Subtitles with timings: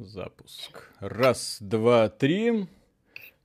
[0.00, 0.88] Запуск.
[1.00, 2.66] Раз, два, три.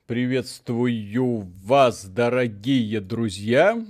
[0.08, 3.86] Приветствую вас, дорогие друзья.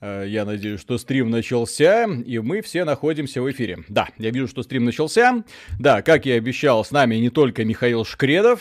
[0.00, 3.84] Э, я надеюсь, что стрим начался, и мы все находимся в эфире.
[3.88, 5.44] Да, я вижу, что стрим начался.
[5.78, 8.60] Да, как я обещал, с нами не только Михаил Шкредов.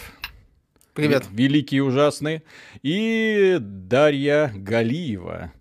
[0.93, 1.25] Привет.
[1.31, 2.43] Великий и ужасный.
[2.83, 5.51] И Дарья Галиева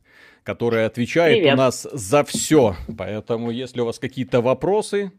[0.47, 1.55] которая отвечает Привет.
[1.55, 2.77] у нас за все.
[2.97, 5.11] Поэтому, если у вас какие-то вопросы,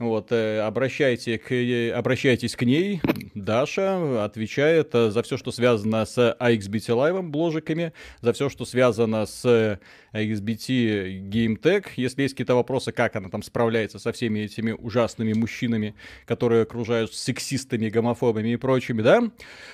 [0.00, 3.02] вот, э, обращайте к, э, обращайтесь к ней.
[3.34, 7.92] Даша отвечает э, за все, что связано с AXBT Live бложиками,
[8.22, 9.78] за все, что связано с
[10.14, 11.84] AXBT Game Tech.
[11.96, 17.12] Если есть какие-то вопросы, как она там справляется со всеми этими ужасными мужчинами, которые окружают
[17.12, 19.22] сексистами, гомофобами и прочими, да?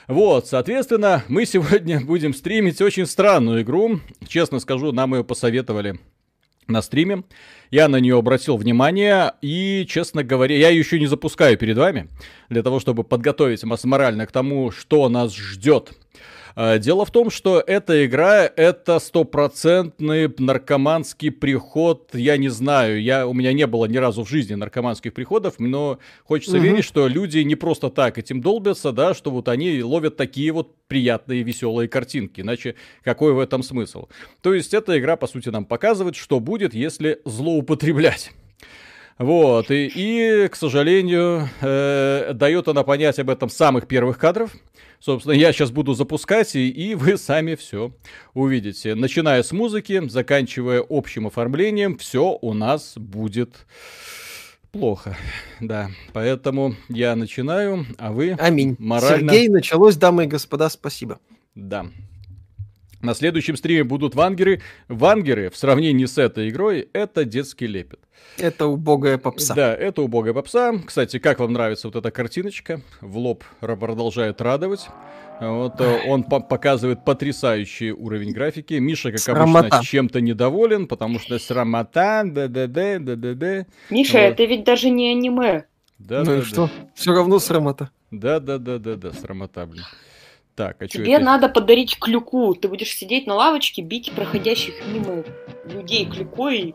[0.09, 4.01] Вот, соответственно, мы сегодня будем стримить очень странную игру.
[4.27, 6.01] Честно скажу, нам ее посоветовали
[6.69, 7.25] на стриме.
[7.71, 12.09] Я на нее обратил внимание, и, честно говоря, я ее еще не запускаю перед вами,
[12.49, 15.93] для того, чтобы подготовить вас морально к тому, что нас ждет
[16.57, 22.15] Дело в том, что эта игра это стопроцентный наркоманский приход.
[22.15, 25.99] Я не знаю, я, у меня не было ни разу в жизни наркоманских приходов, но
[26.25, 26.65] хочется угу.
[26.65, 30.75] верить, что люди не просто так этим долбятся, да, что вот они ловят такие вот
[30.89, 32.41] приятные, веселые картинки.
[32.41, 34.09] Иначе какой в этом смысл?
[34.41, 38.33] То есть эта игра, по сути, нам показывает, что будет, если злоупотреблять.
[39.19, 44.55] Вот, и, и к сожалению, э, дает она понять об этом самых первых кадров.
[45.01, 47.93] Собственно, я сейчас буду запускать, и, и вы сами все
[48.35, 48.95] увидите.
[48.95, 53.67] Начиная с музыки, заканчивая общим оформлением, все у нас будет
[54.71, 55.17] плохо.
[55.61, 58.77] Да, поэтому я начинаю, а вы Аминь.
[58.79, 59.33] морально...
[59.33, 61.21] Сергей, началось, дамы и господа, спасибо.
[61.55, 61.87] Да,
[63.07, 64.61] на следующем стриме будут вангеры.
[64.89, 68.01] Вангеры в сравнении с этой игрой это детский лепет.
[68.39, 69.55] Это убогая попса.
[69.55, 70.75] Да, это убогая попса.
[70.85, 72.83] Кстати, как вам нравится вот эта картиночка?
[73.01, 74.89] В лоб продолжает радовать.
[75.41, 78.75] Вот э, он по показывает потрясающий уровень графики.
[78.75, 79.67] Миша, как срамота.
[79.67, 83.67] обычно, чем-то недоволен, потому что срамота, да-да-да, да-да-да.
[83.91, 84.25] Миша, вот.
[84.25, 85.65] это ведь даже не аниме.
[85.99, 86.45] Да, ну да, и да.
[86.45, 86.71] что?
[86.95, 87.91] Все равно срамота.
[88.11, 89.85] Да-да-да-да-да, срамота, блин.
[90.57, 91.25] Так, а Тебе это?
[91.25, 92.55] надо подарить клюку.
[92.55, 95.23] Ты будешь сидеть на лавочке, бить проходящих мимо
[95.67, 96.75] людей клюкой.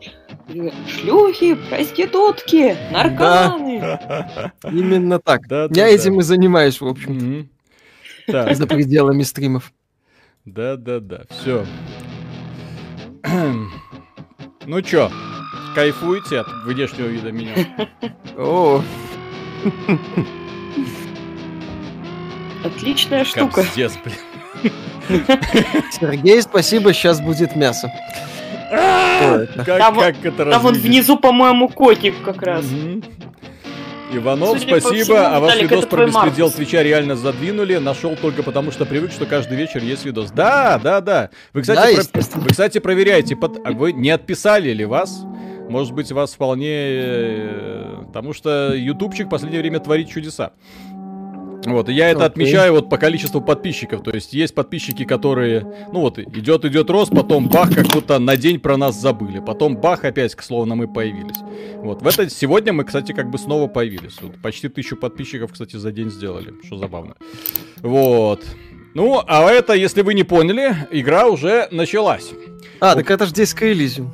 [0.86, 3.80] Шлюхи, проститутки, наркоманы.
[3.80, 4.52] Да.
[4.64, 5.48] Именно так.
[5.48, 6.20] Да, Я да, этим да.
[6.20, 7.50] и занимаюсь, в общем
[8.28, 8.54] Так.
[8.54, 9.72] За пределами стримов.
[10.44, 11.66] Да-да-да, все.
[14.64, 15.10] Ну чё,
[15.74, 17.52] кайфуете от внешнего вида меня?
[18.36, 18.80] О,
[22.64, 23.62] Отличная штука.
[23.62, 24.72] Капздец, блин.
[25.92, 27.92] Сергей, спасибо, сейчас будет мясо.
[28.70, 32.64] А, как, там, это Там вот внизу, по-моему, котик как раз.
[34.12, 35.04] Иванов, Судя спасибо.
[35.04, 36.52] Всему, а ваш видос про беспредел Маркус.
[36.54, 37.76] Твича реально задвинули.
[37.76, 40.30] Нашел только потому, что привык, что каждый вечер есть видос.
[40.30, 41.30] Да, да, да.
[41.52, 42.40] Вы, кстати, да, про...
[42.40, 43.58] вы, кстати проверяете, под...
[43.64, 45.24] А вы не отписали ли вас?
[45.68, 46.68] Может быть, вас вполне...
[46.70, 50.52] Э, потому что ютубчик в последнее время творит чудеса.
[51.64, 52.26] Вот, и я это okay.
[52.26, 54.02] отмечаю вот по количеству подписчиков.
[54.02, 55.60] То есть есть подписчики, которые,
[55.92, 59.40] ну вот, идет, идет рост, потом бах, как будто на день про нас забыли.
[59.40, 61.38] Потом бах, опять, к словно мы появились.
[61.76, 64.20] Вот, в это, сегодня мы, кстати, как бы снова появились.
[64.20, 67.14] Вот, почти тысячу подписчиков, кстати, за день сделали, что забавно.
[67.80, 68.42] Вот.
[68.94, 72.30] Ну, а это, если вы не поняли, игра уже началась.
[72.80, 74.08] А, так это же здесь Elysium.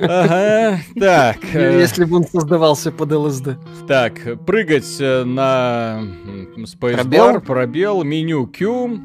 [0.00, 1.38] Ага, так.
[1.54, 3.50] Э, если бы он создавался под ЛСД.
[3.86, 6.02] Так, прыгать э, на
[6.56, 9.00] Spacebar, пробел, меню Q.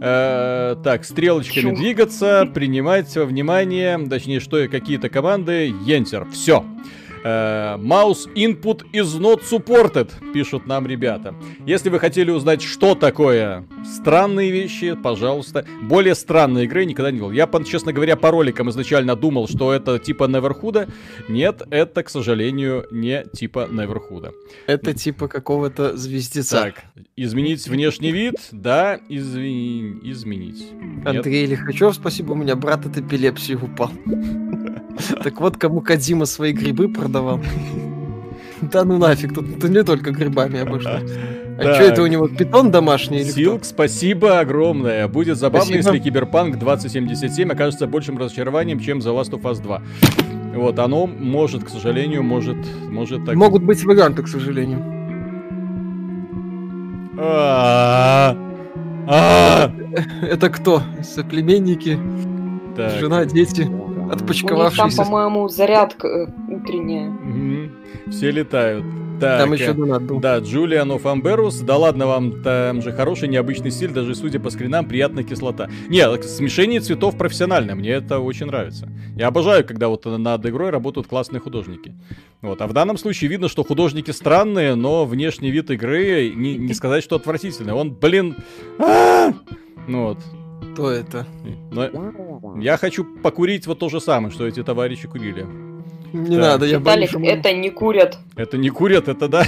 [0.00, 1.76] Э, так, стрелочками Q.
[1.76, 6.30] двигаться, принимать во внимание, точнее, что какие-то команды, Enter.
[6.30, 6.64] Все.
[7.22, 11.34] Mouse input is not supported, пишут нам ребята.
[11.66, 15.66] Если вы хотели узнать, что такое странные вещи, пожалуйста.
[15.82, 17.30] Более странной игры никогда не был.
[17.30, 20.88] Я, честно говоря, по роликам изначально думал, что это типа Неверхуда.
[21.28, 24.32] Нет, это, к сожалению, не типа Неверхуда.
[24.66, 26.62] Это типа какого-то звездеца.
[26.62, 26.84] Так,
[27.16, 28.36] изменить внешний вид?
[28.52, 30.70] Да, извини, изменить.
[31.04, 33.90] Андрей Лихачев, спасибо, у меня брат от эпилепсии упал.
[35.22, 37.40] Так вот, кому Кадима свои грибы продавал.
[38.62, 41.10] Да ну нафиг, тут не только грибами обошлось.
[41.58, 45.08] А что это у него, питон домашний или Силк, спасибо огромное.
[45.08, 45.94] Будет забавно, спасибо.
[45.94, 49.82] если Киберпанк 2077 окажется большим разочарованием, чем The Last of Us 2.
[50.56, 53.34] Вот, оно может, к сожалению, может, может так...
[53.34, 54.84] Могут быть варианты, к сожалению.
[57.16, 58.36] А.
[59.08, 59.72] А.
[60.20, 60.82] Это кто?
[61.02, 61.98] Соплеменники?
[62.76, 63.66] Жена, дети?
[64.64, 67.10] них там, по-моему, зарядка э, утренняя.
[67.10, 68.10] Угу.
[68.10, 68.84] Все летают.
[69.20, 70.18] Так, там еще донат был.
[70.18, 71.60] Да, Джулиан Фамберус.
[71.60, 75.68] Да ладно вам, там же хороший необычный стиль, даже судя по скринам, приятная кислота.
[75.88, 78.88] Не, смешение цветов профессиональное, мне это очень нравится.
[79.16, 81.94] Я обожаю, когда вот над игрой работают классные художники.
[82.40, 82.62] Вот.
[82.62, 87.04] А в данном случае видно, что художники странные, но внешний вид игры не, не сказать,
[87.04, 87.74] что отвратительный.
[87.74, 88.36] Он, блин...
[88.78, 89.32] А!
[89.86, 90.18] Ну вот.
[90.72, 91.26] Кто это?
[91.70, 95.46] Но я хочу покурить вот то же самое, что эти товарищи курили.
[96.12, 96.42] Не да.
[96.52, 98.18] надо, я Виталик, боюсь, это не курят.
[98.36, 99.44] Это не курят, это да.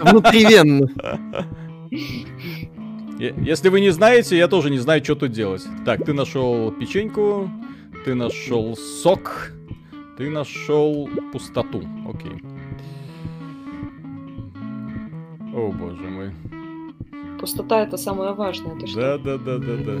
[0.00, 0.88] Внутривенно.
[3.18, 5.64] Если вы не знаете, я тоже не знаю, что тут делать.
[5.84, 7.50] Так, ты нашел печеньку,
[8.04, 9.52] ты нашел сок,
[10.16, 11.82] ты нашел пустоту.
[12.08, 12.40] Окей.
[15.52, 16.32] О, боже мой.
[17.40, 18.78] Пустота это самое важное.
[18.78, 19.00] Ты что?
[19.00, 19.92] Да, да, да, да, да.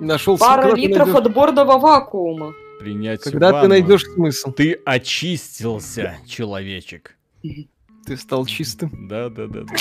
[0.00, 2.54] Нашел Пара литров отборного вакуума.
[2.80, 3.62] Принять Когда ванну.
[3.62, 4.52] ты найдешь смысл?
[4.52, 7.16] Ты очистился, человечек.
[8.06, 9.08] Ты стал чистым.
[9.08, 9.74] Да, да, да, да.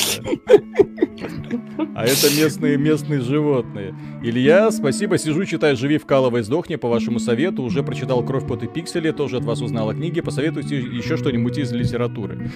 [1.96, 3.94] А это местные местные животные.
[4.24, 7.64] Илья, спасибо, сижу, читаю «Живи, вкалывай, сдохни» по вашему совету.
[7.64, 10.24] Уже прочитал «Кровь, пот и пиксели», тоже от вас узнал о книге.
[10.24, 12.50] Посоветуйте еще что-нибудь из литературы.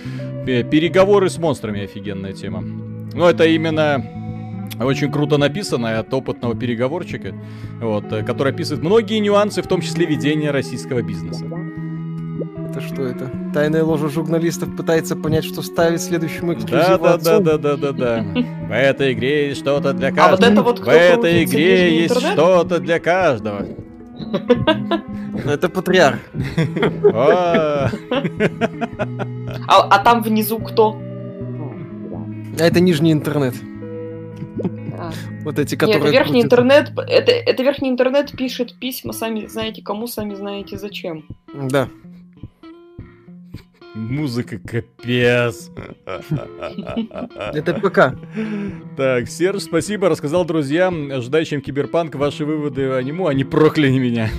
[0.46, 2.62] Переговоры с монстрами офигенная тема.
[2.62, 4.27] Ну, это именно
[4.86, 7.34] очень круто написанная от опытного переговорщика,
[7.82, 11.46] вот, э, который описывает многие нюансы, в том числе ведения российского бизнеса.
[12.70, 13.32] Это что это?
[13.54, 17.92] Тайная ложа журналистов пытается понять, что ставить следующему эксклюзиву да, да, да, да, да, да,
[17.92, 18.26] да.
[18.68, 20.28] В этой игре есть что-то для каждого.
[20.28, 23.66] А вот это вот В этой игре есть что-то для каждого.
[25.46, 26.20] Это патриарх.
[27.14, 27.90] А,
[29.68, 31.00] а там внизу кто?
[32.60, 33.56] А это нижний интернет.
[35.44, 36.00] Вот эти, которые...
[36.00, 40.78] Нет, это верхний интернет, это, это верхний интернет пишет письма, сами знаете кому, сами знаете
[40.78, 41.26] зачем.
[41.54, 41.90] Да.
[43.96, 45.72] Музыка капец.
[47.54, 48.16] Это ПК.
[48.96, 54.30] Так, Серж, спасибо, рассказал друзьям, ожидающим киберпанк, ваши выводы о нему, они прокляли меня.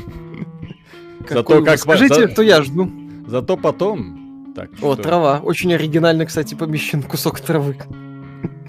[1.29, 2.91] Зато как Скажите, кто я жду.
[3.27, 4.53] Зато потом.
[4.55, 5.41] Так, О, трава.
[5.43, 7.77] Очень оригинально, кстати, помещен кусок травы.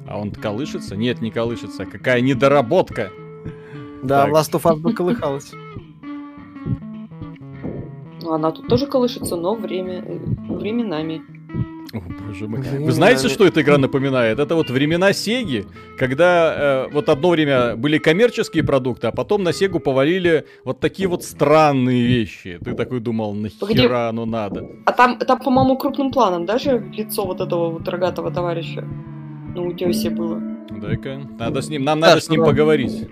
[0.10, 0.96] А он колышется?
[0.96, 1.86] Нет, не колышется.
[1.86, 3.12] Какая недоработка.
[4.02, 4.34] Да, так.
[4.34, 5.52] Last of Us бы колыхалась.
[8.22, 10.18] Ну, она тут тоже колышется, но время, э,
[10.50, 11.22] временами.
[11.94, 12.62] О, боже мой.
[12.62, 14.40] Вы знаете, что эта игра напоминает?
[14.40, 15.68] Это вот времена Сеги,
[15.98, 21.08] когда э, вот одно время были коммерческие продукты, а потом на Сегу повалили вот такие
[21.08, 22.60] вот странные вещи.
[22.64, 23.86] Ты такой думал, нахера Погоди.
[23.86, 24.70] оно надо?
[24.86, 28.88] А там, там по-моему, крупным планом даже лицо вот этого вот рогатого товарища
[29.56, 30.42] на утесе было.
[30.70, 31.22] Дай-ка.
[31.38, 33.08] Надо с ним, нам да, надо с ним поговорить.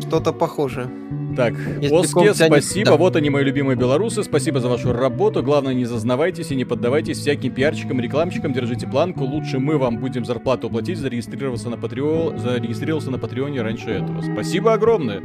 [0.00, 0.88] Что-то похожее.
[1.36, 1.54] Так,
[1.90, 2.90] Оске, спасибо.
[2.90, 2.96] Да.
[2.96, 4.24] Вот они, мои любимые белорусы.
[4.24, 5.42] Спасибо за вашу работу.
[5.42, 8.52] Главное, не зазнавайтесь и не поддавайтесь всяким пиарчикам, рекламщикам.
[8.52, 9.24] Держите планку.
[9.24, 14.20] Лучше мы вам будем зарплату платить, зарегистрироваться на Patreon, зарегистрировался на Патреоне раньше этого.
[14.22, 15.22] Спасибо огромное.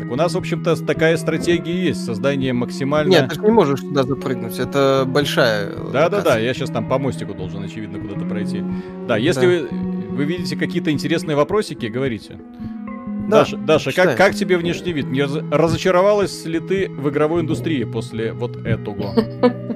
[0.00, 2.06] Так у нас, в общем-то, такая стратегия есть.
[2.06, 3.10] Создание максимально...
[3.10, 4.58] Нет, ты же не можешь туда запрыгнуть.
[4.58, 8.64] Это большая Да-да-да, я сейчас там по мостику должен, очевидно, куда-то пройти.
[9.06, 9.68] Да, если да.
[9.76, 12.38] Вы, вы видите какие-то интересные вопросики, говорите.
[13.28, 15.06] Да, Даша, Даша как, как тебе внешний вид?
[15.06, 15.22] Не
[15.54, 19.14] разочаровалась ли ты в игровой индустрии после вот этого?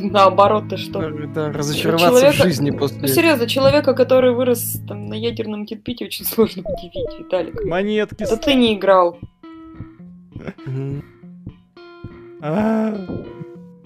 [0.00, 1.00] Наоборот, ты что?
[1.34, 2.42] Да, разочароваться человека...
[2.42, 3.00] в жизни после...
[3.00, 7.64] Ну, серьезно, человека, который вырос там, на ядерном кирпиче, очень сложно удивить, Виталик.
[7.64, 8.22] Монетки.
[8.22, 9.18] Это ты не играл.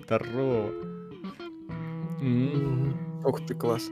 [0.04, 0.71] Здорово.
[3.25, 3.90] Ух ты, класс.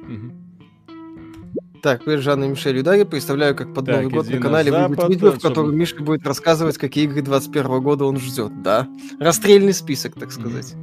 [1.82, 3.04] Так, привет, Жанна и Мишель Юдаги.
[3.04, 6.26] Представляю, как под так, Новый год на канале на выйдет видео, в котором Миша будет
[6.26, 8.62] рассказывать, какие игры 21 года он ждет.
[8.62, 8.88] Да,
[9.20, 10.75] расстрельный список, так сказать.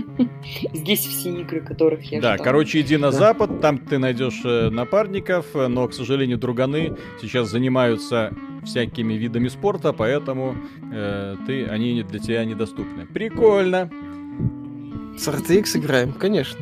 [0.72, 2.44] Здесь все игры, которых я Да, ждал.
[2.44, 3.18] короче, иди на да.
[3.18, 8.32] запад, там ты найдешь э, напарников, э, но, к сожалению, друганы сейчас занимаются
[8.64, 10.56] всякими видами спорта, поэтому
[10.92, 13.06] э, ты, они для тебя недоступны.
[13.06, 13.90] Прикольно.
[15.16, 16.58] С RTX играем, конечно.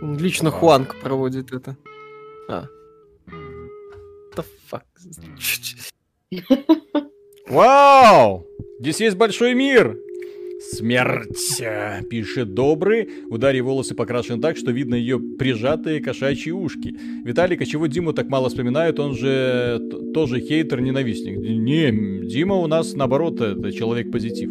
[0.00, 1.76] Лично Хуанг проводит это.
[2.48, 2.66] А.
[4.36, 4.82] The fuck?
[7.48, 8.46] Вау!
[8.80, 9.96] Здесь есть большой мир!
[10.60, 11.62] Смерть,
[12.10, 13.08] пишет Добрый.
[13.30, 16.94] Удари волосы покрашены так, что видно ее прижатые кошачьи ушки.
[17.24, 19.00] Виталик, а чего Диму так мало вспоминают?
[19.00, 19.80] Он же
[20.12, 21.38] тоже хейтер-ненавистник.
[21.38, 24.50] Не, Дима у нас, наоборот, это человек-позитив.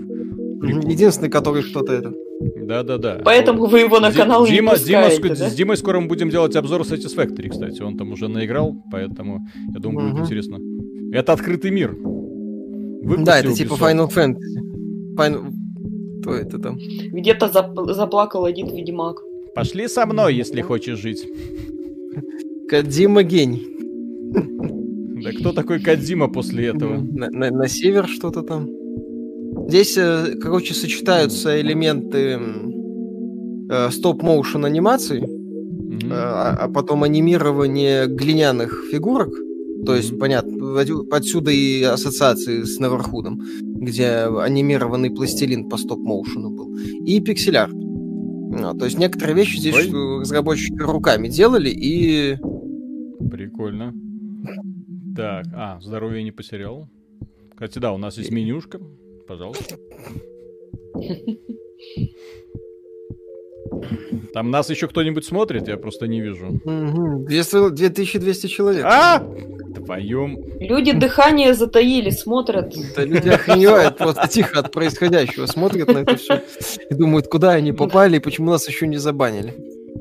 [0.90, 2.14] Единственный, который что-то это...
[2.40, 3.22] Да-да-да.
[3.26, 5.50] Поэтому вы его на канал Дима, не Дима, да?
[5.50, 7.82] С Димой скоро мы будем делать обзор Satisfactory, кстати.
[7.82, 10.16] Он там уже наиграл, поэтому я думаю, угу.
[10.16, 10.58] будет интересно.
[11.12, 11.96] Это открытый мир.
[13.02, 15.16] Выпусти да, это типа Final Fantasy.
[15.18, 15.52] Final...
[16.22, 16.78] Кто это там?
[16.78, 19.22] Где-то зап- заплакал один ведьмак.
[19.56, 21.28] Пошли со мной, если хочешь жить.
[22.70, 23.66] Кадима гений.
[25.24, 27.02] Да кто такой Кадима после этого?
[27.02, 28.70] На, на, на север что-то там.
[29.70, 32.40] Здесь, э, короче, сочетаются элементы
[33.70, 36.10] э, стоп-моушен анимации, mm-hmm.
[36.12, 39.30] а, а потом анимирование глиняных фигурок.
[39.86, 40.18] То есть, mm-hmm.
[40.18, 46.76] понятно, отсюда и ассоциации с Неверхудом, где анимированный пластилин по стоп-моушену был.
[47.06, 47.70] И пикселяр.
[47.72, 50.22] Ну, то есть некоторые вещи здесь Ой.
[50.22, 52.38] разработчики руками делали и...
[53.30, 53.94] Прикольно.
[55.16, 56.90] Так, а, здоровье не потерял.
[57.52, 58.80] Кстати, да, у нас есть менюшка.
[59.30, 59.76] Пожалуйста.
[64.34, 66.48] Там нас еще кто-нибудь смотрит, я просто не вижу.
[66.48, 67.28] Угу.
[67.28, 68.86] 2200 человек.
[68.86, 69.24] А!
[69.76, 70.36] Твоем.
[70.60, 72.74] Люди дыхание затаили, смотрят.
[72.96, 76.42] Да люди охреневают просто тихо от происходящего, смотрят на это все
[76.90, 79.54] и думают, куда они попали и почему нас еще не забанили.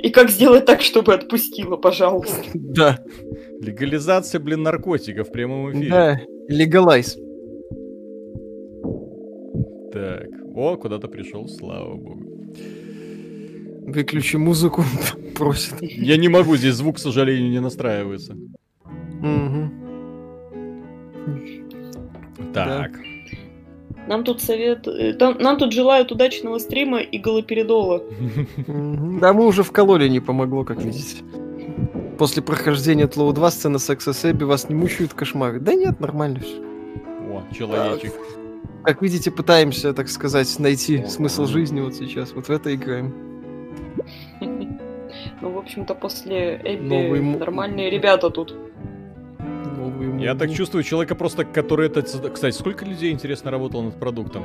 [0.02, 2.44] И как сделать так, чтобы отпустило, пожалуйста.
[2.54, 2.99] Да.
[3.61, 5.90] Легализация, блин, наркотиков в прямом эфире.
[5.90, 7.18] Да, легалайз.
[9.92, 12.23] Так, о, куда-то пришел, слава богу.
[13.87, 14.85] Выключи музыку,
[15.35, 15.80] просит.
[15.80, 18.37] Я не могу, здесь звук, к сожалению, не настраивается.
[19.23, 19.71] Угу.
[22.52, 22.92] Так.
[22.92, 23.09] Да.
[24.09, 24.88] Нам тут совет...
[24.88, 28.02] Э, там, нам тут желают удачного стрима и галоперидола.
[28.66, 31.23] Да мы уже вкололи, не помогло, как видите.
[32.18, 35.61] После прохождения Тлоу 2 сцена секса с Эбби вас не мучают кошмары.
[35.61, 36.57] Да нет, нормально все.
[37.30, 38.12] О, человечек.
[38.85, 42.33] Как видите, пытаемся, так сказать, найти смысл жизни вот сейчас.
[42.33, 43.15] Вот в это играем.
[45.41, 48.55] Ну, в общем-то, после Эбби нормальные ребята тут.
[50.19, 52.03] Я так чувствую человека просто, который это...
[52.03, 54.45] Кстати, сколько людей, интересно, работало над продуктом?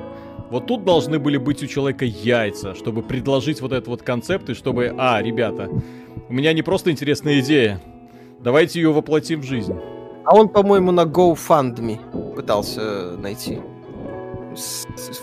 [0.49, 4.53] Вот тут должны были быть у человека яйца, чтобы предложить вот этот вот концепт, и
[4.53, 4.93] чтобы...
[4.97, 5.69] А, ребята,
[6.29, 7.81] у меня не просто интересная идея.
[8.39, 9.75] Давайте ее воплотим в жизнь.
[10.25, 13.59] А он, по-моему, на GoFundMe пытался найти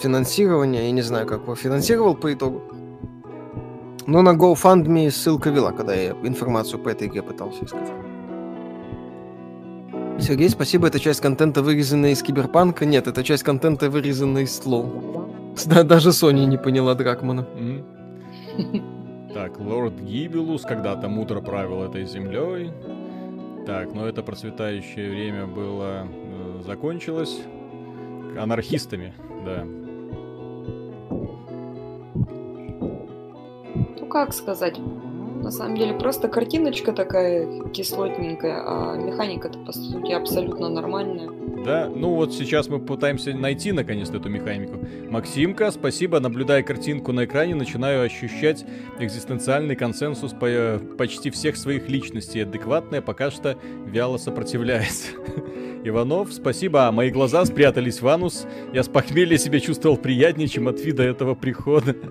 [0.02, 0.86] финансирование.
[0.86, 2.62] Я не знаю, как его финансировал по итогу.
[4.06, 7.92] Но на GoFundMe ссылка вела, когда я информацию по этой игре пытался искать.
[10.18, 10.88] Сергей, спасибо.
[10.88, 12.84] Это часть контента, вырезанная из Киберпанка.
[12.86, 14.86] Нет, это часть контента, вырезанная из слов.
[15.66, 17.46] Да, даже Sony не поняла Дракмана.
[19.32, 22.72] Так, лорд Гибелус когда-то мудро правил этой землей.
[23.66, 26.04] Так, но это процветающее время было...
[26.04, 27.40] Э, закончилось
[28.38, 29.64] анархистами, да.
[33.98, 34.78] Ну, как сказать?
[35.42, 41.30] На самом деле просто картиночка такая кислотненькая, а механика-то по сути абсолютно нормальная.
[41.64, 44.78] Да, ну вот сейчас мы пытаемся найти наконец-то эту механику.
[45.10, 48.64] Максимка, спасибо, наблюдая картинку на экране, начинаю ощущать
[48.98, 52.40] экзистенциальный консенсус по э, почти всех своих личностей.
[52.40, 53.56] Адекватная пока что
[53.86, 55.12] вяло сопротивляется.
[55.82, 58.46] Иванов, спасибо, а мои глаза спрятались в анус.
[58.72, 61.96] Я с похмелья себя чувствовал приятнее, чем от вида этого прихода.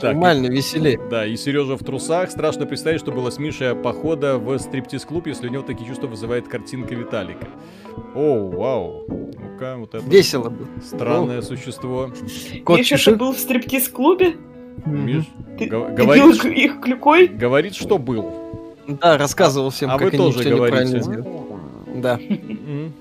[0.00, 0.98] Так, Нормально, веселее.
[1.10, 2.30] Да, и Сережа в трусах.
[2.30, 6.48] Страшно представить, что было с Мишей похода в стриптиз-клуб, если у него такие чувства вызывает
[6.48, 7.46] картинка Виталика.
[8.14, 9.04] О, вау.
[9.06, 10.02] Ну-ка, вот это...
[10.06, 10.68] Весело было.
[10.82, 11.42] Странное О.
[11.42, 12.10] существо.
[12.64, 14.36] Кот Миша, ты был в стриптиз-клубе?
[14.86, 15.24] Миш,
[15.58, 17.26] ты, говорит, ты их клюкой?
[17.26, 18.32] Говорит, что был.
[18.88, 21.02] Да, рассказывал всем, а как вы они тоже говорите.
[22.00, 22.20] Да.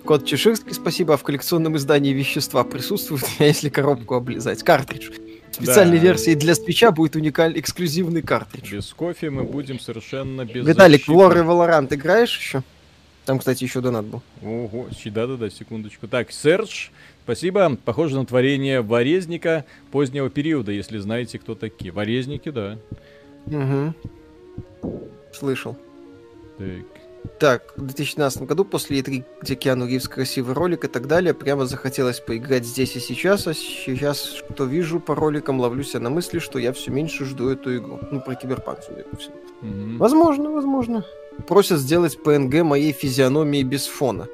[0.05, 1.13] Кот Чеширский, спасибо.
[1.13, 4.63] А в коллекционном издании вещества присутствует, если коробку облизать.
[4.63, 5.09] Картридж
[5.51, 6.03] специальной да.
[6.03, 8.71] версии для свеча будет уникальный эксклюзивный картридж.
[8.71, 12.63] Без кофе мы будем совершенно без Виталик, в Лор и Valorant играешь еще?
[13.25, 14.21] Там, кстати, еще донат был.
[14.41, 16.07] Ого, да-да-да, секундочку.
[16.07, 16.91] Так, Серж,
[17.23, 17.77] спасибо.
[17.85, 21.91] Похоже на творение Варезника позднего периода, если знаете, кто такие.
[21.91, 22.79] Варезники, да.
[23.45, 23.93] Угу.
[25.33, 25.77] Слышал.
[26.57, 26.98] Так.
[27.39, 31.65] Так, в 2012 году, после E3, где Киану Ривз красивый ролик и так далее, прямо
[31.65, 36.39] захотелось поиграть здесь и сейчас, а сейчас, что вижу по роликам, ловлю себя на мысли,
[36.39, 37.99] что я все меньше жду эту игру.
[38.11, 39.35] Ну, про киберпанк, судя по всему.
[39.61, 39.97] Mm-hmm.
[39.97, 41.05] Возможно, возможно.
[41.47, 44.27] Просят сделать PNG моей физиономии без фона.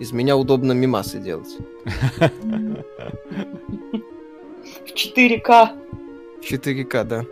[0.00, 1.58] Из меня удобно мемасы делать.
[4.84, 5.68] В 4К.
[6.40, 7.24] В 4К, да.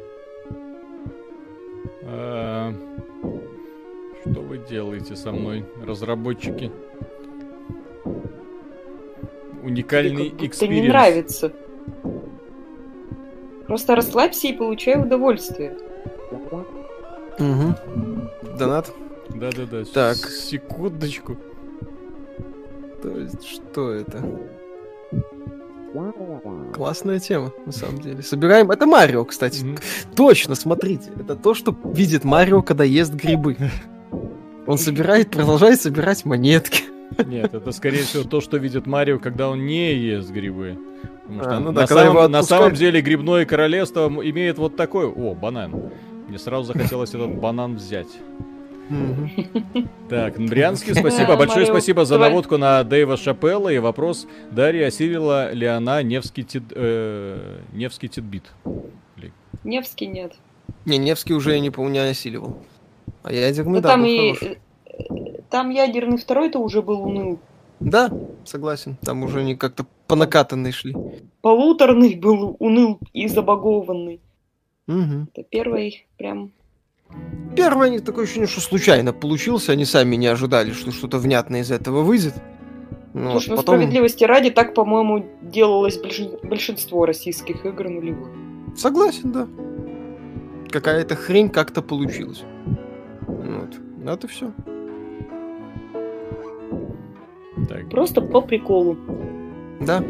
[4.23, 6.71] Что вы делаете со мной, разработчики?
[9.63, 10.59] Уникальный experience.
[10.59, 11.53] Тебе не нравится.
[13.67, 15.77] Просто расслабься и получай удовольствие.
[17.39, 18.59] Угу.
[18.59, 18.93] Донат?
[19.31, 19.85] Да-да-да.
[19.85, 20.17] Так.
[20.17, 21.37] Секундочку.
[23.03, 24.23] То есть, что это?
[26.75, 28.23] Классная тема, на самом деле.
[28.23, 28.71] Собираем...
[28.71, 29.63] Это Марио, кстати.
[29.63, 30.15] Mm-hmm.
[30.17, 31.11] Точно, смотрите.
[31.21, 33.57] Это то, что видит Марио, когда ест грибы.
[34.67, 36.85] Он собирает, продолжает собирать монетки.
[37.27, 40.79] Нет, это скорее всего то, что видит Марио, когда он не ест грибы.
[41.23, 45.07] Потому что а, ну да, на, самом, на самом деле грибное королевство имеет вот такой...
[45.07, 45.91] О, банан.
[46.29, 48.09] Мне сразу захотелось этот банан взять.
[50.09, 51.37] Так, Брянский, спасибо.
[51.37, 56.65] Большое спасибо за наводку на Дэйва Шапелла и вопрос, Дарья осилила ли она Невский, тит,
[56.71, 58.45] э, Невский титбит?
[59.65, 60.35] Невский нет.
[60.85, 62.63] Не, Невский уже, я не помню, осиливал.
[63.23, 64.35] А ядерный, ну, да, там и...
[64.35, 64.59] Хороший.
[65.51, 67.39] Там ядерный второй-то уже был уныл.
[67.81, 68.11] Да,
[68.45, 68.97] согласен.
[69.03, 70.95] Там уже они как-то по накатанной шли.
[71.41, 74.21] Полуторный был уныл и забагованный.
[74.89, 75.29] Угу.
[75.35, 76.53] Это первый прям
[77.55, 81.61] Первый у них такое ощущение, что случайно получился, они сами не ожидали, что что-то внятное
[81.61, 82.35] из этого выйдет.
[83.13, 83.75] Ну, Слушай, ну потом...
[83.77, 88.31] справедливости ради, так, по-моему, делалось большинство российских игр нулевых.
[88.75, 89.49] Согласен, да.
[90.71, 92.43] Какая-то хрень как-то получилась.
[93.43, 93.81] Вот.
[94.07, 94.53] Это все.
[97.69, 97.89] Так.
[97.91, 98.97] Просто по приколу.
[99.81, 100.05] Да.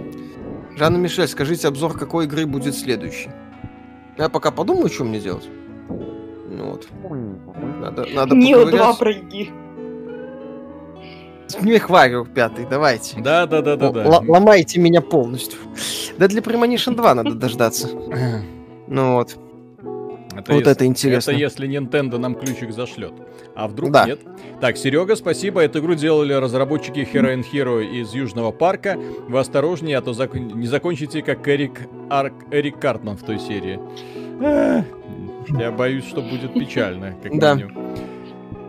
[0.77, 3.31] Жанна Мишель, скажите обзор какой игры будет следующий.
[4.19, 5.49] Я пока подумаю, что мне делать.
[5.89, 6.89] Ну вот.
[7.81, 9.51] Надо, надо Нио 2 пройди.
[11.61, 13.21] Мехварио пятый, давайте.
[13.21, 14.05] Да, да, да, да, да.
[14.05, 15.59] Л- ломайте меня полностью.
[16.19, 17.89] Да для Premonition 2 надо дождаться.
[18.87, 19.37] Ну вот.
[20.37, 21.31] Это вот если, это интересно.
[21.31, 23.13] Это если Nintendo нам ключик зашлет.
[23.55, 24.07] А вдруг да.
[24.07, 24.21] нет?
[24.61, 25.61] Так, Серега, спасибо.
[25.61, 28.97] Эту игру делали разработчики Hero and Hero из Южного парка.
[29.29, 30.35] Вы осторожнее, а то зак...
[30.35, 32.33] не закончите как Эрик, Арк...
[32.51, 33.79] Эрик Картман в той серии.
[34.41, 37.59] Я боюсь, что будет печально, как да.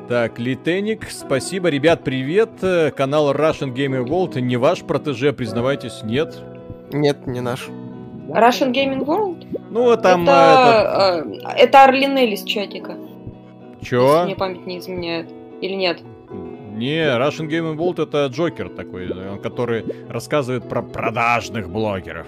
[0.10, 1.70] Так, Литеник, спасибо.
[1.70, 2.50] Ребят, привет.
[2.96, 6.36] Канал Russian Gaming World не ваш протеже, признавайтесь, нет?
[6.92, 7.70] Нет, не наш.
[8.34, 9.46] Russian Gaming World?
[9.70, 10.24] Ну, там...
[10.24, 11.50] Это, это...
[11.50, 12.96] Э, это Орлинель из чатика.
[13.82, 14.14] Чё?
[14.14, 15.30] Если мне память не изменяет.
[15.62, 16.02] Или нет?
[16.74, 22.28] Не, Russian Gaming World это Джокер такой, который рассказывает про продажных блогеров.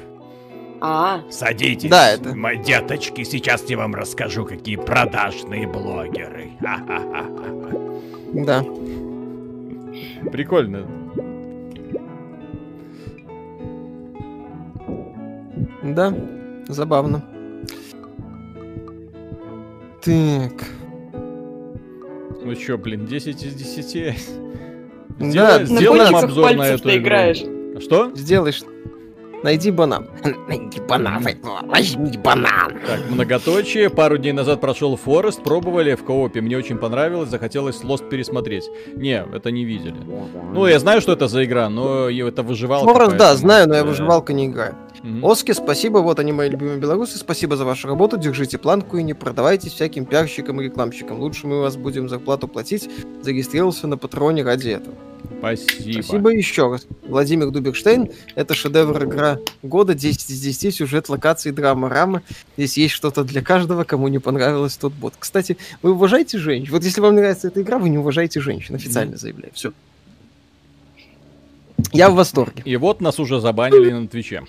[0.82, 1.22] А.
[1.32, 2.36] Садитесь, да, это...
[2.36, 6.52] мои деточки, сейчас я вам расскажу, какие продажные блогеры.
[8.34, 8.66] Да.
[10.30, 10.86] Прикольно.
[15.94, 16.14] Да,
[16.68, 17.24] забавно.
[20.04, 20.66] Так.
[22.44, 24.16] Ну чё, блин, 10 из 10.
[25.34, 26.98] Да, сделаем обзор на эту игру.
[26.98, 27.44] играешь.
[27.84, 28.12] Что?
[28.16, 28.64] Сделаешь.
[29.46, 30.08] Найди банан.
[30.48, 31.24] Найди банан.
[31.68, 32.80] Возьми банан.
[32.88, 33.92] Так, многоточие.
[33.92, 36.42] Пару дней назад прошел Форест, пробовали в коопе.
[36.42, 38.72] Мне очень понравилось, захотелось Lost пересмотреть.
[38.96, 39.98] Не, это не видели.
[40.52, 42.92] Ну, я знаю, что это за игра, но это выживалка.
[42.92, 44.74] Форест, да, знаю, но я выживалка не играю.
[45.04, 45.28] Угу.
[45.28, 49.14] Оски, спасибо, вот они мои любимые белорусы, спасибо за вашу работу, держите планку и не
[49.14, 51.20] продавайтесь всяким пиарщикам и рекламщикам.
[51.20, 52.90] Лучше мы вас будем зарплату платить,
[53.22, 54.96] зарегистрировался на патроне ради этого.
[55.40, 56.02] Спасибо.
[56.04, 56.88] Спасибо еще раз.
[57.04, 58.10] Владимир Дуберштейн.
[58.36, 59.94] Это шедевр игра года.
[59.94, 60.76] 10 из 10.
[60.76, 62.24] Сюжет, локации, драма, рама.
[62.58, 65.14] Здесь есть что-то для каждого, кому не понравилось тот бот.
[65.20, 66.72] Кстати, вы уважаете женщин?
[66.72, 68.76] Вот если вам нравится эта игра, вы не уважаете женщин.
[68.76, 69.52] Официально заявляю.
[69.54, 69.72] Все.
[71.92, 72.64] Я в восторге.
[72.66, 74.44] И вот нас уже забанили на Твиче.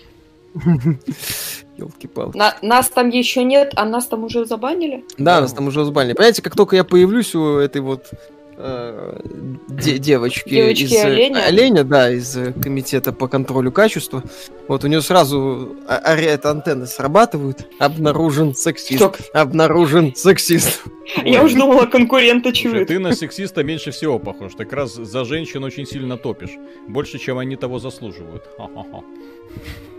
[1.77, 2.37] Елки-палки.
[2.37, 5.05] На, нас там еще нет, а нас там уже забанили?
[5.19, 6.15] Да, нас там уже забанили.
[6.15, 8.11] Понимаете, как только я появлюсь у этой вот
[8.57, 11.45] де девочки, девочки из э, оленя.
[11.45, 14.23] оленя, да, из э, комитета по контролю качества.
[14.67, 17.67] Вот у нее сразу это антенны срабатывают.
[17.79, 18.99] Обнаружен сексист.
[18.99, 19.15] Что?
[19.35, 20.85] Обнаружен сексист.
[21.25, 22.89] Я уже думала, конкурента чует.
[22.89, 24.53] Ты на сексиста меньше всего похож.
[24.53, 26.57] Ты как раз за женщин очень сильно топишь.
[26.89, 28.45] Больше, чем они того заслуживают.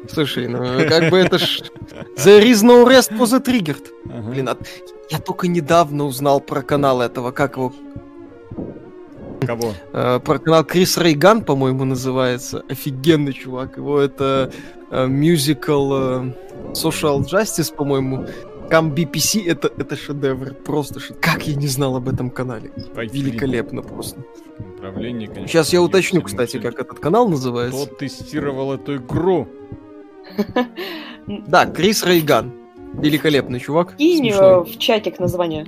[0.10, 1.62] Слушай, ну как бы это ж...
[2.18, 3.86] There is no rest for the triggered.
[4.32, 4.58] Блин, а
[5.10, 7.74] я только недавно узнал про канал этого, как его
[9.46, 9.74] Кого?
[9.94, 12.64] Э, про канал Крис Рейган, по-моему, называется.
[12.70, 13.78] Офигенный чувак.
[13.78, 14.52] Его это
[14.92, 16.34] мюзикл э,
[16.74, 18.28] Social Justice, по-моему.
[18.70, 20.54] Кам BPC это, это шедевр.
[20.54, 21.20] Просто шедевр.
[21.22, 22.72] Как я не знал об этом канале.
[22.96, 23.22] Пойди.
[23.22, 24.22] Великолепно просто.
[24.76, 25.48] Управление, конечно.
[25.48, 27.86] Сейчас я уточню, кстати, как этот канал называется.
[27.86, 29.48] Кто тестировал эту игру?
[31.46, 32.54] Да, Крис Рейган.
[32.94, 33.98] Великолепный чувак.
[33.98, 35.68] Кинь э, в чатик название.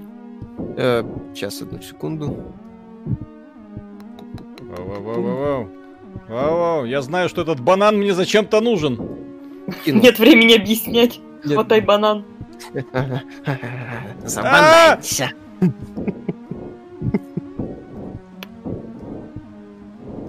[1.34, 2.54] сейчас, одну секунду.
[4.62, 5.70] Вау-вау-вау-вау.
[6.28, 9.00] Вау-вау, я знаю, что этот банан мне зачем-то нужен.
[9.86, 11.20] Нет времени объяснять.
[11.44, 11.54] Нет.
[11.54, 12.26] Хватай банан.
[14.26, 15.32] Забанайся.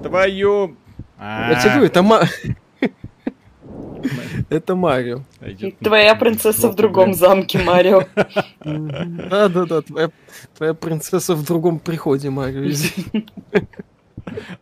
[0.03, 0.77] Твою...
[1.19, 2.03] Я тебе говорю, это
[4.51, 5.23] Это Марио.
[5.81, 8.03] Твоя принцесса в другом замке, Марио.
[8.65, 9.83] Да-да-да,
[10.57, 12.69] твоя принцесса в другом приходе, Марио.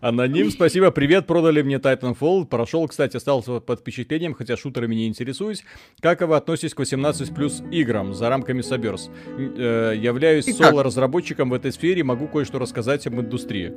[0.00, 2.46] Аноним, спасибо, привет, продали мне Titanfall.
[2.46, 5.64] Прошел, кстати, остался под впечатлением, хотя шутерами не интересуюсь.
[6.00, 9.10] Как вы относитесь к 18 плюс играм за рамками Соберс?
[9.36, 13.74] Э, являюсь соло-разработчиком в этой сфере, могу кое-что рассказать об индустрии.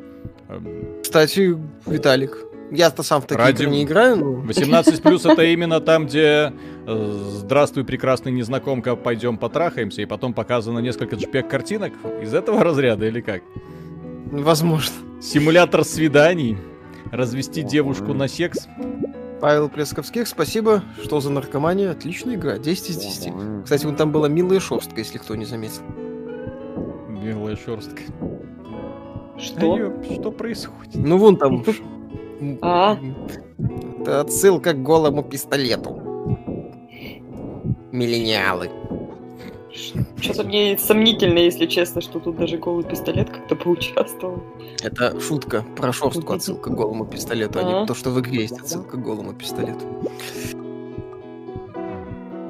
[1.02, 2.38] Кстати, Виталик,
[2.72, 3.64] я-то сам в такие Ради...
[3.64, 4.16] игры не играю.
[4.16, 4.32] Но...
[4.42, 6.54] 18 плюс это именно там, где
[6.88, 13.06] э, здравствуй, прекрасный незнакомка, пойдем потрахаемся, и потом показано несколько джпек картинок из этого разряда
[13.06, 13.44] или как?
[14.32, 14.96] Возможно.
[15.22, 16.58] Симулятор свиданий.
[17.12, 18.68] Развести девушку на секс.
[19.42, 20.84] Павел Плесковских, спасибо.
[21.04, 21.92] Что за наркомания?
[21.92, 22.58] Отличная игра.
[22.58, 23.64] 10 из 10.
[23.64, 25.82] Кстати, вон там была милая шерстка, если кто не заметил.
[27.10, 28.04] Милая шерстка.
[29.38, 29.76] Что?
[29.76, 30.96] А, что происходит?
[30.96, 31.64] Ну, вон там
[32.62, 32.98] а?
[34.02, 36.02] Это отсылка к голому пистолету.
[37.92, 38.70] Миллениалы.
[40.20, 44.44] Что-то мне сомнительно, если честно, что тут даже голый пистолет как-то поучаствовал.
[44.84, 48.60] Это шутка про шорстку отсылка к голому пистолету, а, не то, что в игре есть
[48.60, 49.86] отсылка к голому пистолету.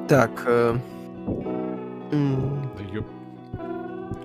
[0.08, 0.44] Так.
[0.46, 0.76] Э...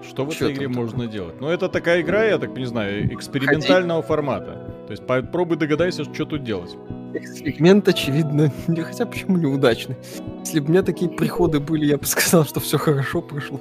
[0.03, 1.41] Что в этой игре можно делать?
[1.41, 4.76] Ну, это такая игра, я так не знаю, экспериментального формата.
[4.87, 6.77] То есть попробуй догадайся, что тут делать.
[7.15, 9.97] Эксперимент, очевидно, не хотя почему неудачный.
[10.41, 13.61] Если бы у меня такие приходы были, я бы сказал, что все хорошо прошло.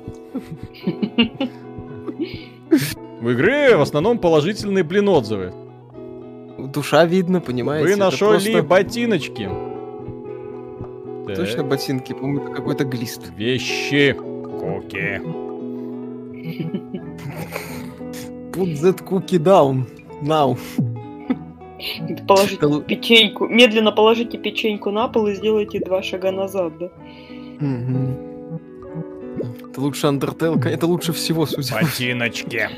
[3.22, 5.52] В игре в основном положительные, блин, отзывы.
[6.60, 7.90] Душа видно, понимаете?
[7.90, 8.64] Вы нашли просто...
[8.64, 9.50] ботиночки.
[11.36, 13.32] Точно ботинки, по-моему, это какой-то глист.
[13.36, 14.14] Вещи.
[14.14, 15.22] Коки.
[18.52, 19.86] Put that cookie down.
[20.22, 20.58] Now.
[22.28, 22.82] Положите Это...
[22.82, 26.90] печеньку, медленно положите печеньку на пол и сделайте два шага назад, да?
[29.70, 32.70] Это лучше Undertale, это лучше всего, судя Ботиночки.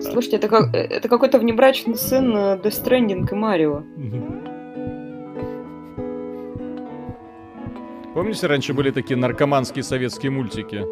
[0.00, 3.82] Слушайте, это, как, это какой-то внебрачный сын э, Death Stranding и Марио.
[8.14, 10.84] Помните, раньше были такие наркоманские советские мультики?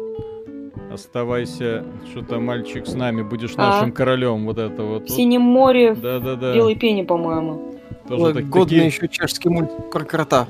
[0.95, 3.79] Оставайся, что-то мальчик с нами, будешь а?
[3.79, 5.09] нашим королем, вот это вот.
[5.09, 6.53] В Синем море, да, да, да.
[6.53, 7.75] Белой пене, по-моему.
[8.07, 8.85] Тоже Ой, так, годный такие...
[8.85, 10.47] еще чешский мультик про крота.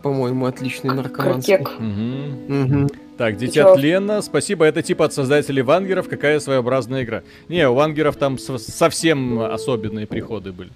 [0.00, 1.56] По-моему, отличный наркоманский.
[1.56, 2.78] Угу.
[2.78, 2.88] Угу.
[3.18, 7.22] Так, Дитя Тлена, спасибо, это типа от создателей Вангеров, какая своеобразная игра.
[7.48, 10.70] Не, у Вангеров там совсем особенные приходы были.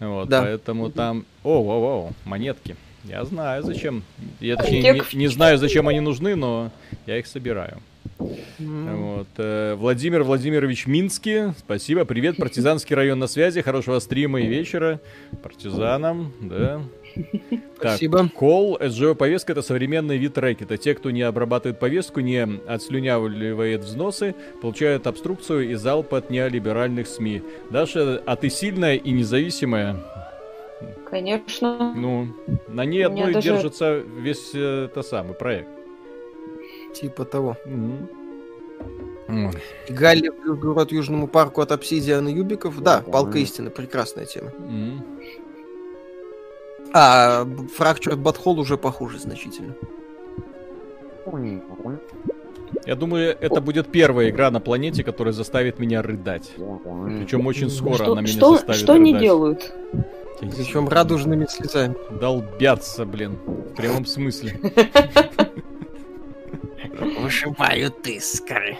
[0.00, 0.40] Вот, да.
[0.40, 1.26] поэтому там...
[1.44, 2.76] О, о, о, монетки.
[3.04, 4.04] Я знаю, зачем.
[4.40, 6.70] Я точнее не, не знаю, зачем они нужны, но
[7.06, 7.78] я их собираю.
[8.18, 8.96] Mm.
[8.96, 9.28] Вот.
[9.36, 12.04] Э, Владимир Владимирович Минский, спасибо.
[12.04, 13.62] Привет, партизанский район на связи.
[13.62, 15.00] Хорошего стрима и вечера.
[15.42, 16.82] Партизанам, да.
[17.78, 18.18] Спасибо.
[18.18, 20.76] Так, кол, SGO повестка это современный вид рэкета.
[20.76, 27.42] Те, кто не обрабатывает повестку, не отслюнявливает взносы, получают обструкцию и залп от неолиберальных СМИ.
[27.70, 29.96] Даша, а ты сильная и независимая?
[31.10, 31.94] Конечно.
[31.94, 32.28] Ну,
[32.68, 33.48] на ней одной даже...
[33.48, 35.77] держится весь э, самый проект.
[37.00, 37.56] Типа того.
[37.66, 38.08] Mm.
[39.88, 42.80] Галли город Южному парку от обсидиана Юбиков.
[42.82, 44.50] Да, палка истины, прекрасная тема.
[44.58, 45.00] Mm.
[46.94, 47.44] А
[47.78, 49.74] Fractured Butthole уже похуже значительно.
[52.86, 56.50] Я думаю, это будет первая игра на планете, которая заставит меня рыдать.
[56.56, 59.08] Причем очень скоро что, она меня что, заставит Что рыдать.
[59.08, 59.72] они делают?
[60.40, 61.96] Причем радужными слезами.
[62.18, 63.38] Долбятся, блин.
[63.46, 64.58] В прямом смысле.
[66.98, 68.78] Выжимают искры.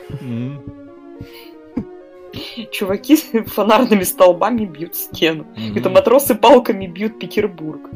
[2.72, 5.46] Чуваки с фонарными столбами бьют стену.
[5.76, 7.88] Это матросы палками бьют Петербург.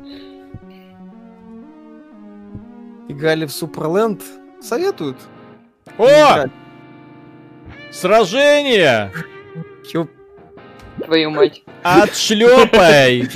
[3.08, 4.22] Играли в Суперленд.
[4.60, 5.18] Советуют.
[5.98, 6.46] О!
[7.90, 9.12] Сражение!
[9.90, 10.08] Чё?
[11.04, 11.62] Твою мать.
[11.82, 13.28] Отшлепай!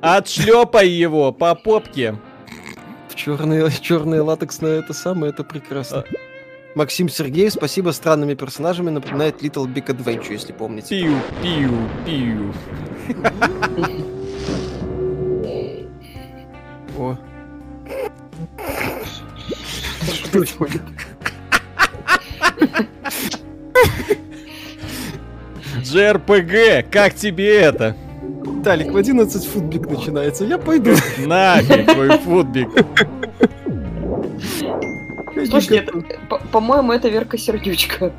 [0.00, 2.16] Отшлепай его по попке.
[3.14, 5.98] Черные, черные латексные это самое, это прекрасно.
[5.98, 6.04] А.
[6.74, 10.88] Максим Сергеев, спасибо, странными персонажами напоминает Little Big Adventure, если помните.
[10.88, 12.54] Пиу, пиу, пиу.
[16.98, 17.16] О.
[20.12, 20.82] Что происходит?
[25.82, 27.96] JRPG, как тебе это?
[28.64, 30.92] Талик, в 11 футбик начинается, я пойду.
[31.18, 32.68] Нафиг твой футбик.
[35.48, 35.86] Слушайте,
[36.50, 38.12] по-моему, это Верка Сердючка.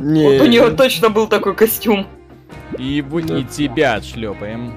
[0.00, 0.24] Не.
[0.24, 2.06] Вот у нее точно был такой костюм.
[2.78, 4.72] И, и тебя отшлепаем.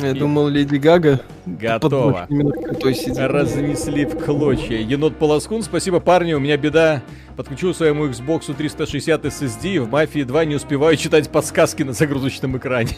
[0.00, 0.18] Я И...
[0.18, 2.28] думал, Леди Гага готова.
[2.28, 4.78] Разнесли в клочья.
[4.78, 7.02] Енот Полоскун, спасибо, парни, у меня беда.
[7.36, 12.96] Подключил своему Xbox 360 SSD, в Мафии 2 не успеваю читать подсказки на загрузочном экране.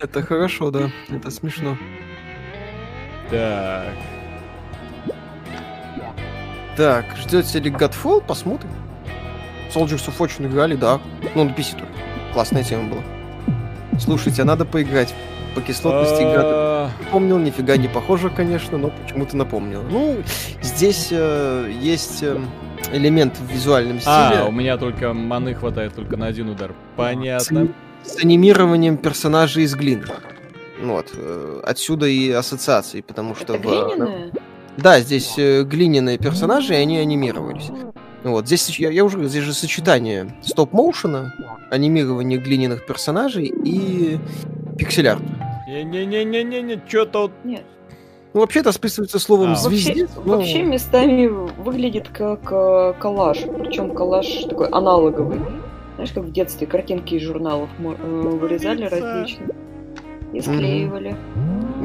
[0.00, 0.90] Это хорошо, да.
[1.08, 1.76] Это смешно.
[3.30, 3.94] Так.
[6.76, 8.24] Так, ждете ли Godfall?
[8.26, 8.70] Посмотрим.
[9.74, 11.00] Soldiers of Fortune играли, да.
[11.34, 11.92] Ну, на PC только.
[12.32, 13.02] Классная тема была.
[13.98, 15.14] Слушайте, а надо поиграть.
[15.54, 16.90] По кислотности игра а.
[17.10, 19.82] помнил, нифига не похоже, конечно, но почему-то напомнил.
[19.82, 20.18] Ну,
[20.62, 22.40] здесь э, есть э,
[22.92, 24.42] элемент в визуальном а, стиле.
[24.42, 26.72] А, у меня только маны хватает только на один удар.
[26.94, 27.68] Понятно.
[28.04, 30.06] С, анимированием персонажей из глины.
[30.82, 31.12] Вот.
[31.14, 33.54] Э, отсюда и ассоциации, потому что...
[33.54, 34.30] Это в,
[34.76, 37.70] да, здесь э, глиняные персонажи, и они анимировались.
[38.22, 41.34] Вот, здесь я, я уже здесь же сочетание стоп-моушена,
[41.70, 44.18] анимирование глиняных персонажей и
[44.78, 45.22] пиксель-арт.
[45.68, 47.32] Не-не-не-не-не, что-то вот...
[47.44, 47.64] Нет.
[48.32, 50.10] Ну, вообще это списывается словом а, звездец.
[50.14, 50.36] Вообще, но...
[50.36, 55.40] вообще местами выглядит как э, коллаж, причем коллаж такой аналоговый.
[56.00, 59.50] Знаешь, как в детстве картинки из журналов э, вырезали различные
[60.32, 61.14] и склеивали.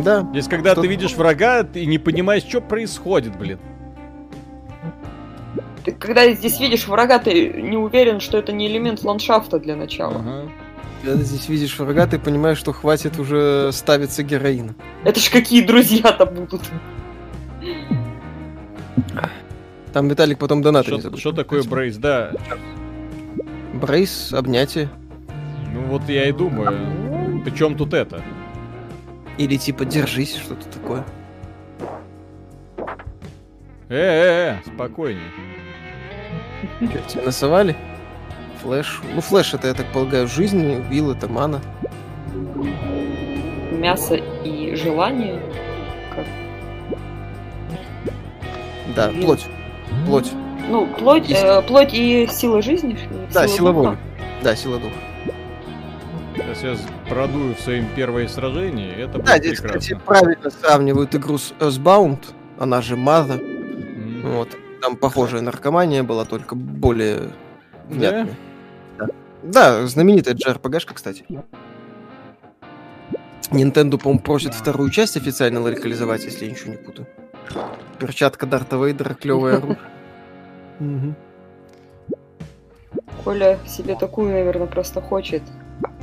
[0.06, 0.25] Да.
[0.32, 3.60] Здесь, когда ты видишь врага, ты не понимаешь, что происходит, блин.
[5.84, 10.19] Ты когда здесь видишь врага, ты не уверен, что это не элемент ландшафта для начала.
[10.19, 10.51] Ага.
[11.01, 14.75] Когда ты здесь видишь врага, ты понимаешь, что хватит уже ставиться героина.
[15.04, 16.62] Это ж какие друзья-то будут.
[19.91, 22.32] Там Виталик потом донат Что, что такое брейс, да?
[23.75, 24.89] Брейс, обнятие.
[25.73, 27.41] Ну вот я и думаю.
[27.43, 28.23] Причем тут это?
[29.38, 31.03] Или типа держись, что-то такое.
[33.89, 35.29] Э-э-э, спокойнее.
[36.79, 37.75] Что, тебя насовали?
[38.61, 39.01] Flesh.
[39.13, 41.61] Ну, flesh это, я так полагаю, жизнь, will это мана.
[43.71, 45.41] Мясо и желание.
[46.15, 46.25] Как?
[48.95, 49.45] Да, плоть.
[50.05, 50.31] Плоть.
[50.67, 52.97] Ну, плоть, э, плоть и сила жизни.
[53.34, 53.97] Да, сила, сила воли.
[54.43, 54.95] Да, сила духа.
[56.36, 59.80] Сейчас я продую в своем первое сражение, это да, будет здесь, прекрасно.
[59.80, 62.19] кстати, правильно сравнивают игру с Earthbound,
[62.60, 63.39] она же Mother.
[63.39, 64.36] Mm.
[64.36, 64.49] Вот.
[64.82, 67.32] Там похожая наркомания была, только более
[67.88, 68.36] внятная.
[68.97, 69.08] Да,
[69.43, 71.25] да знаменитая JRPG-шка, кстати.
[73.51, 77.08] Nintendo, по-моему, просит вторую часть официально локализовать, если я ничего не путаю.
[77.99, 79.80] Перчатка Дарта Вейдера, клевое оружие.
[83.23, 85.41] Коля себе такую, наверное, просто хочет.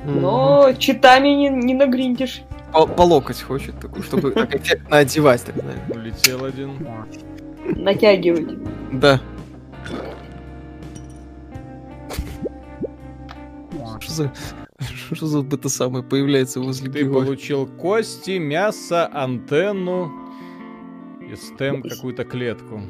[0.05, 2.43] Но читами не, не нагриндишь.
[2.73, 5.79] По, по локоть хочет такую, чтобы так эффектно одевать, так знаешь.
[5.91, 6.87] Улетел один.
[7.77, 8.59] Натягивать.
[8.93, 9.21] Да.
[14.01, 14.33] Что за...
[15.15, 17.25] Что за это самое появляется возле Ты героя?
[17.25, 20.11] получил кости, мясо, антенну
[21.21, 22.81] и стем какую-то клетку.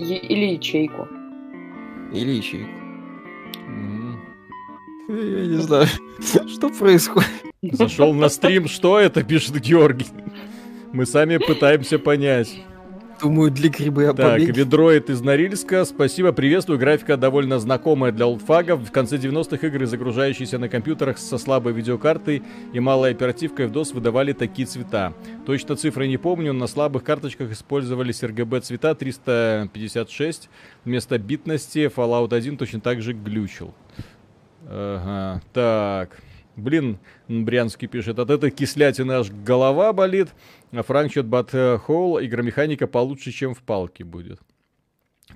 [0.00, 1.08] Или ячейку.
[2.12, 2.70] Или ячейку.
[5.08, 5.86] Я не знаю,
[6.48, 7.28] что происходит.
[7.62, 10.06] Зашел на стрим, что это, пишет Георгий.
[10.92, 12.62] Мы сами пытаемся понять.
[13.20, 15.84] Думаю, для грибы я Так, Ведроид из Норильска.
[15.84, 16.78] Спасибо, приветствую.
[16.78, 18.80] Графика довольно знакомая для олдфагов.
[18.80, 23.92] В конце 90-х игры, загружающиеся на компьютерах со слабой видеокартой и малой оперативкой в DOS,
[23.92, 25.12] выдавали такие цвета.
[25.44, 30.48] Точно цифры не помню, на слабых карточках использовались RGB цвета 356.
[30.86, 33.74] Вместо битности Fallout 1 точно так же глючил.
[34.66, 36.18] Ага, так.
[36.56, 40.28] Блин, Брянский пишет, от этой кислятины аж голова болит.
[40.72, 41.52] А Fractured But
[41.82, 44.40] Whole, игромеханика получше, чем в Палке будет.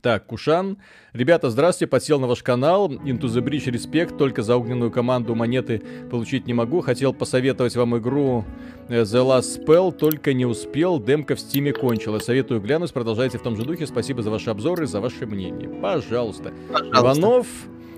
[0.03, 0.79] Так, Кушан.
[1.13, 2.91] Ребята, здравствуйте, подсел на ваш канал.
[2.91, 4.17] Into the Breach, респект.
[4.19, 6.81] Только за огненную команду монеты получить не могу.
[6.81, 8.45] Хотел посоветовать вам игру
[8.89, 11.01] э, The Last Spell, только не успел.
[11.01, 12.25] Демка в Steam е кончилась.
[12.25, 12.93] Советую глянуть.
[12.93, 13.87] Продолжайте в том же духе.
[13.87, 15.69] Спасибо за ваши обзоры, за ваше мнение.
[15.69, 16.53] Пожалуйста.
[16.71, 17.01] Пожалуйста.
[17.01, 17.47] Иванов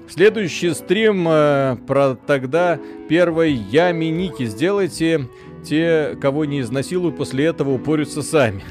[0.09, 4.45] Следующий стрим э, про тогда первой ями Ники.
[4.45, 5.29] Сделайте
[5.67, 8.63] те, кого не изнасилуют, после этого упорются сами.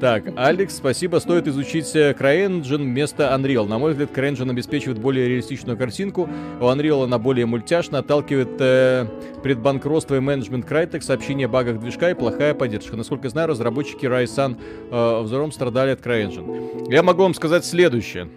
[0.00, 1.16] Так, Алекс, спасибо.
[1.16, 3.66] Стоит изучить CryEngine вместо Unreal.
[3.66, 6.28] На мой взгляд, CryEngine обеспечивает более реалистичную картинку.
[6.60, 9.06] У Unreal она более мультяшна, отталкивает э,
[9.42, 12.94] предбанкротство и менеджмент Crytek, сообщение о багах движка и плохая поддержка.
[12.94, 14.58] Насколько знаю, разработчики Ryzen
[14.90, 16.92] э, взором страдали от CryEngine.
[16.92, 18.28] Я могу вам сказать следующее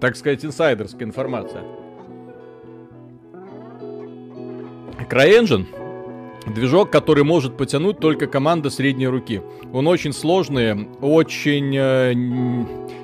[0.00, 1.62] так сказать, инсайдерская информация.
[5.08, 5.66] CryEngine
[6.46, 9.42] Движок, который может потянуть только команда средней руки.
[9.72, 12.14] Он очень сложный, очень э,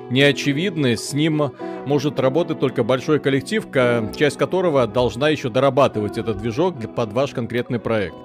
[0.09, 0.97] неочевидный.
[0.97, 1.51] С ним
[1.85, 3.65] может работать только большой коллектив,
[4.17, 8.15] часть которого должна еще дорабатывать этот движок под ваш конкретный проект.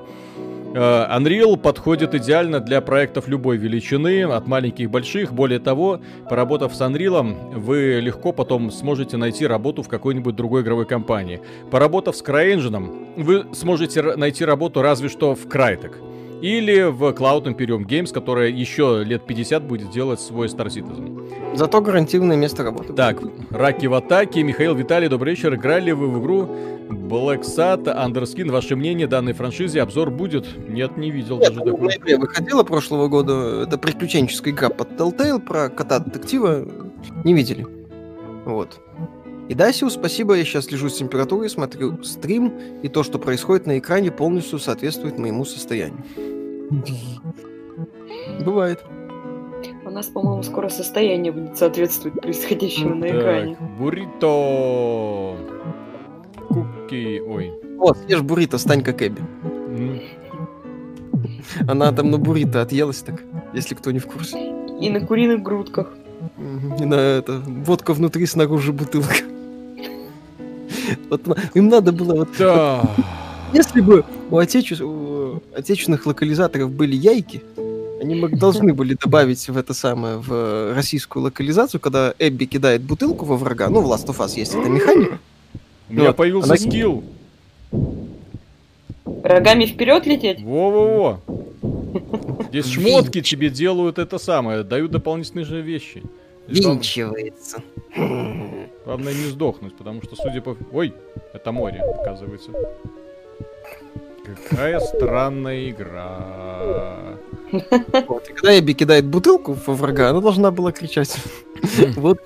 [0.74, 5.32] Э, Unreal подходит идеально для проектов любой величины, от маленьких больших.
[5.32, 10.86] Более того, поработав с Unreal, вы легко потом сможете найти работу в какой-нибудь другой игровой
[10.86, 11.40] компании.
[11.70, 15.94] Поработав с CryEngine, вы сможете найти работу разве что в Crytek.
[16.40, 21.56] Или в Cloud Imperium Games, которая еще лет 50 будет делать свой Star Citizen.
[21.56, 22.92] Зато гарантированное место работы.
[22.92, 23.18] Так,
[23.50, 24.44] Раки в атаке.
[24.44, 25.54] Михаил Виталий, добрый вечер.
[25.54, 26.48] Играли вы в игру
[26.88, 28.50] Black Sat, Underskin.
[28.52, 29.82] Ваше мнение данной франшизе?
[29.82, 30.46] Обзор будет?
[30.68, 31.80] Нет, не видел Нет, даже такого.
[31.80, 33.64] В ноябре выходила прошлого года.
[33.66, 36.64] Это приключенческая игра под Telltale про кота-детектива.
[37.24, 37.66] Не видели.
[38.44, 38.80] Вот.
[39.48, 43.78] И Дасиу, спасибо, я сейчас слежу с температурой, смотрю стрим, и то, что происходит на
[43.78, 46.04] экране, полностью соответствует моему состоянию.
[48.44, 48.84] Бывает.
[49.84, 53.56] У нас, по-моему, скоро состояние будет соответствовать происходящему на экране.
[53.78, 55.36] Буррито.
[56.48, 57.20] Куки.
[57.20, 57.52] Ой.
[57.78, 59.22] О, съешь буррито, стань как Эбби.
[61.66, 63.22] Она там на буррито отъелась так,
[63.54, 64.38] если кто не в курсе.
[64.80, 65.94] И на куриных грудках.
[66.78, 69.14] И на это, водка внутри, снаружи бутылка.
[71.10, 71.22] Вот
[71.54, 72.28] им надо было вот...
[72.38, 72.88] Да.
[73.52, 74.82] Если бы у, отече...
[74.84, 77.42] у отечественных локализаторов были яйки,
[78.00, 83.36] они должны были добавить в это самое, в российскую локализацию, когда Эбби кидает бутылку во
[83.36, 85.18] врага, ну, в Last of Us есть эта механика.
[85.88, 86.16] У меня вот.
[86.16, 86.58] появился Она...
[86.58, 87.04] скилл.
[89.24, 90.42] Рогами вперед лететь?
[90.42, 91.20] Во-во-во.
[92.50, 96.02] Здесь шмотки тебе делают это самое, дают дополнительные же вещи.
[96.48, 97.62] Винчивается.
[98.84, 100.56] Главное не сдохнуть, потому что, судя по...
[100.72, 100.94] Ой,
[101.34, 102.50] это море, оказывается.
[104.24, 107.18] Какая странная игра.
[108.06, 111.16] Вот, и когда Эбби кидает бутылку во врага, она должна была кричать.
[111.96, 112.20] Вот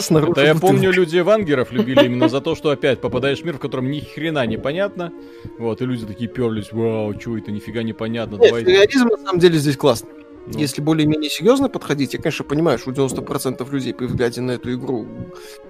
[0.00, 0.32] снаружи.
[0.34, 3.60] Да я помню, люди вангеров любили именно за то, что опять попадаешь в мир, в
[3.60, 5.12] котором ни хрена непонятно.
[5.58, 8.36] Вот, и люди такие перлись, вау, что это, нифига непонятно.
[8.36, 10.21] Нет, реализм на самом деле здесь классный.
[10.46, 10.58] Ну.
[10.58, 14.74] Если более-менее серьезно подходить, я, конечно, понимаю, что у 90% людей при взгляде на эту
[14.74, 15.06] игру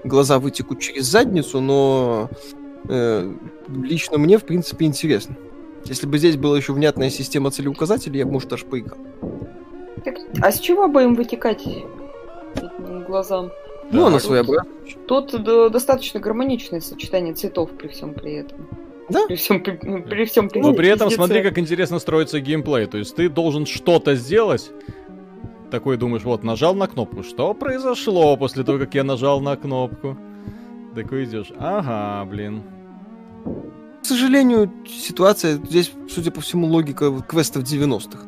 [0.03, 2.31] глаза вытекут через задницу, но
[2.89, 3.33] э,
[3.69, 5.37] лично мне, в принципе, интересно.
[5.85, 8.99] Если бы здесь была еще внятная система целеуказателей, я бы, может, аж поиграл.
[10.05, 11.65] Так, а с чего бы им вытекать
[13.07, 13.51] глазам?
[13.91, 14.73] Ну, она своеобразная.
[15.07, 15.33] Тут
[15.71, 18.67] достаточно гармоничное сочетание цветов при всем при этом.
[19.13, 19.27] Да?
[19.27, 22.87] При всем при, при всем при Но при этом смотри, как интересно строится геймплей.
[22.87, 24.71] То есть ты должен что-то сделать.
[25.71, 27.23] Такой думаешь, вот, нажал на кнопку.
[27.23, 30.19] Что произошло после того, как я нажал на кнопку?
[30.95, 31.53] Такой идешь.
[31.59, 32.63] Ага, блин.
[34.03, 38.19] К сожалению, ситуация здесь, судя по всему, логика квестов 90-х.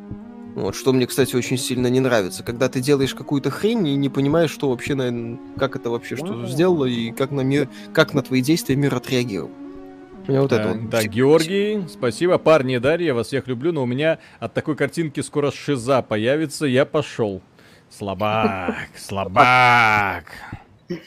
[0.54, 2.44] Вот, что мне, кстати, очень сильно не нравится.
[2.44, 6.46] Когда ты делаешь какую-то хрень и не понимаешь, что вообще, наверное, как это вообще что
[6.46, 9.50] сделало и как на мир, как на твои действия мир отреагировал.
[10.26, 10.88] Меня вот да, это вот.
[10.88, 12.38] Да, Георгий, спасибо.
[12.38, 16.86] Парни, Дарья, вас всех люблю, но у меня от такой картинки скоро шиза появится, я
[16.86, 17.42] пошел.
[17.90, 20.24] Слабак, слабак.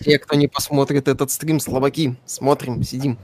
[0.01, 3.17] Те, кто не посмотрит этот стрим, слабаки, смотрим, сидим.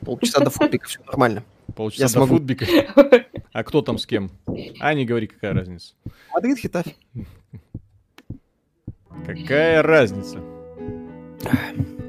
[0.00, 1.44] Полчаса до футбика, все нормально.
[1.76, 2.36] Полчаса я до смогу.
[2.36, 2.66] футбика?
[3.52, 4.30] А кто там с кем?
[4.80, 5.94] А, не говори, какая разница.
[6.32, 6.96] Мадрид, Хетафе.
[9.26, 10.40] Какая разница?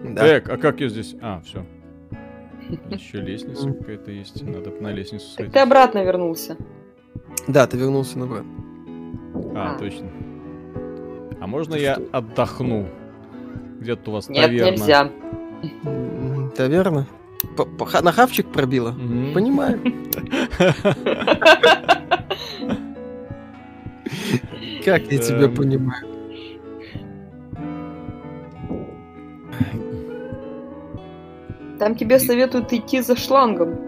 [0.04, 0.38] Да.
[0.38, 1.16] Эк, а как я здесь?
[1.22, 1.66] А, все.
[2.90, 4.44] Еще лестница какая-то есть.
[4.44, 5.54] Надо на лестницу сходить.
[5.54, 6.58] Ты обратно вернулся.
[7.48, 8.44] Да, ты вернулся на Б.
[9.56, 10.10] А, а, точно.
[11.40, 12.88] А можно я отдохну?
[13.80, 14.72] Где-то у вас Нет, таверна.
[14.72, 15.12] нельзя.
[16.56, 17.08] Таверна?
[18.04, 18.92] На хавчик пробила?
[19.34, 19.80] Понимаю.
[24.86, 25.56] Как я тебя эм.
[25.56, 26.06] понимаю?
[31.80, 33.80] Там тебе советуют идти за шлангом.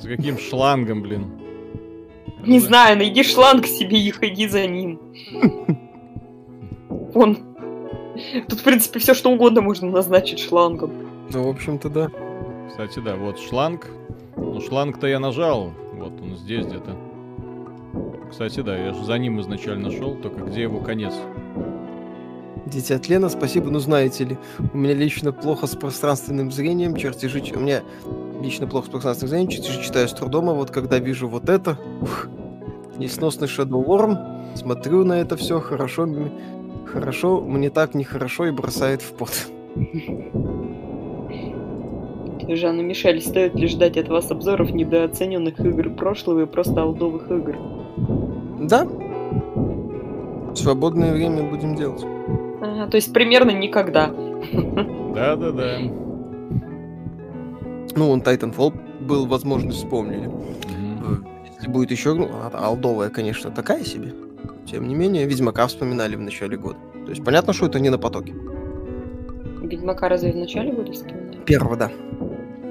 [0.00, 1.26] За каким шлангом, блин?
[2.46, 5.00] Не знаю, найди шланг себе и ходи за ним.
[7.14, 7.38] Он.
[8.48, 10.92] Тут, в принципе, все что угодно можно назначить шлангом.
[11.32, 12.10] Ну, в общем-то, да.
[12.68, 13.88] Кстати, да, вот шланг.
[14.36, 15.72] Ну, шланг-то я нажал.
[15.94, 16.96] Вот он здесь где-то.
[18.30, 21.14] Кстати, да, я же за ним изначально шел, только где его конец?
[22.66, 24.38] Дитя тлена, спасибо, ну знаете ли,
[24.72, 27.40] у меня лично плохо с пространственным зрением, чертежи...
[27.54, 27.82] У меня
[28.42, 31.78] лично плохо с пространственным зрением, чертежи читаю с трудом, а вот когда вижу вот это,
[32.02, 32.26] ух,
[32.98, 36.08] несносный Shadow Worm, смотрю на это все, хорошо,
[36.86, 39.30] хорошо, мне так нехорошо и бросает в пот.
[42.48, 47.56] Жанна Мишель, стоит ли ждать от вас обзоров недооцененных игр прошлого и просто алдовых игр?
[48.60, 48.84] Да.
[48.84, 52.04] В свободное время будем делать.
[52.60, 54.08] Ага, то есть примерно никогда.
[55.14, 55.78] Да-да-да.
[57.96, 60.30] Ну, он Titanfall был возможность вспомнили.
[61.56, 64.12] Если будет еще, ну, а- алдовая, конечно, такая себе.
[64.66, 66.76] Тем не менее, Ведьмака вспоминали в начале года.
[67.04, 68.34] То есть понятно, что это не на потоке.
[69.62, 71.38] Ведьмака разве в начале года вспоминали?
[71.46, 71.90] Первого, да,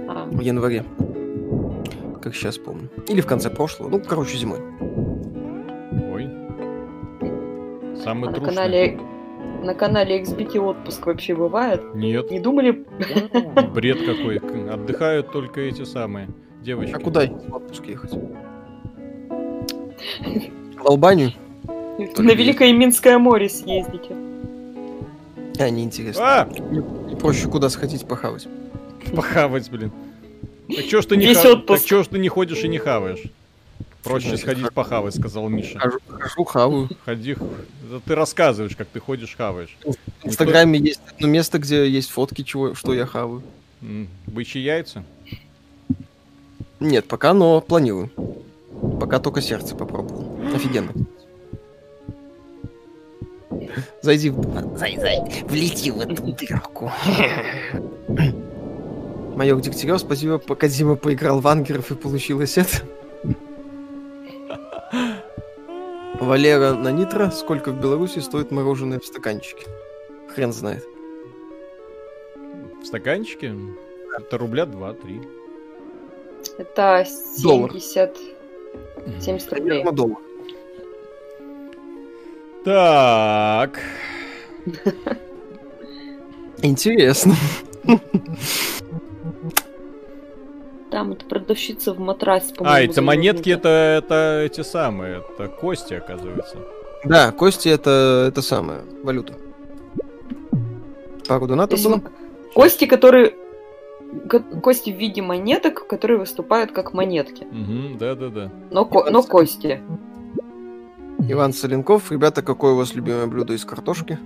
[0.07, 0.83] А, в январе.
[2.21, 2.89] Как сейчас помню.
[3.07, 3.89] Или в конце прошлого.
[3.89, 4.59] Ну, короче, зимой.
[6.11, 6.29] Ой.
[8.03, 8.45] Самый а на трушный.
[8.55, 8.99] канале
[9.63, 11.81] на канале XBT отпуск вообще бывает?
[11.95, 12.85] Нет, Не думали?
[13.73, 14.37] бред какой.
[14.71, 16.27] Отдыхают только эти самые
[16.61, 16.93] девочки.
[16.93, 18.11] А куда в отпуск ехать?
[20.77, 21.31] В Албанию?
[22.17, 24.15] На Великое Минское море съездите.
[25.57, 26.23] А, неинтересно.
[26.41, 26.49] А!
[27.19, 28.47] Проще куда сходить похавать.
[29.15, 29.91] Похавать, блин.
[30.67, 33.23] Так чё ж ты не, ха- так чё ж ты не ходишь и не хаваешь?
[34.05, 34.73] Проще сходить хожу.
[34.73, 35.79] похавать, сказал Миша.
[35.79, 36.89] Хожу, хожу хаваю.
[37.05, 37.35] Ходи,
[38.05, 39.75] ты рассказываешь, как ты ходишь, хаваешь.
[39.83, 43.41] В Инстаграме есть одно место, где есть фотки, чего, что я хаваю.
[44.27, 45.03] Бычьи яйца?
[46.79, 48.11] Нет, пока, но планирую.
[48.99, 50.39] Пока только сердце попробовал.
[50.53, 50.91] Офигенно.
[54.03, 54.77] Зайди в...
[54.77, 56.91] Зай, зай, влети в эту дырку.
[59.35, 62.83] Майор Дегтярев, спасибо, пока Дима поиграл в ангеров и получилось это.
[66.25, 69.65] Валера на нитро, сколько в Беларуси стоит мороженое в стаканчике?
[70.33, 70.85] Хрен знает.
[72.81, 73.53] В стаканчике?
[74.17, 75.27] Это рубля 2-3.
[76.57, 77.05] Это
[77.41, 77.71] Доллар.
[77.71, 78.17] 70...
[79.21, 79.83] 70 рублей.
[79.83, 80.17] Примерно доллар.
[82.63, 83.79] Так.
[86.61, 87.35] Интересно.
[90.95, 96.55] Там это продавщица в матрасе, А, эти монетки это, это эти самые, это кости, оказывается.
[97.03, 99.33] Да, кости это, это самое, валюта.
[101.27, 102.01] Пару То донатов было.
[102.53, 103.35] Кости, которые...
[104.29, 107.43] ко- Кости в виде монеток, которые выступают как монетки.
[107.43, 108.49] Угу, да-да-да.
[108.71, 109.81] Но, ко- но кости.
[111.27, 112.09] Иван Соленков.
[112.09, 114.17] Ребята, какое у вас любимое блюдо из картошки?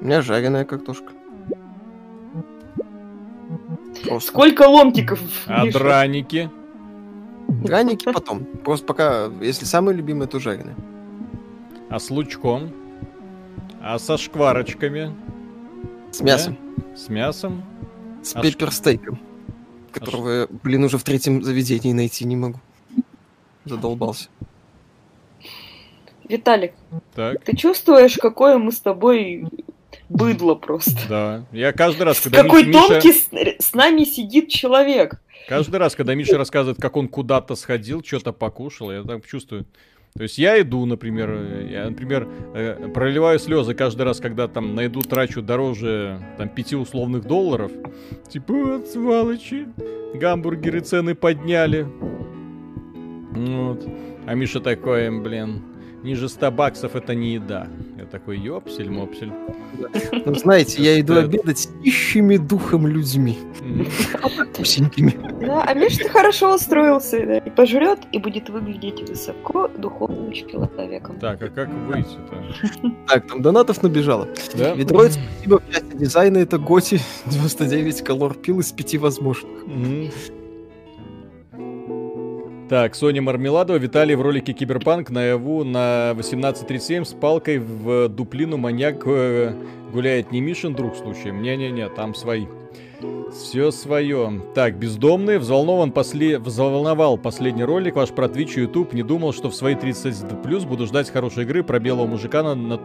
[0.00, 1.12] У меня жареная картошка.
[4.04, 4.28] Просто.
[4.30, 5.78] Сколько ломтиков, А Миша?
[5.78, 6.50] драники?
[7.48, 8.44] Драники потом.
[8.44, 10.74] Просто пока, если самое любимое, то жареное.
[11.88, 12.72] А с лучком?
[13.80, 15.14] А со шкварочками?
[16.10, 16.56] С мясом.
[16.96, 17.62] С мясом?
[18.22, 19.18] С А ш- пепперстейком.
[19.92, 22.58] Которого, я, блин, уже в третьем заведении найти не могу.
[23.64, 24.28] Задолбался.
[26.28, 26.74] Виталик,
[27.14, 29.46] Так, ты чувствуешь, какое мы с тобой
[30.08, 30.96] быдло просто?
[31.08, 31.46] да.
[31.52, 32.88] Я каждый раз, когда какой Миш- Миша...
[32.88, 33.28] тонкий с,
[33.64, 35.20] с нами сидит человек.
[35.48, 39.66] Каждый раз, когда Миша рассказывает, как он куда-то сходил, что-то покушал, я так чувствую.
[40.16, 44.74] То есть я иду, например, э, я, например, э, проливаю слезы каждый раз, когда там
[44.74, 47.70] найду трачу дороже там пяти условных долларов.
[48.28, 49.66] Типа, вот сволочи,
[50.14, 51.86] гамбургеры цены подняли.
[53.32, 53.86] Вот.
[54.24, 55.62] А Миша такой, блин,
[56.06, 57.66] ниже 100 баксов это не еда.
[57.98, 59.32] Я такой, ёпсель-мопсель.
[60.24, 61.20] Ну, знаете, я иду Да.
[61.20, 63.36] обедать с нищими духом людьми.
[64.56, 65.14] Пусенькими.
[65.44, 71.18] Да, а Миша ты хорошо устроился, да, и пожрет, и будет выглядеть высоко духовным человеком.
[71.18, 72.92] Так, а как выйти-то?
[73.08, 74.28] Так, там донатов набежало.
[74.54, 74.74] Да?
[74.74, 75.60] Ведроид, спасибо.
[75.60, 79.50] В части дизайна это Готи 99 колор пил из пяти возможных.
[82.68, 89.06] Так, Соня Мармеладова, Виталий в ролике Киберпанк наяву на 18.37 с палкой в дуплину маньяк
[89.06, 89.54] э,
[89.92, 91.42] гуляет не Мишин друг случаем.
[91.42, 92.46] Не-не-не, там свои.
[93.32, 94.42] Все свое.
[94.54, 96.38] Так, бездомный, взволнован после...
[96.38, 98.92] взволновал последний ролик ваш про Twitch и YouTube.
[98.92, 102.54] Не думал, что в свои 30 плюс буду ждать хорошей игры про белого мужика на,
[102.54, 102.80] на-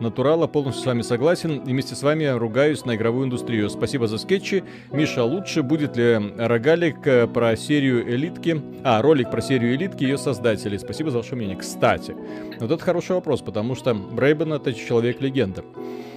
[0.00, 0.46] натурала.
[0.46, 1.58] Полностью с вами согласен.
[1.60, 3.70] И вместе с вами ругаюсь на игровую индустрию.
[3.70, 4.64] Спасибо за скетчи.
[4.92, 8.60] Миша, лучше будет ли рогалик э, про серию элитки?
[8.82, 10.78] А, ролик про серию элитки и ее создателей.
[10.78, 11.56] Спасибо за ваше мнение.
[11.56, 12.14] Кстати,
[12.60, 15.64] вот это хороший вопрос, потому что Брейбен это человек-легенда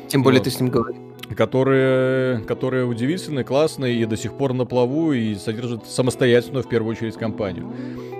[0.07, 0.45] Тем более Вот.
[0.45, 1.06] ты с ним говоришь.
[1.35, 6.95] Которые, которые удивительны, классные и до сих пор на плаву и содержат самостоятельную, в первую
[6.95, 7.71] очередь, компанию.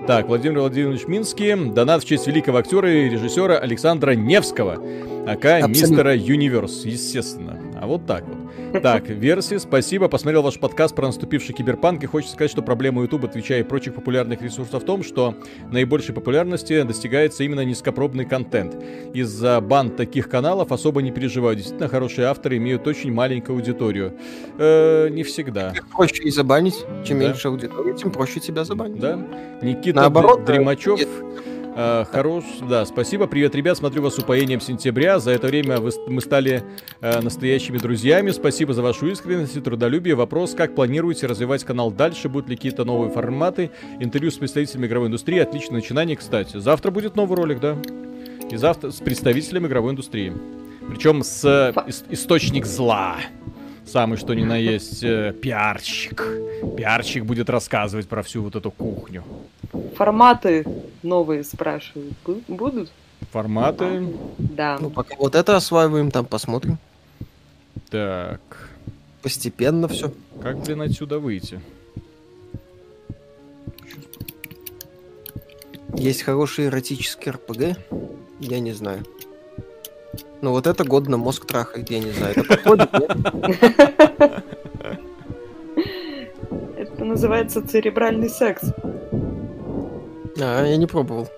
[0.06, 1.54] Так, Владимир Владимирович Минский.
[1.72, 4.82] Донат в честь великого актера и режиссера Александра Невского,
[5.26, 5.66] ака Абсолютно.
[5.68, 7.58] мистера Юниверс, естественно.
[7.80, 8.47] А вот так вот.
[8.72, 10.08] Так, версии, спасибо.
[10.08, 13.94] Посмотрел ваш подкаст про наступивший киберпанк и хочется сказать, что проблема YouTube, отвечая и прочих
[13.94, 15.34] популярных ресурсов в том, что
[15.70, 18.76] наибольшей популярности достигается именно низкопробный контент.
[19.14, 21.56] Из-за бан таких каналов особо не переживаю.
[21.56, 24.14] Действительно, хорошие авторы имеют очень маленькую аудиторию.
[24.58, 25.72] Э, не всегда.
[25.92, 26.84] Проще и забанить.
[27.04, 27.26] Чем да.
[27.26, 29.00] меньше аудитории, тем проще тебя забанить.
[29.00, 29.18] Да.
[29.62, 30.98] Никита Наоборот, Дремачев...
[30.98, 31.08] Нет
[31.80, 33.28] Э, хорош, да, спасибо.
[33.28, 35.20] Привет, ребят, смотрю вас с упоением сентября.
[35.20, 36.64] За это время вы, мы стали
[37.00, 38.32] э, настоящими друзьями.
[38.32, 40.16] Спасибо за вашу искренность и трудолюбие.
[40.16, 42.28] Вопрос, как планируете развивать канал дальше?
[42.28, 43.70] Будут ли какие-то новые форматы?
[44.00, 45.38] Интервью с представителями игровой индустрии.
[45.38, 46.56] Отличное начинание, кстати.
[46.56, 47.76] Завтра будет новый ролик, да?
[48.50, 50.32] И завтра с представителем игровой индустрии.
[50.88, 51.72] Причем с э,
[52.10, 53.18] источник зла
[53.88, 56.24] самый что ни на есть э, пиарщик.
[56.76, 59.24] Пиарщик будет рассказывать про всю вот эту кухню.
[59.96, 60.64] Форматы
[61.02, 62.14] новые спрашивают.
[62.46, 62.90] Будут?
[63.32, 64.08] Форматы?
[64.38, 64.78] Да.
[64.80, 66.78] Ну, пока вот это осваиваем, там посмотрим.
[67.90, 68.70] Так.
[69.22, 70.12] Постепенно все.
[70.40, 71.60] Как, блин, отсюда выйти?
[75.94, 77.78] Есть хороший эротический РПГ?
[78.40, 79.04] Я не знаю.
[80.40, 82.34] Ну вот это годно мозг трахает, я не знаю.
[82.36, 82.90] Это подходит,
[86.76, 88.62] Это называется церебральный секс.
[90.40, 91.28] А, я не пробовал.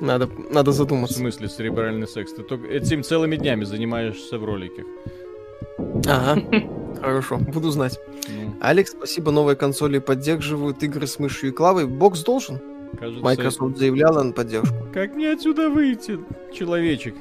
[0.00, 1.14] Надо, надо задуматься.
[1.14, 2.32] В смысле церебральный секс?
[2.32, 4.84] Ты только этим целыми днями занимаешься в ролике.
[6.06, 6.42] Ага.
[7.00, 8.00] Хорошо, буду знать.
[8.28, 8.54] Ну.
[8.60, 11.86] Алекс, спасибо, новые консоли поддерживают игры с мышью и клавой.
[11.86, 12.60] Бокс должен?
[12.98, 14.74] Кажется, Microsoft заявляла на поддержку.
[14.92, 16.18] Как мне отсюда выйти,
[16.52, 17.14] человечек?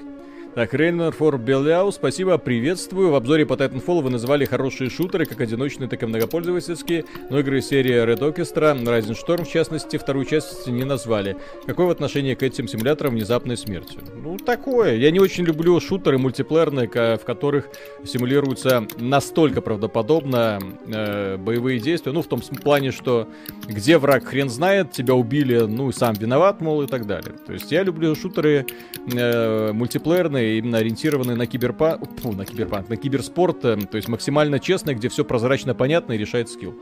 [0.56, 3.10] Так, Рейнер фор Беляу, спасибо, приветствую.
[3.10, 7.60] В обзоре по Titanfall вы называли хорошие шутеры, как одиночные, так и многопользовательские, но игры
[7.60, 11.38] серии Red Orchestra, Rising Storm, в частности, вторую часть не назвали.
[11.66, 13.98] Какое отношение к этим симуляторам внезапной смерти?
[14.16, 14.96] Ну, такое.
[14.96, 17.70] Я не очень люблю шутеры мультиплеерные, в которых
[18.06, 22.12] симулируются настолько правдоподобно э, боевые действия.
[22.12, 23.28] Ну, в том плане, что
[23.68, 27.34] где враг хрен знает, тебя убили, ну, сам виноват, мол, и так далее.
[27.48, 28.68] То есть я люблю шутеры
[29.12, 34.60] э, мультиплеерные, именно ориентированные на киберпанк, фу, на киберпанк, на киберспорт, э, то есть максимально
[34.60, 36.76] честно, где все прозрачно понятно и решает скилл.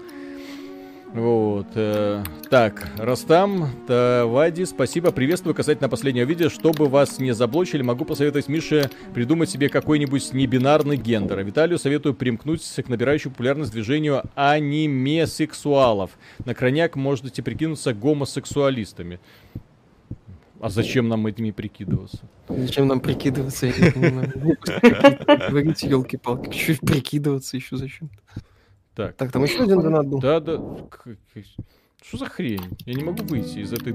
[1.13, 1.67] Вот.
[1.75, 5.53] Э, так, Растам, Вади, спасибо, приветствую.
[5.53, 11.43] Касательно последнего видео, чтобы вас не заблочили, могу посоветовать Мише придумать себе какой-нибудь небинарный гендер.
[11.43, 16.11] Виталию советую примкнуть к набирающему популярность движению аниме-сексуалов.
[16.45, 19.19] На крайняк можете прикинуться гомосексуалистами.
[20.61, 22.19] А зачем нам этими прикидываться?
[22.47, 23.65] Зачем нам прикидываться?
[23.65, 24.31] Я не понимаю.
[25.49, 28.11] Говорите, елки-палки, чуть прикидываться еще зачем?
[28.95, 29.15] Так.
[29.15, 30.19] Так, там еще один донат был.
[30.19, 30.61] Да, да.
[32.03, 32.61] Что за хрень?
[32.85, 33.93] Я не могу выйти из этой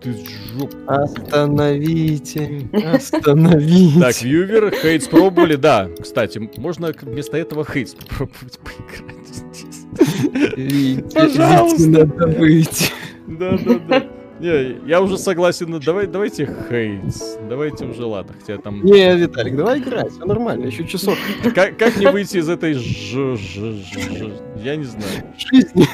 [0.00, 0.14] ты
[0.56, 0.74] жоп.
[0.86, 4.00] Остановите, остановите.
[4.00, 5.88] Так, вьювер, хейтс пробовали, да.
[6.00, 9.12] Кстати, можно вместо этого хейтс попробовать поиграть.
[11.12, 11.88] Пожалуйста.
[11.88, 12.86] Надо выйти.
[13.26, 14.21] Да, да, да.
[14.42, 15.78] Не, я уже согласен.
[15.78, 17.36] Давай, давайте Хейтс.
[17.48, 18.34] Давайте уже ладно.
[18.40, 18.84] Хотя там...
[18.84, 20.10] Не, Виталик, давай играть.
[20.10, 21.16] Все нормально, еще часов.
[21.54, 25.22] Как, как не выйти из этой ж, ж, ж, ж, Я не знаю.
[25.38, 25.86] Жизни.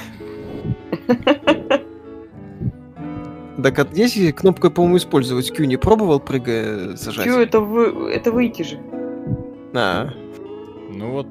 [3.62, 7.26] Так, а здесь кнопкой, по-моему, использовать Q не пробовал, прыгая, зажать?
[7.26, 8.10] Q это, вы...
[8.10, 8.78] это выйти же.
[9.74, 10.08] А.
[10.90, 11.26] Ну вот,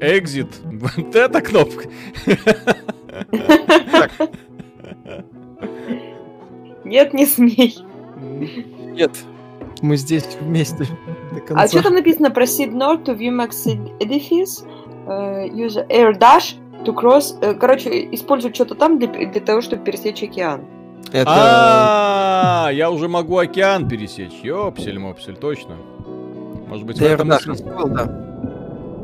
[0.00, 0.48] exit.
[0.64, 1.90] Вот эта кнопка.
[6.86, 7.76] Нет, не смей.
[8.94, 9.10] Нет,
[9.82, 10.86] мы здесь вместе.
[11.50, 12.28] А что там написано?
[12.28, 14.64] Proceed north to VMAX edifice,
[15.06, 17.38] uh, use air dash to cross.
[17.40, 20.64] Uh, короче, используй что-то там для, для того, чтобы пересечь океан.
[21.12, 21.24] Это...
[21.26, 24.40] А, я уже могу океан пересечь.
[24.42, 25.76] Ёпсель, мопсель, точно.
[26.68, 28.26] Может быть, в этом был, да.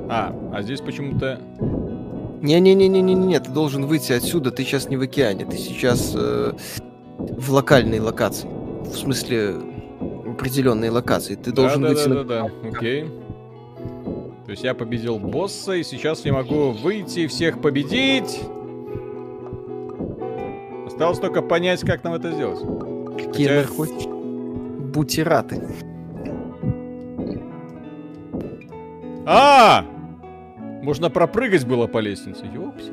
[0.08, 1.40] А, а здесь почему-то...
[2.42, 6.54] Не-не-не-не-не, ты должен выйти отсюда, ты сейчас не в океане, ты сейчас э,
[7.18, 8.48] в локальной локации.
[8.84, 9.56] В смысле,
[10.32, 11.34] определенной локации.
[11.34, 13.04] Ты должен да, выйти да, да, да, да, окей.
[14.44, 18.40] То есть я победил босса, и сейчас я могу выйти и всех победить.
[20.86, 22.60] Осталось только понять, как нам это сделать.
[23.16, 23.66] Какие Хотя...
[23.66, 24.06] хоть
[24.92, 25.62] бутераты.
[29.24, 29.86] А!
[30.82, 32.44] Можно пропрыгать было по лестнице.
[32.44, 32.92] Ёпси.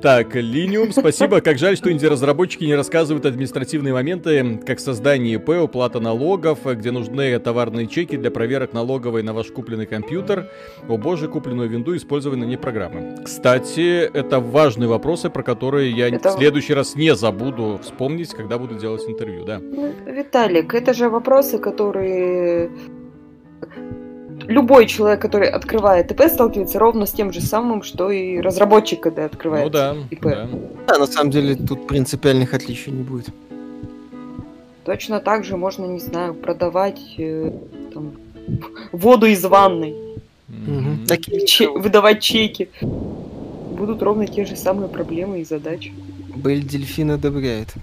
[0.00, 1.40] Так, Linium, спасибо.
[1.40, 7.36] Как жаль, что инди-разработчики не рассказывают административные моменты, как создание ИП, уплата налогов, где нужны
[7.40, 10.50] товарные чеки для проверок налоговой на ваш купленный компьютер.
[10.88, 13.16] О боже, купленную винду использованы не программы.
[13.24, 16.30] Кстати, это важные вопросы, про которые я это...
[16.30, 19.58] в следующий раз не забуду вспомнить, когда буду делать интервью, да.
[19.58, 22.70] Ну, Виталик, это же вопросы, которые
[24.48, 29.26] любой человек, который открывает ИП, сталкивается ровно с тем же самым, что и разработчик, когда
[29.26, 30.22] открывает ну, да, ИП.
[30.22, 30.48] Да.
[30.88, 33.28] да, на самом деле тут принципиальных отличий не будет.
[34.84, 37.52] Точно так же можно, не знаю, продавать э,
[37.92, 38.12] там,
[38.90, 39.94] воду из ванной.
[41.06, 42.70] Такие че- выдавать чеки.
[42.80, 45.92] Будут ровно те же самые проблемы и задачи.
[46.34, 47.74] Бель Дельфин одобряет.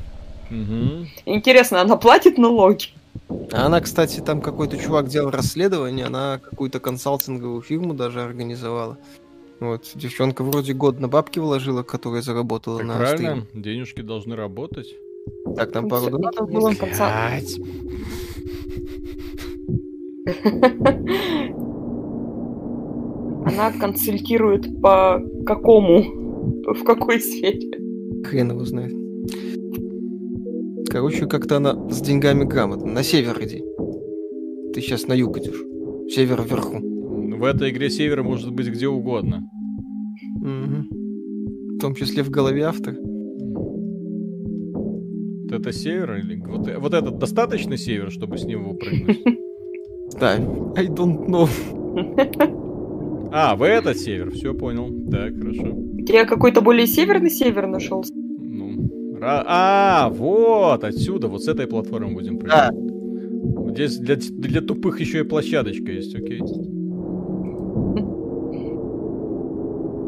[0.49, 1.07] Мгм.
[1.25, 2.87] Интересно, она платит налоги?
[3.51, 8.97] А она, кстати, там какой-то чувак делал расследование, она какую-то консалтинговую фирму даже организовала.
[9.59, 14.87] Вот, девчонка вроде год на бабки вложила, которая заработала Так на правильно, денежки должны работать.
[14.87, 15.55] стрим.
[15.55, 16.73] Так, там пару донатов было.
[23.45, 26.01] Она консультирует по какому?
[26.65, 27.71] В какой сфере?
[28.23, 28.93] Хрен его знает.
[30.95, 32.89] Короче, как-то она с деньгами грамотно.
[32.89, 33.61] На север иди.
[34.73, 35.61] Ты сейчас на юг идешь.
[36.09, 36.77] Север вверху.
[36.79, 39.43] В этой игре север может быть где угодно.
[40.37, 40.87] Мгм.
[41.75, 42.95] В том числе в голове автора.
[45.43, 49.21] Вот это север или вот, вот этот достаточно север, чтобы с него прыгнуть?
[50.17, 50.35] Да,
[50.77, 51.49] I don't know.
[53.33, 54.87] А, в этот север, все понял.
[55.11, 55.77] Так, хорошо.
[56.07, 58.01] Я какой-то более северный север нашел.
[59.19, 62.69] Ра- а, вот отсюда, вот с этой платформы будем Да.
[62.71, 62.91] прыгать.
[63.55, 66.39] Вот Здесь для, для тупых еще и площадочка есть, окей.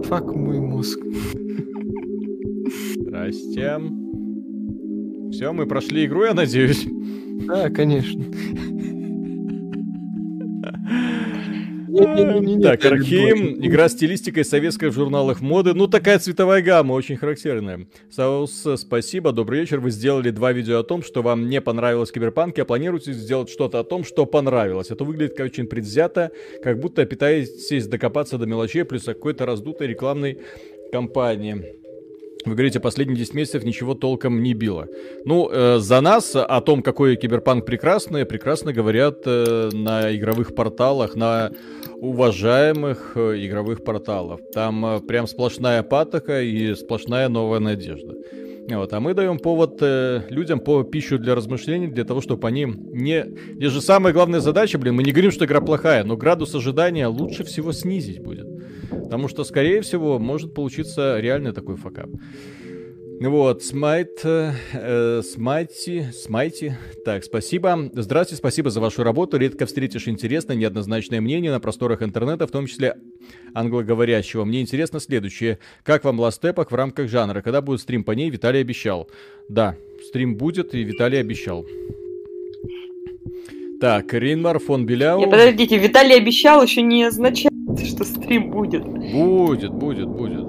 [0.04, 1.00] Fuck мой мозг.
[2.98, 3.80] Здрасте.
[5.32, 6.88] Все, мы прошли игру, я надеюсь.
[7.48, 8.24] Да, конечно.
[11.98, 15.74] Так, Архим, игра с стилистикой советской в журналах моды.
[15.74, 17.88] Ну, такая цветовая гамма, очень характерная.
[18.12, 19.80] Саус, спасибо, добрый вечер.
[19.80, 23.50] Вы сделали два видео о том, что вам не понравилось в Киберпанке, а планируете сделать
[23.50, 24.92] что-то о том, что понравилось.
[24.92, 26.32] Это выглядит как очень предвзято,
[26.64, 30.40] как будто пытаетесь докопаться до мелочей, плюс какой-то раздутой рекламной
[30.92, 31.78] кампании.
[32.46, 34.88] Вы говорите, последние 10 месяцев ничего толком не било.
[35.26, 41.16] Ну, э, за нас о том, какой киберпанк прекрасный, прекрасно говорят э, на игровых порталах,
[41.16, 41.52] на
[42.02, 44.40] уважаемых э, игровых порталах.
[44.54, 48.14] Там э, прям сплошная патока и сплошная новая надежда.
[48.70, 52.66] Вот, а мы даем повод э, людям по пищу для размышлений, для того, чтобы они
[52.66, 53.26] не...
[53.56, 57.08] Здесь же самая главная задача, блин, мы не говорим, что игра плохая, но градус ожидания
[57.08, 58.48] лучше всего снизить будет.
[58.90, 62.10] Потому что, скорее всего, может получиться реальный такой факап.
[63.20, 66.74] Вот, Смайт, э, Смайти, Смайти.
[67.04, 67.90] Так, спасибо.
[67.94, 69.38] Здравствуйте, спасибо за вашу работу.
[69.38, 72.96] Редко встретишь интересное, неоднозначное мнение на просторах интернета, в том числе
[73.56, 74.46] англоговорящего.
[74.46, 75.58] Мне интересно следующее.
[75.84, 77.42] Как вам ластепок в рамках жанра?
[77.42, 79.10] Когда будет стрим по ней, Виталий обещал.
[79.50, 79.76] Да,
[80.08, 81.66] стрим будет, и Виталий обещал.
[83.82, 85.20] Так, Ринмар фон Беляу.
[85.20, 87.54] Не, подождите, Виталий обещал, еще не означает,
[87.84, 88.84] что стрим будет.
[88.84, 90.46] Будет, будет, будет.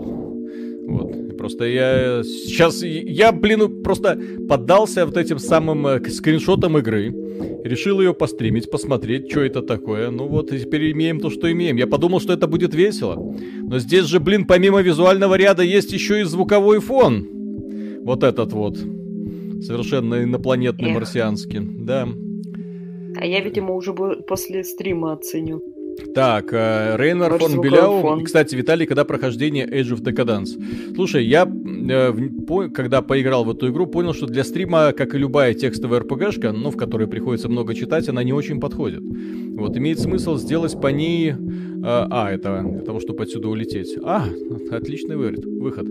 [0.87, 1.28] Вот.
[1.49, 4.21] Просто я сейчас, я, блин, просто
[4.51, 7.11] поддался вот этим самым э, скриншотам игры.
[7.65, 10.11] Решил ее постримить, посмотреть, что это такое.
[10.11, 11.77] Ну вот, и теперь имеем то, что имеем.
[11.77, 13.35] Я подумал, что это будет весело.
[13.63, 17.27] Но здесь же, блин, помимо визуального ряда есть еще и звуковой фон.
[18.03, 18.77] Вот этот вот.
[18.77, 20.97] Совершенно инопланетный, Эх.
[20.97, 21.61] марсианский.
[21.61, 22.07] Да.
[23.17, 25.63] А я, видимо, уже после стрима оценю.
[26.15, 28.23] Так, э, Рейнар фон Беляу.
[28.23, 30.95] Кстати, Виталий, когда прохождение Age of Decadence?
[30.95, 31.45] Слушай, я,
[32.74, 36.70] когда поиграл в эту игру, понял, что для стрима, как и любая текстовая РПГшка, ну,
[36.70, 39.03] в которой приходится много читать, она не очень подходит.
[39.03, 41.30] Вот, имеет смысл сделать по ней...
[41.30, 41.36] э,
[41.82, 43.97] а, это для того, чтобы отсюда улететь.
[44.03, 44.26] А,
[44.70, 45.89] отличный выход.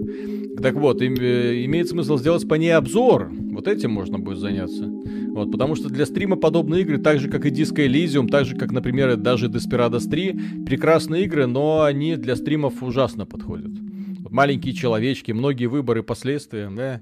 [0.61, 3.29] Так вот, э, имеет смысл сделать по ней обзор.
[3.51, 4.85] Вот этим можно будет заняться.
[4.85, 8.55] Вот, потому что для стрима подобные игры, так же как и Disco Elysium, так же
[8.55, 13.86] как, например, даже Desperados 3, прекрасные игры, но они для стримов ужасно подходят.
[14.29, 17.01] Маленькие человечки, многие выборы, последствия, да.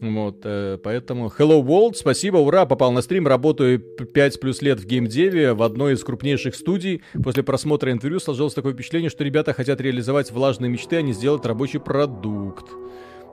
[0.00, 4.86] Вот, э, поэтому Hello World, спасибо, ура, попал на стрим, работаю 5 плюс лет в
[4.86, 7.02] геймдеве в одной из крупнейших студий.
[7.22, 11.44] После просмотра интервью сложилось такое впечатление, что ребята хотят реализовать влажные мечты, а не сделать
[11.44, 12.70] рабочий продукт.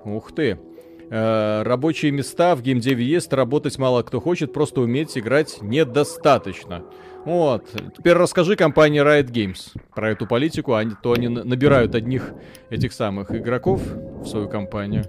[0.03, 0.59] Ух ты.
[1.09, 6.83] Э, рабочие места в геймдеве есть, работать мало кто хочет, просто уметь играть недостаточно.
[7.27, 7.67] Вот.
[7.97, 12.31] Теперь расскажи компании Riot Games про эту политику, а то они на- набирают одних
[12.69, 15.03] этих самых игроков в свою компанию.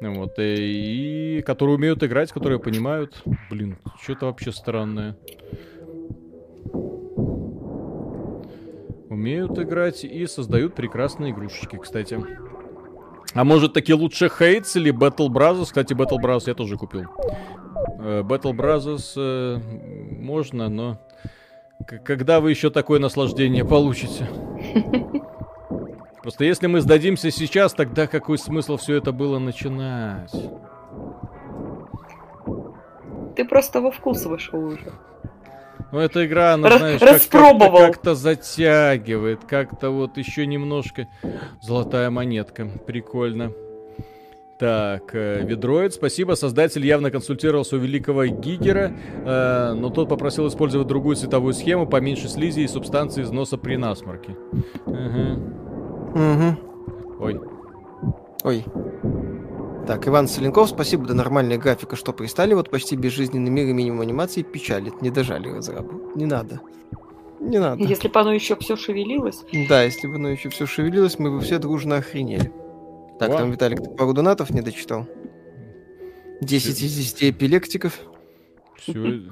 [0.00, 3.20] Вот, э, и которые умеют играть, которые понимают.
[3.50, 5.16] Блин, что-то вообще странное.
[9.08, 12.24] Умеют играть и создают прекрасные игрушечки, кстати.
[13.34, 15.64] А может таки лучше Хейтс или Battle Brothers?
[15.64, 17.06] Кстати, Battle Brothers я тоже купил.
[17.98, 19.58] Э, Battle Brothers э,
[20.12, 21.00] можно, но
[21.86, 24.28] Когда вы еще такое наслаждение получите?
[26.22, 30.32] Просто если мы сдадимся сейчас, тогда какой смысл все это было начинать?
[33.36, 34.92] Ты просто во вкус вошел уже.
[35.92, 37.78] Ну, эта игра, она, Рас- знаешь, распробовал.
[37.78, 41.08] как-то, как-то затягивает, как-то вот еще немножко...
[41.62, 43.52] Золотая монетка, прикольно.
[44.60, 46.34] Так, э, Ведроид, спасибо.
[46.34, 48.92] Создатель явно консультировался у великого Гигера,
[49.24, 53.76] э, но тот попросил использовать другую цветовую схему, поменьше слизи и субстанции из носа при
[53.76, 54.36] насморке.
[54.84, 55.40] Ага.
[56.12, 57.24] Угу.
[57.24, 57.40] Ой,
[58.44, 58.64] Ой.
[59.86, 64.02] Так, Иван Соленков, спасибо, да нормальная графика, что пристали, вот почти безжизненный мир и минимум
[64.02, 66.12] анимации печалит, не дожали разрабу.
[66.14, 66.60] Не надо.
[67.40, 67.82] Не надо.
[67.82, 69.42] Если бы оно еще все шевелилось.
[69.70, 72.52] Да, если бы оно еще все шевелилось, мы бы все дружно охренели.
[73.20, 73.36] Так, Во.
[73.36, 75.06] там Виталик ты пару донатов не дочитал.
[76.40, 78.00] 10 из 10 эпилептиков.
[78.78, 79.20] Всё.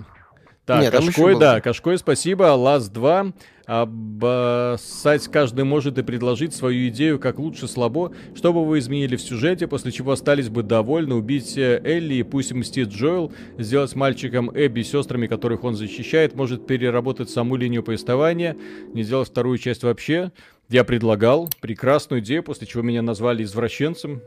[0.67, 2.43] Так, Нет, Кашкой, да, Кашкой, спасибо.
[2.55, 3.33] Лаз 2.
[3.65, 9.23] Обоссать каждый может и предложить свою идею, как лучше слабо, что бы вы изменили в
[9.23, 14.51] сюжете, после чего остались бы довольны, убить э, Элли и пусть мстит Джоэл, сделать мальчиком
[14.55, 18.55] Эбби сестрами, которых он защищает, может переработать саму линию повествования,
[18.93, 20.33] не сделать вторую часть вообще.
[20.69, 24.21] Я предлагал прекрасную идею, после чего меня назвали извращенцем.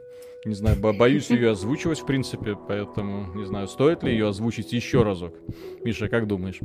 [0.43, 4.73] Не знаю, бо- боюсь ее озвучивать, в принципе, поэтому не знаю, стоит ли ее озвучить
[4.73, 5.35] еще разок.
[5.83, 6.59] Миша, как думаешь?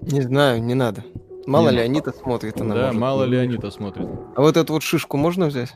[0.00, 1.04] Не знаю, не надо.
[1.44, 1.82] Мало Не ли.
[1.82, 3.00] Анита смотрит, она да, может.
[3.00, 4.08] мало ли они-то смотрят.
[4.36, 5.72] А вот эту вот шишку можно взять?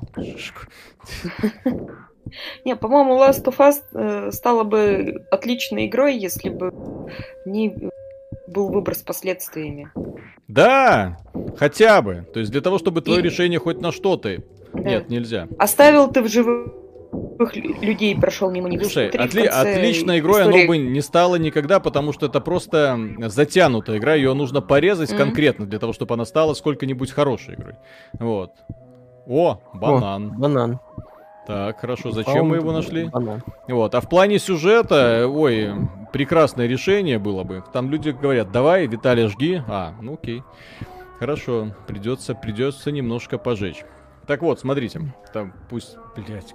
[2.65, 6.73] Не, по-моему, Last of Us э, стала бы отличной игрой, если бы
[7.45, 7.91] не
[8.51, 9.91] был выбор с последствиями.
[10.49, 11.19] Да,
[11.57, 12.27] хотя бы.
[12.33, 14.39] То есть для того, чтобы твое И- решение хоть на что-то.
[14.73, 14.81] Да.
[14.81, 15.49] Нет, нельзя.
[15.59, 18.83] Оставил ты в живых лю- людей, прошел мимо них.
[18.83, 23.99] Слушай, отли- отличной игрой история- оно бы не стало никогда, потому что это просто затянутая
[23.99, 25.19] игра, ее нужно порезать Мгм.
[25.19, 27.75] конкретно для того, чтобы она стала сколько-нибудь хорошей игрой.
[28.19, 28.51] Вот.
[29.27, 30.33] О, банан.
[30.39, 30.81] Банан.
[31.51, 33.11] Так, хорошо, зачем мы его нашли?
[33.67, 35.75] Вот, а в плане сюжета, ой,
[36.13, 37.65] прекрасное решение было бы.
[37.73, 39.61] Там люди говорят, давай, Виталий, жги.
[39.67, 40.45] А, ну окей.
[41.19, 43.85] Хорошо, придется, придется немножко пожечь.
[44.29, 46.55] Так вот, смотрите, там пусть, блядь.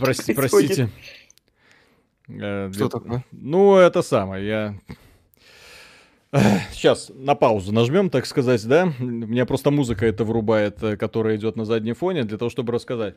[0.00, 0.88] Прости, простите.
[2.26, 3.22] Э, Что такое?
[3.32, 4.74] Ну, это самое, я...
[6.72, 8.92] Сейчас на паузу нажмем, так сказать, да?
[8.98, 12.72] У меня просто музыка это врубает, э, которая идет на заднем фоне, для того, чтобы
[12.72, 13.14] рассказать.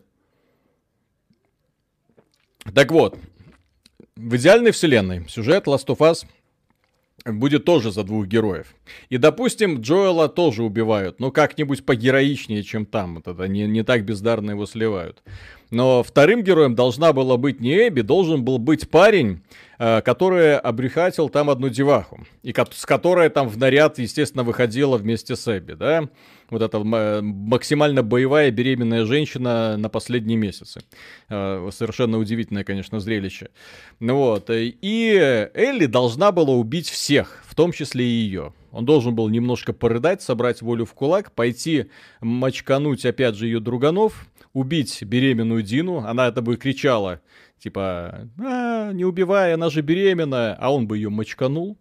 [2.74, 3.18] Так вот,
[4.16, 6.26] в идеальной вселенной сюжет Last of Us
[7.26, 8.74] будет тоже за двух героев.
[9.10, 13.16] И, допустим, Джоэла тоже убивают, но как-нибудь погероичнее, чем там.
[13.16, 15.22] Вот это не, не так бездарно его сливают.
[15.72, 19.42] Но вторым героем должна была быть не Эбби, должен был быть парень,
[19.80, 22.26] э, который обрюхатил там одну деваху.
[22.44, 26.10] И с которой там в наряд, естественно, выходила вместе с Эбби, да?
[26.50, 30.82] Вот эта м- максимально боевая беременная женщина на последние месяцы.
[31.30, 33.48] Э, Совершенно удивительное, конечно, зрелище.
[34.02, 38.54] Ну вот, э, и Элли должна была убить всех, в том числе и ее.
[38.74, 41.88] Он должен был немножко порыдать, собрать волю в кулак, пойти
[42.20, 46.00] мочкануть, опять же, ее друганов, убить беременную Дину.
[46.00, 47.22] Она это бы кричала,
[47.60, 51.78] типа, «А, не убивай, она же беременная, а он бы ее мочканул.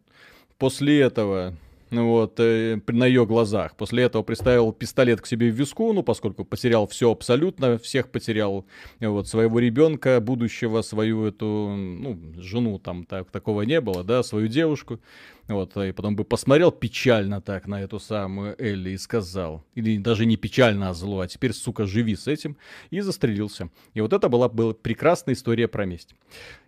[0.59, 1.55] После этого,
[1.91, 6.45] вот, э, на ее глазах, после этого приставил пистолет к себе в виску, ну, поскольку
[6.45, 8.65] потерял все абсолютно, всех потерял,
[9.01, 14.47] вот, своего ребенка, будущего, свою эту, ну, жену там так, такого не было, да, свою
[14.47, 15.01] девушку,
[15.49, 20.27] вот, и потом бы посмотрел печально так на эту самую Элли и сказал, или даже
[20.27, 22.57] не печально, а зло, а теперь, сука, живи с этим,
[22.91, 23.71] и застрелился.
[23.95, 26.15] И вот это была, была прекрасная история про месть.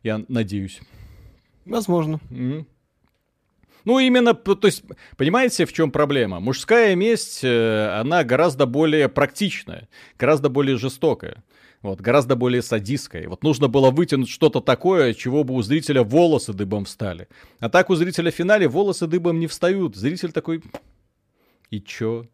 [0.02, 0.80] Я надеюсь.
[1.64, 2.18] Возможно.
[2.30, 2.66] Мгм.
[3.84, 4.84] Ну, именно, то есть,
[5.16, 6.40] понимаете, в чем проблема?
[6.40, 11.42] Мужская месть, э, она гораздо более практичная, гораздо более жестокая.
[11.82, 13.28] Вот, гораздо более садистская.
[13.28, 17.26] Вот нужно было вытянуть что-то такое, чего бы у зрителя волосы дыбом встали.
[17.58, 19.96] А так у зрителя в финале волосы дыбом не встают.
[19.96, 20.62] Зритель такой,
[21.70, 22.26] и чё?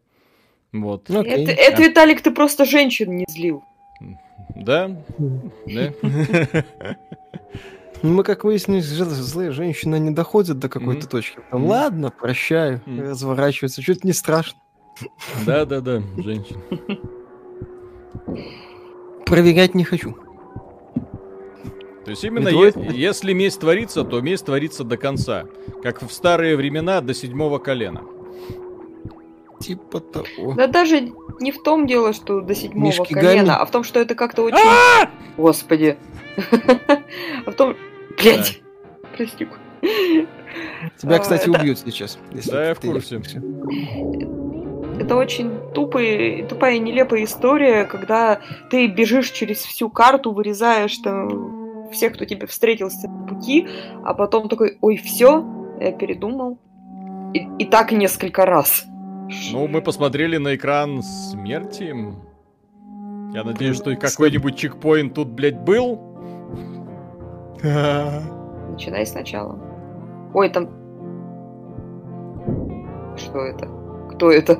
[0.71, 1.45] Вот, Ну, окей.
[1.45, 3.63] Это, это, Виталик, ты просто женщин не злил.
[4.55, 4.95] да,
[5.65, 5.93] да.
[8.01, 11.09] Ну, мы, как выяснили, ж- злые женщины не доходят до какой-то Мгм.
[11.09, 11.39] точки.
[11.51, 13.01] Там, ладно, прощаю, Мгм.
[13.09, 13.81] разворачиваются.
[13.81, 14.59] Чуть не страшно.
[15.45, 16.61] Да, да, да, женщина.
[19.25, 20.15] Проверять не хочу.
[22.05, 25.45] То есть именно е- если месть творится, то месть творится до конца.
[25.83, 28.01] Как в старые времена до седьмого колена.
[29.59, 30.53] Типа того.
[30.53, 33.99] Да даже не в том дело, что до седьмого Мишки колена, а в том, что
[33.99, 34.57] это как-то очень...
[35.37, 35.97] Господи.
[37.45, 37.75] А в том...
[38.19, 38.61] Блять.
[39.15, 39.47] Прости.
[40.97, 42.17] Тебя, а, кстати, убьют сейчас.
[42.47, 43.21] Да, я в курсе.
[44.99, 51.89] Это очень тупый, тупая и нелепая история, когда ты бежишь через всю карту, вырезаешь там
[51.91, 53.67] всех, кто тебе встретился на пути,
[54.03, 55.45] а потом такой, ой, все,
[55.79, 56.59] я передумал.
[57.33, 58.85] И, и так несколько раз.
[59.51, 61.95] Ну, мы посмотрели на экран смерти.
[63.33, 66.08] Я надеюсь, что какой-нибудь чекпоинт тут, блядь, был.
[68.71, 69.59] Начинай сначала.
[70.33, 70.69] Ой, там...
[73.17, 73.67] Что это?
[74.11, 74.59] Кто это?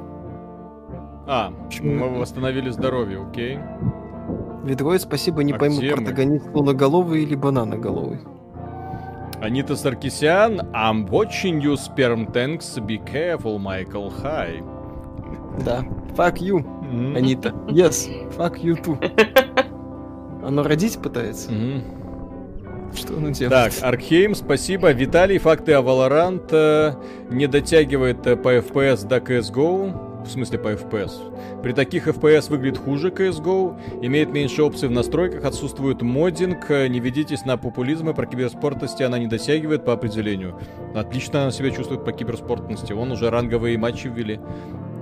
[1.27, 3.59] А, мы восстановили здоровье, окей.
[4.63, 8.19] Ведроид, спасибо, не а пойму, протагонист луноголовый или бананоголовый.
[9.41, 14.61] Анита Саркисян, I'm watching you, sperm tanks, be careful, Michael, hi.
[15.63, 15.85] Да,
[16.17, 17.15] fuck you, mm-hmm.
[17.15, 17.53] Анита.
[17.69, 18.97] Yes, fuck you too.
[20.43, 21.51] Оно родить пытается?
[21.51, 21.98] Mm-hmm.
[22.95, 23.73] Что оно делает?
[23.73, 24.91] Так, Аркхейм, спасибо.
[24.91, 26.93] Виталий, факты о Valorant э,
[27.29, 31.61] не дотягивает э, по FPS до CSGO в смысле по FPS.
[31.61, 37.45] При таких FPS выглядит хуже CSGO, имеет меньше опций в настройках, отсутствует моддинг, не ведитесь
[37.45, 40.59] на популизмы, про киберспортности она не дотягивает по определению.
[40.93, 44.39] Отлично она себя чувствует по киберспортности, он уже ранговые матчи ввели.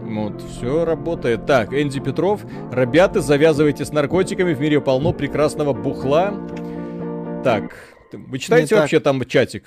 [0.03, 1.45] Вот, все работает.
[1.45, 2.45] Так, Энди Петров.
[2.71, 6.33] Ребята, завязывайте с наркотиками, в мире полно прекрасного бухла.
[7.53, 7.75] Так,
[8.13, 9.03] вы читаете Не вообще так.
[9.03, 9.63] там чатик?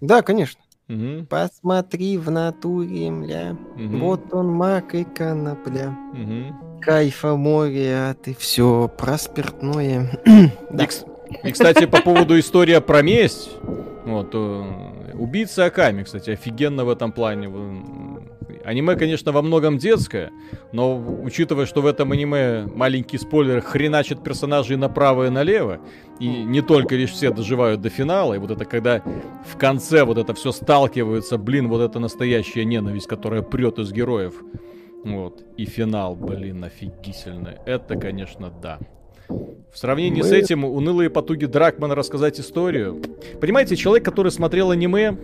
[0.00, 0.60] Да, конечно.
[0.88, 1.26] Угу.
[1.28, 3.56] Посмотри в натуре, мля.
[3.76, 3.96] Угу.
[3.98, 5.94] Вот он мак и конопля.
[6.12, 6.80] Угу.
[6.80, 10.18] Кайфа море, а ты все про спиртное.
[10.70, 10.84] да.
[10.84, 13.50] и, и, кстати, по поводу истории про месть.
[14.06, 17.48] Вот, э, убийца Аками, кстати, офигенно в этом плане.
[18.64, 20.30] Аниме, конечно, во многом детское,
[20.72, 25.80] но учитывая, что в этом аниме маленький спойлер хреначит персонажей направо и налево,
[26.20, 29.02] и не только лишь все доживают до финала, и вот это когда
[29.46, 34.34] в конце вот это все сталкиваются, блин, вот это настоящая ненависть, которая прет из героев.
[35.04, 35.42] Вот.
[35.56, 37.58] И финал, блин, офигительный.
[37.66, 38.78] Это, конечно, да.
[39.28, 40.28] В сравнении Мы...
[40.28, 43.00] с этим, унылые потуги Дракмана рассказать историю.
[43.40, 45.16] Понимаете, человек, который смотрел аниме,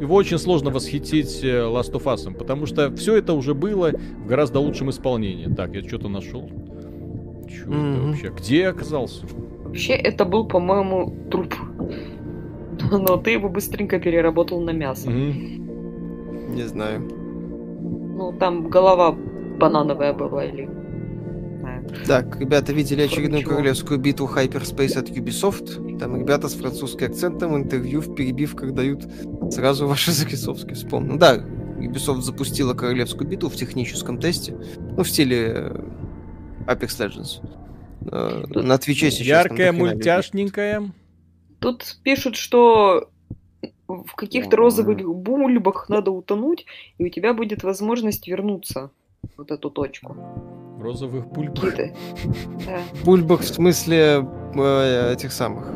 [0.00, 4.26] его очень сложно восхитить э, Last of Us, потому что все это уже было в
[4.26, 5.46] гораздо лучшем исполнении.
[5.54, 6.48] Так, я что-то нашел.
[7.48, 7.94] Что mm-hmm.
[7.94, 8.32] это вообще?
[8.36, 9.26] Где я оказался?
[9.64, 11.54] Вообще, это был, по-моему, труп.
[12.90, 15.10] Но ты его быстренько переработал на мясо.
[15.10, 16.54] Mm-hmm.
[16.54, 17.00] Не знаю.
[17.00, 20.68] Ну, там голова банановая была или
[22.06, 25.98] так, ребята видели очередную королевскую битву Hyperspace от Ubisoft.
[25.98, 29.06] Там ребята с французским акцентом интервью в перебивках дают
[29.50, 30.74] сразу ваши зарисовки.
[30.74, 31.18] Вспомнил.
[31.18, 34.56] Да, Ubisoft запустила королевскую битву в техническом тесте.
[34.96, 35.80] Ну, в стиле э,
[36.66, 37.40] Apex Legends.
[38.10, 39.44] Э, на Твиче сейчас.
[39.44, 40.92] Яркая, мультяшненькая.
[41.60, 43.10] Тут пишут, что
[43.86, 46.66] в каких-то розовых бульбах надо утонуть,
[46.98, 48.90] и у тебя будет возможность вернуться
[49.36, 50.16] вот эту точку.
[50.78, 51.74] В розовых бульбах?
[51.76, 52.78] Да.
[53.04, 55.72] Бульбах в смысле э, этих самых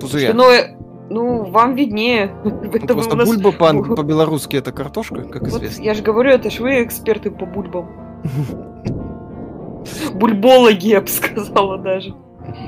[0.00, 0.32] пузыря.
[0.32, 0.76] Ну, э,
[1.10, 2.34] ну, вам виднее.
[2.44, 3.28] Ну, просто нас...
[3.28, 5.82] бульба по- по-белорусски это картошка, как вот известно.
[5.82, 7.90] Я же говорю, это ж вы эксперты по бульбам.
[10.14, 12.14] Бульбологи, я бы сказала даже.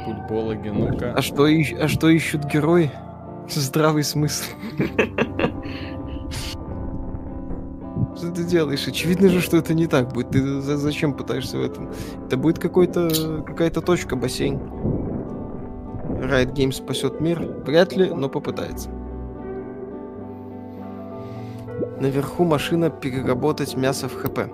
[0.06, 1.12] Бульбологи, ну-ка.
[1.16, 2.90] А что, а что ищут герои?
[3.48, 4.50] Здравый смысл.
[8.16, 8.88] Что ты делаешь?
[8.88, 10.30] Очевидно же, что это не так будет.
[10.30, 11.90] Ты зачем пытаешься в этом?
[12.26, 13.10] Это будет какой-то
[13.46, 14.58] какая-то точка бассейн.
[16.22, 17.42] Riot Games спасет мир?
[17.66, 18.88] Вряд ли, но попытается.
[22.00, 24.48] Наверху машина переработать мясо в ХП.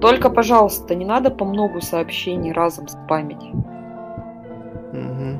[0.00, 3.52] Только, пожалуйста, не надо по многу сообщений разом спамить.
[4.92, 5.38] Угу.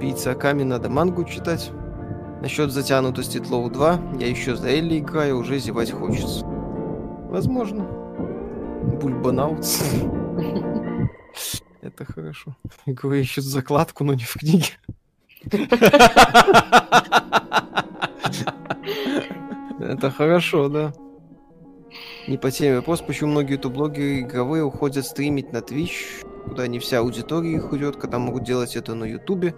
[0.00, 1.72] Пицца Аками надо мангу читать.
[2.44, 6.44] Насчет затянутости Тлоу 2, я еще за Элли играю, уже зевать хочется.
[6.44, 7.84] Возможно.
[9.00, 9.82] Бульбанаутс.
[11.80, 12.54] Это хорошо.
[12.84, 14.72] Игру ищут закладку, но не в книге.
[19.80, 20.92] Это хорошо, да.
[22.28, 26.98] Не по теме вопрос, почему многие ютуб-блогеры игровые уходят стримить на Twitch, куда не вся
[26.98, 29.54] аудитория их уйдет, когда могут делать это на Ютубе.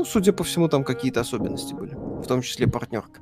[0.00, 3.20] Ну, судя по всему, там какие-то особенности были, в том числе партнерка.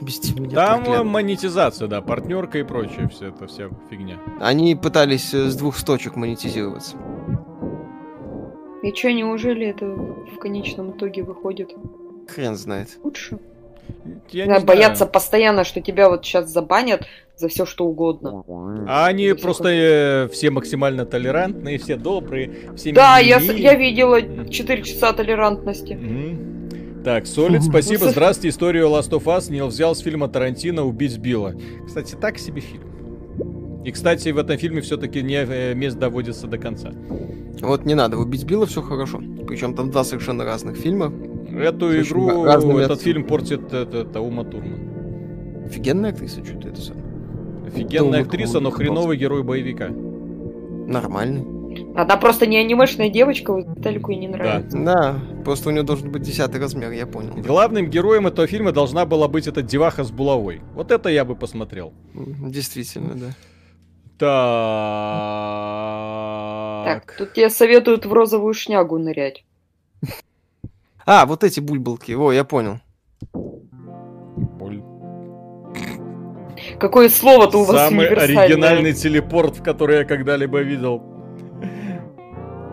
[0.00, 4.18] меня Там монетизация, да, партнерка и прочее, все это вся фигня.
[4.40, 6.96] Они пытались э, с двух сточек монетизироваться.
[8.82, 11.76] И что, неужели это в конечном итоге выходит?
[12.28, 12.98] Хрен знает.
[13.04, 13.38] Лучше.
[14.30, 15.12] Я не бояться знаю.
[15.12, 18.44] постоянно, что тебя вот сейчас забанят за все что угодно.
[18.88, 24.82] А они просто э, все максимально толерантные, все добрые, все Да, я, я видела 4
[24.82, 25.92] часа толерантности.
[25.92, 27.02] Mm-hmm.
[27.04, 28.08] Так, Солид, спасибо.
[28.10, 28.48] Здравствуйте.
[28.48, 31.54] Историю Last of Us Нил взял с фильма Тарантино «Убить Билла».
[31.86, 33.82] Кстати, так себе фильм.
[33.84, 36.92] И, кстати, в этом фильме все-таки не э, мест доводится до конца.
[37.60, 39.22] Вот не надо, убить Билла все хорошо.
[39.46, 41.12] Причем там два совершенно разных фильма.
[41.58, 45.64] Эту игру, этот фильм портит это, это Ума Турман.
[45.66, 46.96] Офигенная актриса, что ты это сам.
[47.66, 49.88] Офигенная актриса, но хреновый герой боевика.
[49.88, 51.44] Нормальный.
[51.94, 54.78] Она просто не анимешная девочка, Виталику и не нравится.
[54.78, 54.94] Да.
[54.94, 57.34] да, просто у нее должен быть десятый размер, я понял.
[57.36, 60.60] Главным героем этого фильма должна была быть эта деваха с булавой.
[60.74, 61.92] Вот это я бы посмотрел.
[62.14, 63.26] Действительно, да.
[64.18, 64.28] Так.
[67.06, 69.44] Так, тут тебе советуют в розовую шнягу нырять.
[71.10, 72.12] А, вот эти бульбулки.
[72.12, 72.80] О, я понял.
[73.32, 74.82] Боль.
[76.78, 81.02] Какое слово-то у вас Самый оригинальный телепорт, в который я когда-либо видел.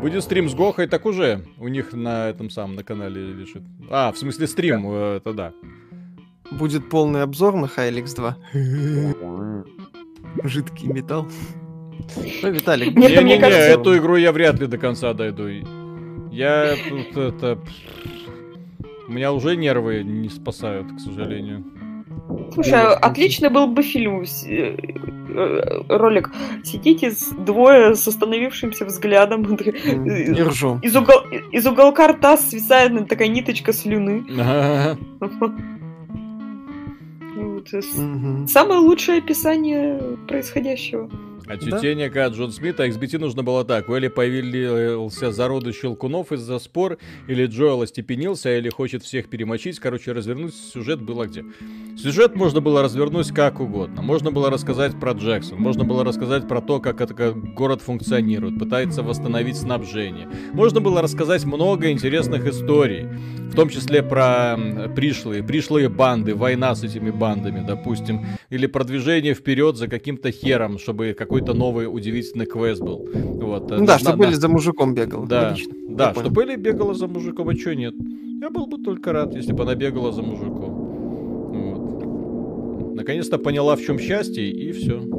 [0.01, 3.63] Будет стрим с Гохой, так уже у них на этом самом на канале лежит.
[3.89, 4.89] А, в смысле стрим, да.
[4.89, 5.53] Э, это да.
[6.51, 8.37] Будет полный обзор на Хайликс 2.
[10.43, 11.29] Жидкий металл.
[12.37, 12.97] Что, Виталик?
[12.97, 15.47] Не-не-не, эту игру я вряд ли до конца дойду.
[16.31, 17.59] Я тут это...
[19.07, 21.63] У меня уже нервы не спасают, к сожалению.
[22.53, 26.31] Слушай, а отлично был бы фильм, э, э, ролик.
[26.63, 29.43] Сидите с двое с остановившимся взглядом.
[29.55, 30.79] И ржем.
[30.79, 34.25] Из, угол, из уголка рта свисает такая ниточка слюны.
[38.47, 41.09] Самое лучшее описание происходящего.
[41.47, 42.25] А тютенек да?
[42.25, 43.87] от Джон Смита XBT нужно было так.
[43.89, 49.79] У Элли появился зародыш щелкунов из-за спор, или Джоэл остепенился, или хочет всех перемочить.
[49.79, 51.45] Короче, развернуть сюжет было где.
[51.97, 54.01] Сюжет можно было развернуть как угодно.
[54.01, 58.59] Можно было рассказать про Джексон, можно было рассказать про то, как, это, как город функционирует,
[58.59, 60.27] пытается восстановить снабжение.
[60.51, 63.07] Можно было рассказать много интересных историй,
[63.49, 64.57] в том числе про
[64.95, 71.15] пришлые, пришлые банды, война с этими бандами, допустим, или продвижение вперед за каким-то хером, чтобы
[71.17, 73.05] какой какой-то новый удивительный квест был.
[73.13, 73.69] Вот.
[73.69, 75.25] Ну, да, чтобы Элли за мужиком бегал.
[75.25, 75.73] Да, Логично.
[75.89, 77.93] да чтобы Элли бегала за мужиком, а что нет?
[78.41, 80.71] Я был бы только рад, если бы она бегала за мужиком.
[81.51, 82.95] Вот.
[82.95, 85.01] Наконец-то поняла, в чем счастье, и все.
[85.01, 85.11] Угу.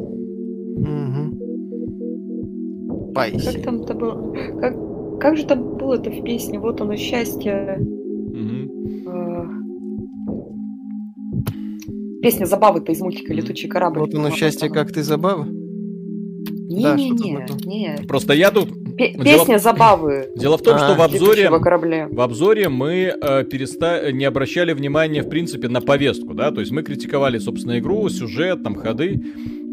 [3.14, 4.34] Как там-то было?
[4.60, 4.74] Как,
[5.20, 6.58] как же там было это в песне?
[6.58, 7.78] Вот оно счастье.
[7.78, 8.72] Угу.
[12.22, 14.00] Песня забавы-то из мультика Летучий корабль.
[14.00, 15.46] Вот оно счастье, как ты забава?
[16.68, 18.06] Не-не-не, не.
[18.06, 18.70] Просто я тут...
[18.96, 20.30] Песня забавы.
[20.34, 24.10] Дело в том, что в обзоре, в обзоре мы э, переста...
[24.10, 28.62] не обращали внимания, в принципе, на повестку, да, то есть мы критиковали, собственно, игру, сюжет,
[28.62, 29.22] там, ходы,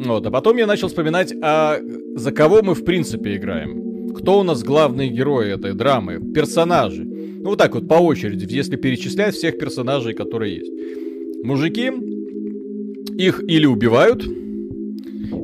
[0.06, 1.80] вот, а потом я начал вспоминать, а
[2.16, 4.14] за кого мы, в принципе, играем.
[4.14, 7.04] Кто у нас главные герои этой драмы, персонажи.
[7.04, 11.44] Ну, вот так вот, по очереди, если перечислять всех персонажей, которые есть.
[11.44, 11.92] Мужики,
[13.18, 14.24] их или убивают,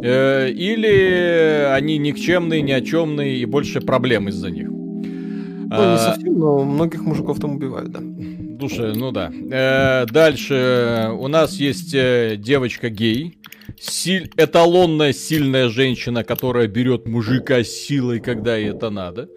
[0.03, 4.67] Э, или они никчемные, ни о чемные и больше проблем из-за них.
[4.69, 7.99] Ну, не а, совсем, но многих мужиков там убивают, да.
[8.01, 9.31] Душа, ну да.
[9.51, 13.37] Э, дальше у нас есть э, девочка гей.
[13.79, 19.29] Силь, эталонная сильная женщина, которая берет мужика силой, когда ей это надо.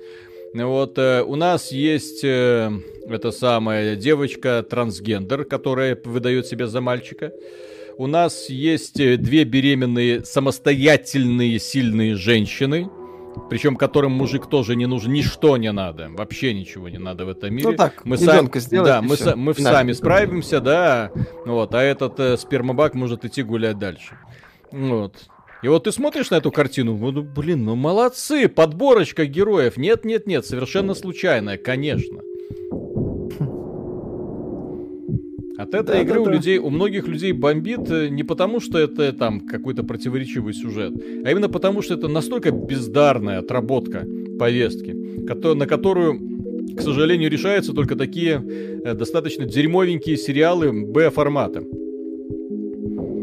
[0.54, 7.32] Вот у нас есть эта самая девочка трансгендер, которая выдает себя за мальчика.
[7.98, 12.88] У нас есть э, две беременные самостоятельные сильные женщины,
[13.50, 17.54] причем которым мужик тоже не нужен, ничто не надо, вообще ничего не надо в этом
[17.54, 17.70] мире.
[17.70, 18.48] Ну так, мы сами,
[18.84, 21.10] да, мы, са, мы сами справимся, да,
[21.44, 24.16] вот, а этот э, спермобак может идти гулять дальше.
[24.70, 25.28] Вот.
[25.62, 29.76] И вот ты смотришь на эту картину, ну, блин, ну молодцы, подборочка героев.
[29.76, 32.20] Нет, нет, нет, совершенно случайная, конечно.
[35.62, 36.32] От этой да, игры да, у да.
[36.32, 40.92] людей, у многих людей бомбит э, не потому, что это там какой-то противоречивый сюжет,
[41.24, 44.04] а именно потому, что это настолько бездарная отработка
[44.40, 46.18] повестки, на которую,
[46.76, 48.42] к сожалению, решаются только такие
[48.84, 51.62] э, достаточно дерьмовенькие сериалы Б-формата.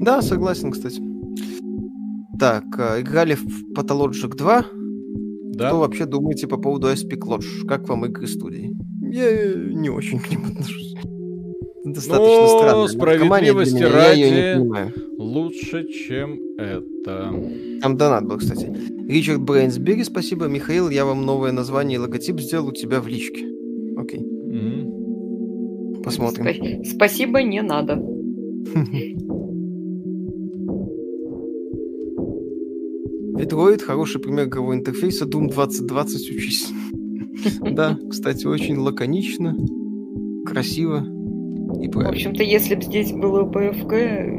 [0.02, 1.02] Да, согласен, кстати.
[2.40, 4.66] Так, э, играли в Pathologic 2.
[5.56, 5.68] Да.
[5.68, 7.68] Что вообще думаете по поводу Epic Lodge?
[7.68, 8.72] Как вам игры студии?
[9.12, 10.89] Я не очень к ним отношусь
[11.94, 12.88] достаточно Но странно.
[12.88, 14.58] справедливости ради
[15.18, 17.34] лучше, чем это.
[17.82, 18.74] Там донат был, кстати.
[19.08, 20.46] Ричард Брейнсбери, спасибо.
[20.46, 23.46] Михаил, я вам новое название и логотип сделал у тебя в личке.
[23.98, 24.20] Окей.
[24.20, 26.04] Mm-hmm.
[26.04, 26.84] Посмотрим.
[26.86, 27.96] Спасибо, не надо.
[33.40, 35.26] Metroid хороший пример игрового интерфейса.
[35.26, 36.70] Doom 2020 учись.
[37.62, 39.56] Да, кстати, очень лаконично,
[40.46, 41.06] красиво
[41.82, 43.92] и В общем-то, если бы здесь было БФГ,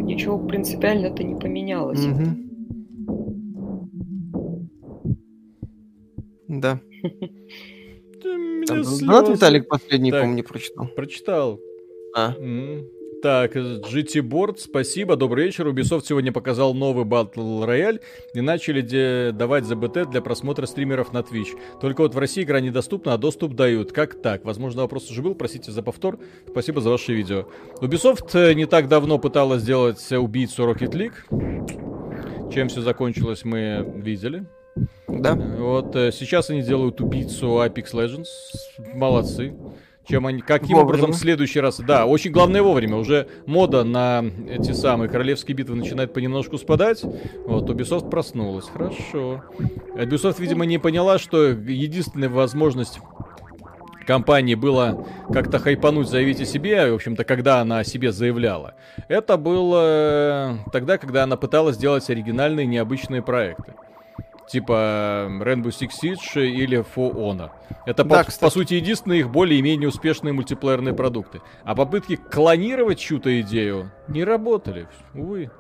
[0.02, 2.04] ничего принципиально-то не поменялось.
[2.04, 2.50] Мгм.
[6.48, 6.80] Да.
[8.22, 10.20] Там донат Виталик последний, Так.
[10.20, 10.88] по-моему, не прочитал.
[10.88, 11.60] Прочитал.
[12.14, 12.34] А.
[13.22, 15.68] Так, GT Board, спасибо, добрый вечер.
[15.68, 18.00] Ubisoft сегодня показал новый Battle Royale
[18.32, 21.48] и начали де- давать ЗБТ для просмотра стримеров на Twitch.
[21.82, 23.92] Только вот в России игра недоступна, а доступ дают.
[23.92, 24.44] Как так?
[24.46, 26.18] Возможно, вопрос уже был, простите за повтор.
[26.48, 27.46] Спасибо за ваше видео.
[27.82, 32.50] Ubisoft э, не так давно пыталась сделать убийцу Rocket League.
[32.54, 34.46] Чем все закончилось, мы видели.
[35.08, 35.34] да.
[35.34, 38.28] Вот э, сейчас они делают убийцу Apex Legends.
[38.94, 39.52] Молодцы.
[40.10, 40.82] Чем они, каким Вовремя.
[40.82, 41.78] образом в следующий раз...
[41.78, 42.96] Да, очень главное вовремя.
[42.96, 47.02] Уже мода на эти самые королевские битвы начинает понемножку спадать.
[47.46, 48.66] Вот, Ubisoft проснулась.
[48.66, 49.44] Хорошо.
[49.94, 52.98] Ubisoft, видимо, не поняла, что единственная возможность
[54.06, 58.74] компании было как-то хайпануть, заявить о себе, в общем-то, когда она о себе заявляла.
[59.06, 63.74] Это было тогда, когда она пыталась сделать оригинальные, необычные проекты.
[64.50, 67.50] Типа Rainbow Six Siege или For Honor.
[67.86, 68.40] Это, Да, по, кстати.
[68.40, 71.40] по сути, единственные их более-менее успешные мультиплеерные продукты.
[71.62, 74.88] А попытки клонировать чью-то идею не работали.
[75.14, 75.50] Увы.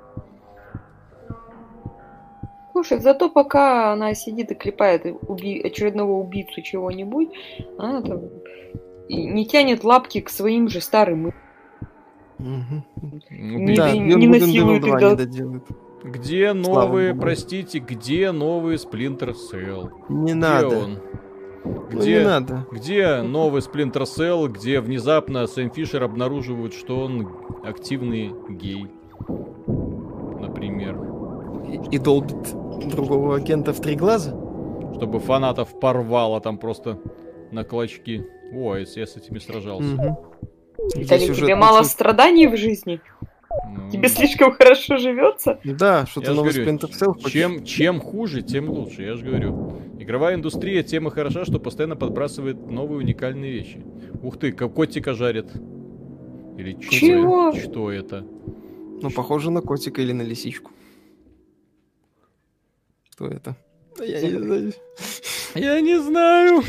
[2.72, 7.28] Слушай, зато пока она сидит и клепает уби- очередного убийцу чего-нибудь,
[7.78, 8.20] она там
[9.08, 11.32] не тянет лапки к своим же старым.
[12.38, 12.84] Мгм.
[13.30, 13.76] Убийцы.
[13.82, 15.10] Да, не- не Good and насилуют Evil 2 тогда.
[15.10, 15.64] не доделают.
[16.02, 17.22] Где Слава новые, богу.
[17.22, 19.90] простите, где новые Splinter Cell?
[20.08, 20.78] Не Где надо.
[20.78, 20.98] он?
[21.64, 22.66] Ну, Где, не надо.
[22.70, 27.28] где новый Splinter Cell, где внезапно Сэм Фишер обнаруживают, что он
[27.64, 28.86] активный гей?
[30.40, 30.98] Например.
[31.68, 32.54] И, и долбит
[32.88, 34.30] другого агента в три глаза.
[34.96, 36.98] Чтобы фанатов порвало там просто
[37.52, 38.26] на клочки.
[38.54, 40.16] О, если я с этими сражался.
[40.94, 43.00] Где Виталий, тебе мало страданий в жизни?
[43.50, 45.58] Ну, Тебе слишком хорошо живется?
[45.64, 49.24] Да, что я то ж новый говорю, Splinter чем, чем хуже, тем лучше, я же
[49.24, 49.72] говорю.
[49.98, 53.84] Игровая индустрия тем и хороша, что постоянно подбрасывает новые уникальные вещи.
[54.22, 55.52] Ух ты, как котика жарит.
[56.58, 57.48] Или чё Чего?
[57.48, 57.60] это?
[57.60, 58.26] Что это?
[59.02, 60.70] Ну, похоже на котика или на лисичку.
[63.10, 63.56] Что это?
[63.98, 64.72] Я не знаю.
[65.54, 66.62] Я не знаю.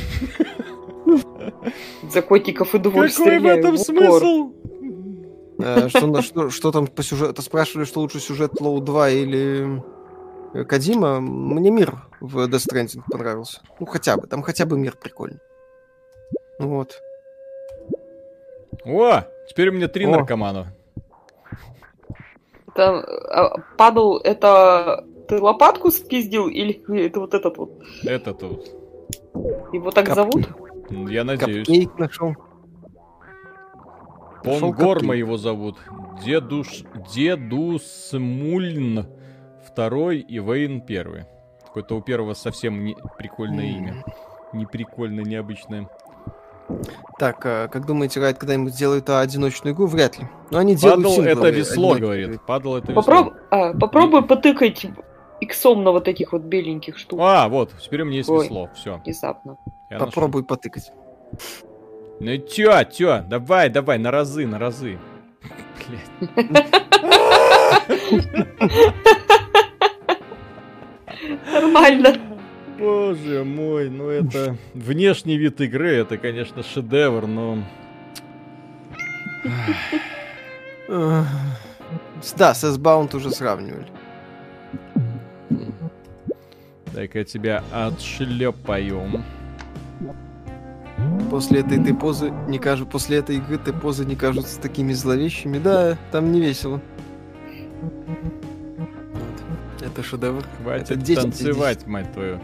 [2.09, 4.53] За котиков и двор Какой в этом смысл?
[5.63, 7.41] Э, Что, что, что там по сюжету?
[7.41, 9.81] Спрашивали, что лучше сюжет Лоу 2 или
[10.53, 11.19] э, Кадима.
[11.19, 13.61] Мне мир в Death Stranding понравился.
[13.79, 14.27] Ну, хотя бы.
[14.27, 15.39] Там хотя бы мир прикольный.
[16.59, 17.01] Ну Вот.
[18.85, 20.09] О, теперь у меня три О.
[20.09, 20.73] наркомана.
[22.73, 27.71] Там, а, падал, это ты лопатку спиздил или это вот этот вот?
[28.03, 28.65] Это тут.
[29.73, 30.47] Его так Кап- зовут?
[30.89, 31.67] Я надеюсь.
[31.67, 32.35] Капкейк нашел.
[34.43, 35.17] Пон Нашел Горма капкейк.
[35.19, 35.77] его зовут.
[36.23, 36.83] Дедуш...
[37.13, 39.07] Дедусмульн
[39.65, 41.25] второй и Вейн первый.
[41.65, 42.97] Какое-то у первого совсем не...
[43.17, 44.03] прикольное имя.
[44.53, 45.87] Неприкольно, необычное.
[47.19, 49.85] Так, а как думаете, Райт когда-нибудь сделает а, одиночную игру?
[49.87, 50.27] Вряд ли.
[50.49, 52.41] Но они делают Падал это весло, говорит.
[52.45, 53.01] Падал это весло.
[53.01, 53.33] Попроб...
[53.49, 54.87] а, попробуй потыкать
[55.39, 57.19] иксом на вот таких вот беленьких штук.
[57.21, 58.45] А, вот, теперь у меня есть Ой.
[58.45, 58.69] весло.
[58.73, 59.01] Все.
[59.05, 59.57] Внезапно.
[59.89, 60.91] Попробуй потыкать.
[62.23, 64.99] Ну тё, тё, давай, давай, на разы, на разы.
[71.51, 72.15] Нормально.
[72.77, 74.55] Боже мой, ну это...
[74.75, 77.63] Внешний вид игры, это, конечно, шедевр, но...
[80.87, 83.87] Да, с S-Bound уже сравнивали.
[86.93, 89.23] Дай-ка тебя отшлепаю.
[91.29, 95.59] После этой ты позы не кажу, после этой игры ты позы не кажутся такими зловещими.
[95.59, 96.81] Да, там не весело.
[97.81, 97.91] Вот.
[99.81, 100.43] Это шедевр.
[100.61, 102.39] Хватит Это 10 из танцевать, мать твою.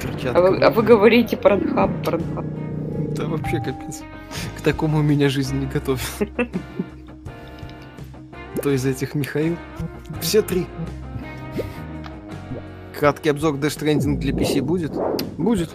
[0.00, 0.38] Перчатка.
[0.38, 2.44] А вы, а вы говорите Порнхаб, Порнхаб.
[3.14, 4.02] Да вообще капец.
[4.58, 6.00] К такому меня жизнь не готовит.
[8.56, 9.56] Кто из этих Михаил?
[10.20, 10.66] Все три.
[12.98, 14.92] Краткий обзор Death Stranding для PC будет?
[15.36, 15.70] Будет.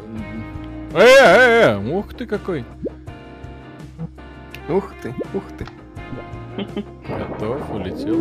[0.93, 2.65] Э, э, э, ух ты какой.
[4.67, 5.65] Ух ты, ух ты.
[7.07, 8.19] Готов, улетел.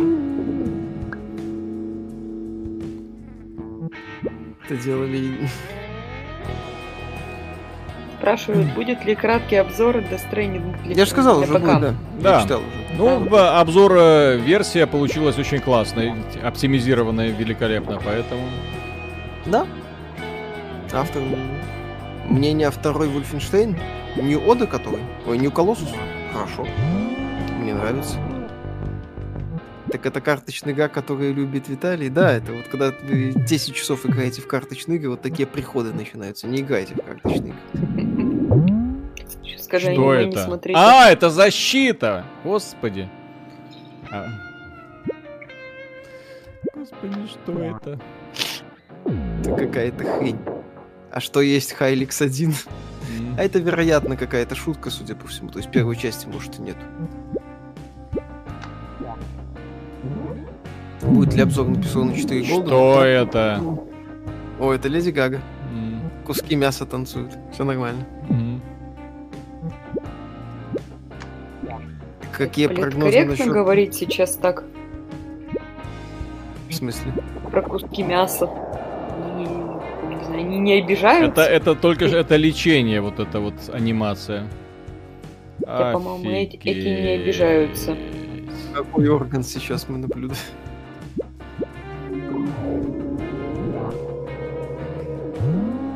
[4.65, 5.49] Это делали...
[8.19, 11.65] Спрашивают, будет ли краткий обзор Death Stranding для Я же сказал, для уже ПК?
[11.65, 11.93] будет, да.
[12.21, 12.35] Да.
[12.37, 12.97] Я читал уже.
[12.97, 16.13] Ну, б- обзор э, версия получилась очень классной,
[16.43, 18.43] оптимизированная великолепно, поэтому...
[19.45, 19.67] Да.
[20.93, 21.21] Автор
[22.27, 23.77] мнение о второй Вольфенштейн.
[24.17, 24.99] Нью Ода который?
[25.25, 25.89] Ой, Нью Колоссус?
[26.33, 26.67] Хорошо.
[27.59, 28.17] Мне нравится.
[29.91, 32.09] Так это карточная игра, которую любит Виталий.
[32.09, 36.47] Да, это вот когда вы 10 часов играете в карточные игры, вот такие приходы начинаются.
[36.47, 39.57] Не играйте в карточные игры.
[39.57, 40.43] Скажи, Что не это?
[40.43, 40.79] смотрите.
[40.79, 42.25] А, это защита!
[42.43, 43.09] Господи.
[44.11, 44.27] А.
[46.73, 47.99] Господи, что это?
[49.05, 50.39] Это какая-то хрень.
[51.11, 52.49] А что есть Хайликс 1?
[52.49, 52.55] М.
[53.37, 55.49] А это, вероятно, какая-то шутка, судя по всему.
[55.49, 56.77] То есть первой части, может, и нет.
[61.01, 62.67] Будет ли обзор на Persona 4 Golden?
[62.67, 63.61] Что это?
[64.59, 65.41] О, это Леди Гага.
[66.25, 67.37] Куски мяса танцуют.
[67.51, 68.05] Все нормально.
[72.31, 73.53] Какие прогнозы Политкорректно насчет...
[73.53, 74.63] говорить сейчас так
[76.69, 77.11] В смысле?
[77.51, 78.49] про куски мяса.
[80.41, 81.41] Они не обижаются.
[81.41, 84.47] Это, это только же это лечение, вот эта вот анимация.
[85.59, 87.95] Да, по-моему, эти- эти не обижаются.
[88.73, 90.37] Какой орган сейчас мы наблюдаем?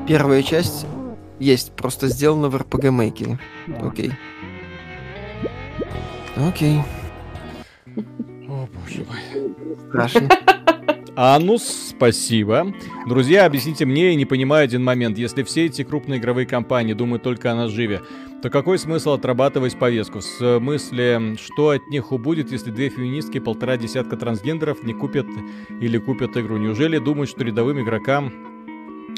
[0.07, 0.85] Первая часть
[1.39, 3.37] есть, просто сделана в RPG Maker.
[3.87, 4.11] Окей.
[6.37, 6.79] Окей.
[8.47, 9.53] О, боже мой.
[9.89, 10.29] Страшно.
[11.17, 12.73] Анус, спасибо.
[13.07, 15.17] Друзья, объясните мне, я не понимаю один момент.
[15.17, 18.01] Если все эти крупные игровые компании думают только о наживе,
[18.41, 20.19] то какой смысл отрабатывать повестку?
[20.19, 25.25] В смысле, что от них убудет, если две феминистки и полтора десятка трансгендеров не купят
[25.79, 26.57] или купят игру?
[26.57, 28.33] Неужели думают, что рядовым игрокам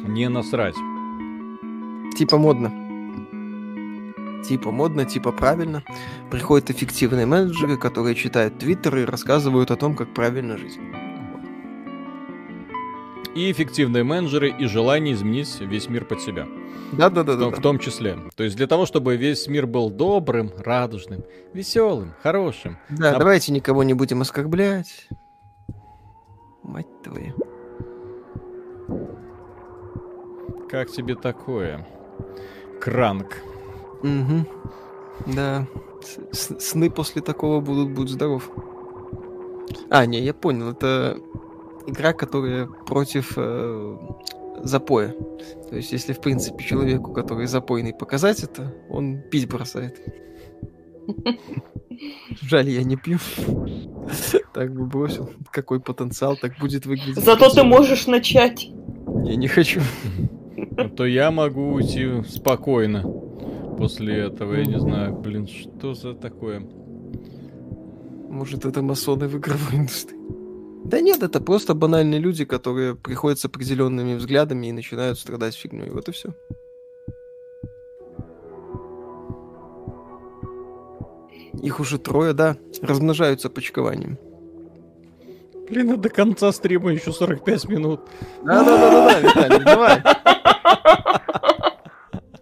[0.03, 0.75] не насрать?
[2.15, 2.71] Типа модно.
[4.47, 5.83] Типа модно, типа правильно.
[6.29, 10.77] Приходят эффективные менеджеры, которые читают твиттеры и рассказывают о том, как правильно жить.
[13.37, 16.47] И эффективные менеджеры, и желание изменить весь мир под себя.
[16.93, 17.35] Да-да-да.
[17.51, 18.17] в том числе.
[18.35, 21.23] То есть для того, чтобы весь мир был добрым, радужным,
[21.53, 22.79] веселым, хорошим.
[22.89, 25.07] Да, А- давайте никого не будем оскорблять.
[26.63, 27.35] Мать твою.
[30.67, 31.85] Как тебе такое?
[32.81, 33.37] Кранк.
[34.01, 35.33] Угу.
[35.35, 35.67] Да.
[36.31, 38.49] С- сны после такого будут, будь здоров.
[39.91, 41.19] А, не, я понял, это
[41.87, 43.97] игра, которая против э,
[44.61, 45.15] запоя.
[45.69, 49.99] То есть, если, в принципе, человеку, который запойный, показать это, он пить бросает.
[52.41, 53.17] Жаль, я не пью.
[54.53, 55.29] Так бы бросил.
[55.51, 57.23] Какой потенциал, так будет выглядеть.
[57.23, 58.69] Зато ты можешь начать.
[59.23, 59.81] Я не хочу.
[60.95, 63.03] То я могу уйти спокойно
[63.77, 64.55] после этого.
[64.55, 66.61] Я не знаю, блин, что за такое?
[68.29, 70.36] Может, это масоны в игровой индустрии?
[70.87, 75.89] Да нет, это просто банальные люди, которые приходят с определенными взглядами и начинают страдать фигней.
[75.89, 76.29] Вот и все.
[81.61, 84.17] Их уже трое, да, размножаются почкованием.
[85.69, 87.99] Блин, а до конца стрима еще 45 минут.
[88.45, 90.01] Да-да-да-да, Виталий, давай.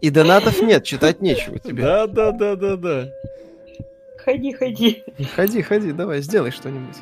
[0.01, 1.81] И донатов нет, читать нечего тебе.
[1.81, 3.09] Да, да, да, да, да.
[4.23, 5.03] Ходи, ходи.
[5.35, 6.97] Ходи, ходи, давай, сделай что-нибудь.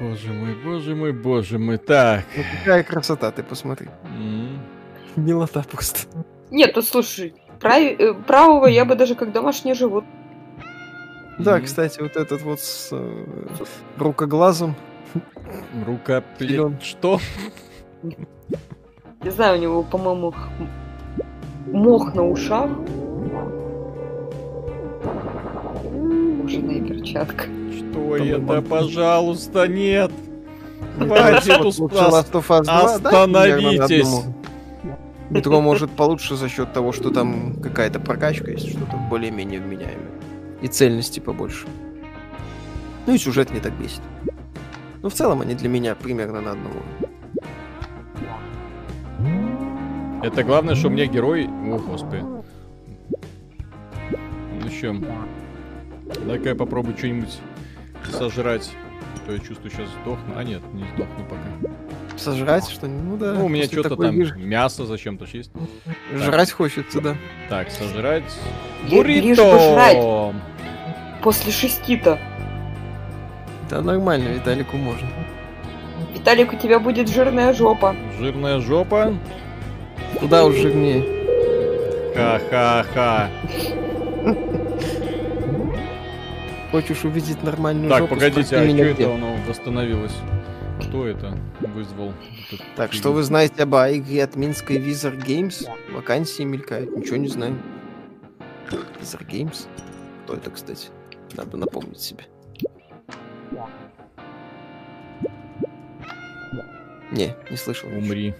[0.00, 1.78] Боже мой, боже мой, боже мой.
[1.78, 2.24] Так.
[2.36, 3.88] Ну какая красота, ты посмотри.
[5.16, 6.08] Милота просто.
[6.50, 10.04] Нет, тут слушай, э, правого я бы даже как домашний живот.
[11.38, 13.24] Да, кстати, вот этот вот с э,
[13.96, 14.74] рукоглазом.
[15.86, 16.22] Рука...
[16.80, 17.20] Что?
[18.02, 20.34] Не знаю, у него, по-моему,
[21.66, 22.70] мох на ушах.
[26.44, 27.44] Кожаная перчатка.
[27.76, 28.62] Что Там это?
[28.62, 30.10] Пожалуйста, нет.
[30.98, 34.24] Хватит Вот ус- лучше Last of Us 2, да, Остановитесь.
[35.30, 40.10] Метро может получше за счет того, что там какая-то прокачка есть, что-то более-менее вменяемое.
[40.60, 41.66] И цельности побольше.
[43.06, 44.00] Ну и сюжет не так бесит.
[45.02, 47.08] Но в целом они для меня примерно на одном уровне.
[50.22, 51.46] Это главное, что у меня герой...
[51.46, 52.22] О, господи.
[54.62, 54.94] Ну что?
[56.26, 57.38] Дай-ка я попробую что-нибудь
[58.10, 58.70] сожрать.
[59.22, 60.34] А То я чувствую, сейчас сдохну.
[60.36, 61.74] А нет, не сдохну пока.
[62.16, 63.04] Сожрать что-нибудь?
[63.04, 63.32] Ну да.
[63.32, 65.50] ну, у меня что-то там виж- мясо зачем-то есть.
[66.14, 67.16] Жрать хочется, да.
[67.48, 68.24] Так, сожрать.
[68.90, 70.34] Буррито!
[71.22, 72.18] После шести-то.
[73.70, 75.08] Да нормально, Виталику можно.
[76.14, 77.96] Виталик, у тебя будет жирная жопа.
[78.18, 79.14] Жирная жопа.
[80.20, 81.02] Куда уж жирнее.
[82.14, 83.30] Ха-ха-ха.
[86.74, 90.14] Хочешь увидеть нормальную Так, жопу, погодите, спроси а что это оно восстановилось?
[90.80, 91.38] Кто это
[91.72, 92.12] вызвал?
[92.74, 95.68] Так, что вы знаете об игре от Минской Wizard Games?
[95.92, 97.56] Вакансии мелькают, ничего не знаю.
[99.00, 99.68] Wizard Games?
[100.24, 100.88] Кто это, кстати?
[101.36, 102.24] Надо напомнить себе.
[107.12, 107.88] Не, не слышал.
[107.88, 108.34] Умри.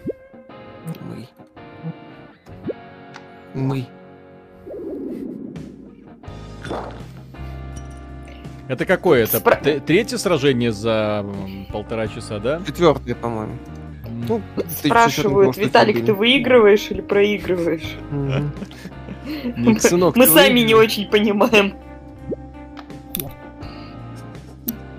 [3.55, 3.86] Мы.
[8.69, 9.24] Это какое?
[9.24, 11.24] Это Спра- третье сражение за
[11.73, 12.62] полтора часа, да?
[12.66, 13.53] Четвертый, по-моему.
[14.28, 17.97] Ну, Спрашивают, Виталик, ты выигрываешь или проигрываешь?
[19.57, 21.74] Мы сами не очень понимаем.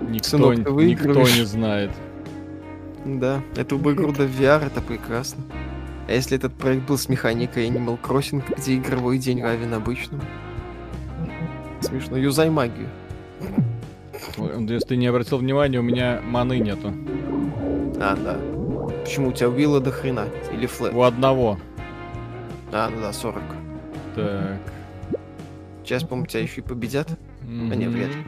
[0.00, 1.90] Никто, никто не знает.
[3.04, 5.42] Да, эту бы игру до VR, это прекрасно.
[6.08, 10.22] А если этот проект был с механикой Animal Crossing, где игровой день равен обычному?
[11.80, 12.88] Смешно, юзай магию.
[14.36, 16.92] Если ты не обратил внимания, у меня маны нету.
[18.00, 18.38] А, да.
[19.02, 20.26] Почему у тебя вилла до хрена?
[20.52, 20.92] Или флэт?
[20.94, 21.58] У одного.
[22.72, 23.42] А, ну да, 40.
[24.14, 24.58] Так.
[25.84, 27.08] Сейчас, по-моему, тебя еще и победят.
[27.42, 27.72] Мгм.
[27.72, 28.24] не, вряд ли.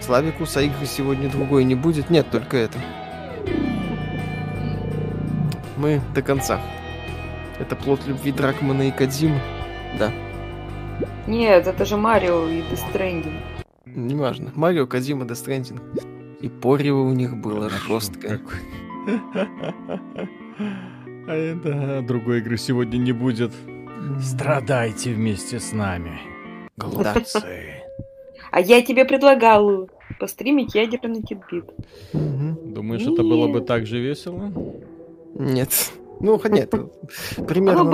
[0.00, 2.08] Славику игры сегодня другой не будет.
[2.08, 2.78] Нет, только это.
[5.76, 6.60] Мы до конца.
[7.58, 9.40] Это плод любви Дракмана и Кадзимы.
[9.98, 10.12] Да,
[11.26, 13.40] Нет, это же Марио и Stranding.
[13.86, 14.52] неважно.
[14.54, 15.80] Марио, Death Stranding.
[16.40, 18.40] И порево у них было жесткое.
[21.26, 23.52] А это другой игры сегодня не будет.
[24.20, 26.18] Страдайте вместе с нами,
[26.76, 27.40] глупцы.
[28.50, 31.70] А я тебе предлагал постримить ядерный титбит.
[32.14, 32.72] Мгм.
[32.72, 34.50] Думаешь, это было бы так же весело?
[35.34, 35.92] Нет.
[36.20, 36.70] Ну, нет.
[37.46, 37.84] Примерно.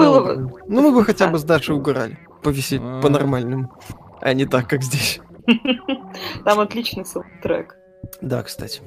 [0.68, 2.18] Ну, мы бы хотя бы с Дашей угорали.
[2.44, 3.00] Повисеть А.
[3.00, 3.72] по-нормальному.
[4.20, 5.20] А не так, как здесь.
[6.44, 7.76] Там отличный саундтрек.
[8.20, 8.82] Да, кстати.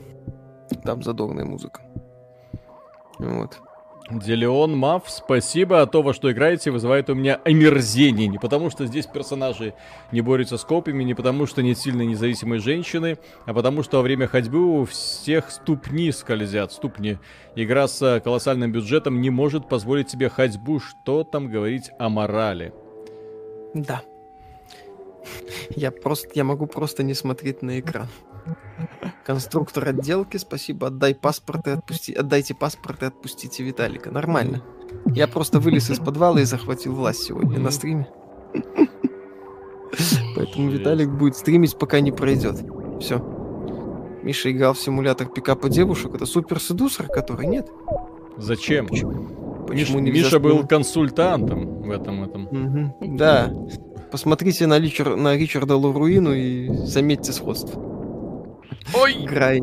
[0.83, 1.81] Там задорная музыка.
[3.19, 3.59] Вот.
[4.09, 8.27] Делеон Мав, спасибо, а то, во что играете, вызывает у меня омерзение.
[8.27, 9.73] Не потому, что здесь персонажи
[10.13, 14.03] не борются с копьями, не потому, что нет сильной независимой женщины, а потому, что во
[14.03, 17.17] время ходьбы у всех ступни скользят, ступни.
[17.55, 22.73] Игра с колоссальным бюджетом не может позволить себе ходьбу, что там говорить о морали.
[23.73, 24.01] Да.
[25.69, 28.07] Я просто, я могу просто не смотреть на экран.
[29.25, 34.09] Конструктор отделки, спасибо, отдай паспорт и отпусти, отдайте паспорт и отпустите Виталика.
[34.09, 34.63] Нормально.
[35.05, 38.07] Я просто вылез из подвала и захватил власть сегодня на стриме.
[40.35, 40.69] Поэтому.
[40.69, 42.63] Виталик будет стримить, пока не пройдет.
[43.01, 43.19] Все.
[44.23, 46.13] Миша играл в симулятор пикапа девушек.
[46.15, 47.69] Это супер седусер, который нет.
[48.37, 48.87] Зачем?
[48.87, 49.36] Миш-
[49.67, 53.17] Почему нельзя Миша был консультантом в этом этом.
[53.17, 53.53] Да.
[54.11, 57.81] Посмотрите на, Личар- на Ричарда Луруину и заметьте сходство.
[58.93, 59.25] Ой!
[59.25, 59.61] Грай.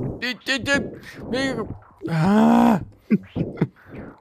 [2.08, 2.80] А!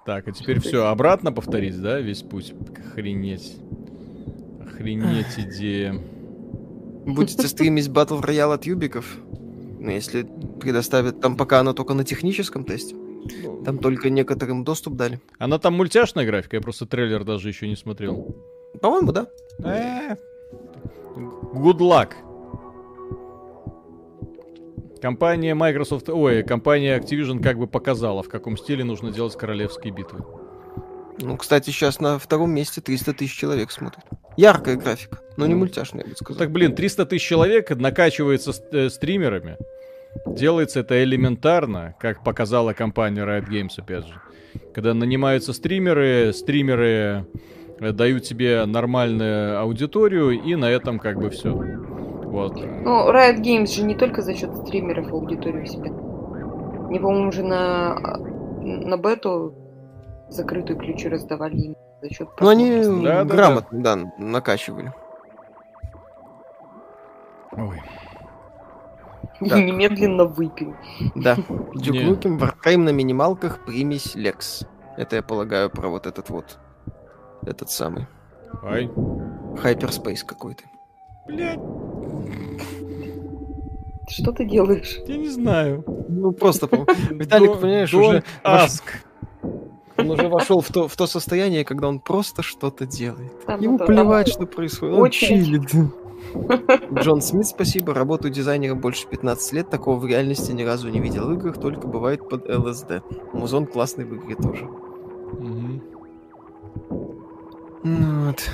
[0.06, 2.54] Так, а теперь все, обратно повторить, да, весь путь?
[2.88, 3.58] Охренеть.
[4.66, 5.96] Охренеть идея.
[7.06, 9.18] Будете стримить батл роял от юбиков?
[9.80, 10.26] Ну, если
[10.62, 12.96] предоставят, там пока она только на техническом тесте.
[13.66, 15.20] Там только некоторым доступ дали.
[15.38, 18.36] Она там мультяшная графика, я просто трейлер даже еще не смотрел.
[18.82, 19.28] По-моему, да.
[19.64, 20.16] Э,
[21.54, 22.10] Good luck.
[25.02, 30.20] Компания Microsoft, ой, компания Activision как бы показала, в каком стиле нужно делать королевские битвы.
[31.20, 34.04] Ну, кстати, сейчас на втором месте 300 тысяч человек смотрит.
[34.38, 36.40] Яркая графика, но не Ну, мультяшная, я бы Ну сказал.
[36.40, 39.58] так, блин, 300 тысяч человек накачивается э, стримерами.
[40.26, 44.14] Делается это элементарно, как показала компания Riot Games, опять же.
[44.74, 47.26] Когда нанимаются стримеры, стримеры
[47.80, 51.54] э, дают себе нормальную аудиторию, и на этом как бы все.
[51.54, 52.56] Вот.
[52.56, 55.92] Ну, Riot Games же не только за счет стримеров аудиторию себе.
[55.92, 58.18] Мне, по-моему, уже на,
[58.62, 59.56] на бету
[60.30, 62.82] закрытую ключи раздавали им за счет Ну, они.
[63.04, 64.94] Да, да, грамотно, да, накачивали.
[67.52, 67.82] Ой.
[69.42, 69.60] И так.
[69.60, 70.76] немедленно выпил.
[71.16, 71.36] Да.
[71.76, 72.04] Дюк Не.
[72.04, 74.66] Нукем, Warframe на минималках, примесь Лекс.
[74.98, 76.60] Это я полагаю про вот этот вот,
[77.46, 78.06] этот самый,
[78.64, 78.86] Ай.
[78.88, 80.64] Hyperspace какой-то.
[81.28, 81.60] Блядь,
[84.10, 85.00] Что ты делаешь?
[85.08, 85.84] я не знаю.
[86.10, 86.68] Ну, просто,
[87.10, 88.84] Виталик, понимаешь, уже ask.
[89.98, 93.46] он уже вошел в то, в то состояние, когда он просто что-то делает.
[93.46, 94.96] Там Ему плевать, что происходит.
[94.96, 95.72] Он чилит.
[96.94, 97.94] Джон Смит, спасибо.
[97.94, 99.70] Работаю дизайнером больше 15 лет.
[99.70, 103.02] Такого в реальности ни разу не видел в играх, только бывает под ЛСД.
[103.34, 104.68] Музон классный в игре тоже.
[107.84, 108.50] Ну вот.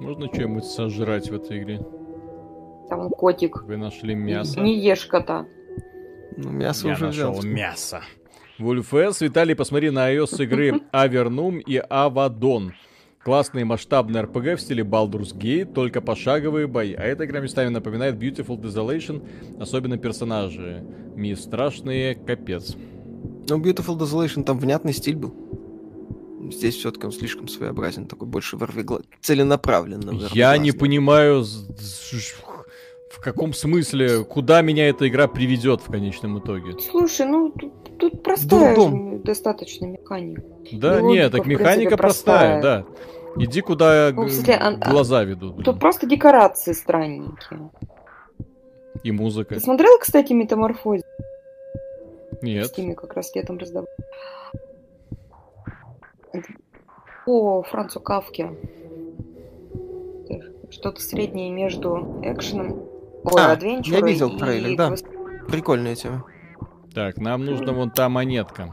[0.00, 1.80] Можно что-нибудь сожрать в этой игре?
[2.88, 3.62] Там котик.
[3.64, 4.60] Вы нашли мясо?
[4.60, 5.46] Не ешь кота.
[6.36, 7.50] Ну, мясо Я уже нашел взял.
[7.52, 8.02] мясо.
[8.58, 12.74] Вульфес, Виталий, посмотри на iOS игры Авернум и Авадон.
[13.24, 16.92] Классный масштабный RPG в стиле Baldur's Gate, только пошаговые бои.
[16.92, 19.26] А эта игра местами напоминает Beautiful Desolation,
[19.58, 20.84] особенно персонажи.
[21.16, 22.76] Ми страшные, капец.
[23.48, 25.34] Ну, Beautiful Desolation, там внятный стиль был.
[26.50, 29.00] Здесь все-таки он слишком своеобразен, такой больше ворвигла...
[29.22, 30.12] целенаправленно.
[30.34, 36.78] Я не понимаю, в каком смысле, куда меня эта игра приведет в конечном итоге.
[36.90, 37.72] Слушай, ну тут,
[38.10, 39.10] тут простая Дурдом.
[39.12, 40.42] же достаточно механика.
[40.72, 42.62] Да, Ну, нет, так механика простая, простая.
[42.62, 43.42] да.
[43.42, 45.54] Иди куда Ну, смысле, а- а- глаза ведут.
[45.54, 45.64] блин.
[45.64, 47.70] Тут просто декорации странненькие.
[49.02, 49.54] И музыка.
[49.54, 51.02] Ты смотрел, кстати, метаморфоз?
[52.40, 52.66] В Нет.
[52.66, 53.88] Стиме как раз летом раздавал.
[57.26, 58.50] По Францу Кавке.
[60.70, 62.82] Что-то среднее между экшеном,
[63.22, 64.88] ой, А, адвенчурой я видел и трейлер, да.
[64.88, 65.06] квест-
[65.48, 66.24] Прикольная тема.
[66.94, 68.70] Так, нам нужна вон та монетка.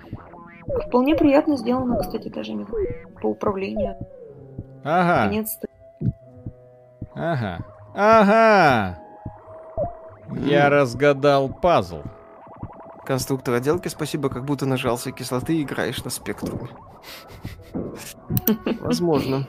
[0.87, 2.65] Вполне приятно сделано, кстати, даже не
[3.21, 3.95] по управлению.
[4.83, 5.67] Ага, Наконец-то.
[7.15, 7.65] ага,
[7.95, 8.99] ага.
[10.45, 12.01] Я разгадал пазл.
[13.05, 16.69] Конструктор отделки, спасибо, как будто нажался кислоты и играешь на спектруме.
[18.81, 19.47] Возможно.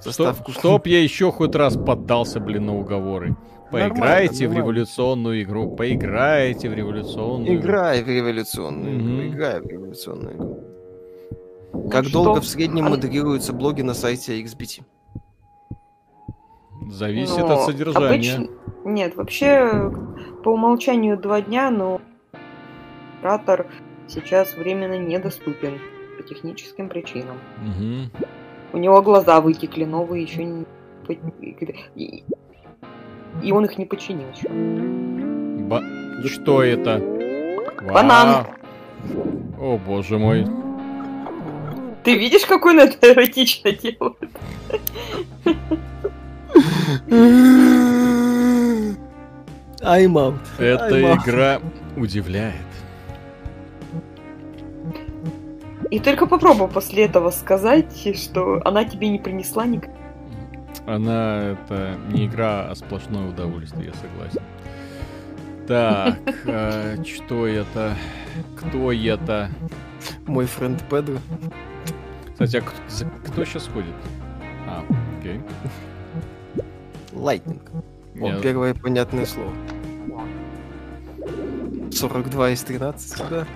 [0.00, 0.52] Заставку.
[0.52, 3.36] чтоб я еще хоть раз поддался, блин, на уговоры.
[3.70, 4.58] Поиграйте в нормально.
[4.58, 5.76] революционную игру.
[5.76, 9.04] Поиграйте в революционную Играй в революционную игру.
[9.08, 9.28] Мгм.
[9.28, 10.62] Играй в революционную игру.
[11.72, 12.24] Ну Как что?
[12.24, 14.82] долго в среднем модерируются блоги на сайте XBT?
[16.90, 18.06] Зависит Но от содержания.
[18.08, 18.48] обычно-
[18.84, 19.90] Нет, вообще
[20.44, 22.00] по умолчанию два дня, но
[23.18, 23.66] оператор
[24.06, 25.80] сейчас временно недоступен
[26.16, 27.36] по техническим причинам.
[27.60, 28.10] Мгм.
[28.72, 30.64] У него глаза вытекли, новые еще не...
[33.42, 34.48] И, он их не починил еще.
[34.48, 35.82] Ба-
[36.26, 37.00] Что это?
[37.92, 38.46] Банан.
[39.60, 40.46] О боже мой.
[42.02, 44.16] Ты видишь, какой он это эротично делает?
[49.82, 50.38] I'm out.
[50.58, 51.60] Эта Ай, игра
[51.96, 52.54] удивляет.
[55.90, 59.90] И только попробуй после этого сказать, что она тебе не принесла никак.
[60.86, 64.42] Она это не игра, а сплошное удовольствие, я согласен.
[65.66, 67.96] Так, а, что это?
[68.56, 69.50] Кто это?
[70.26, 71.18] Мой friend Педро.
[72.32, 73.94] Кстати, а кто, за- кто сейчас ходит?
[74.68, 74.84] А,
[75.18, 75.40] окей.
[77.12, 77.62] Lightning.
[78.20, 79.52] О, Я- первое понятное слово.
[81.90, 83.46] 42 из 13, да.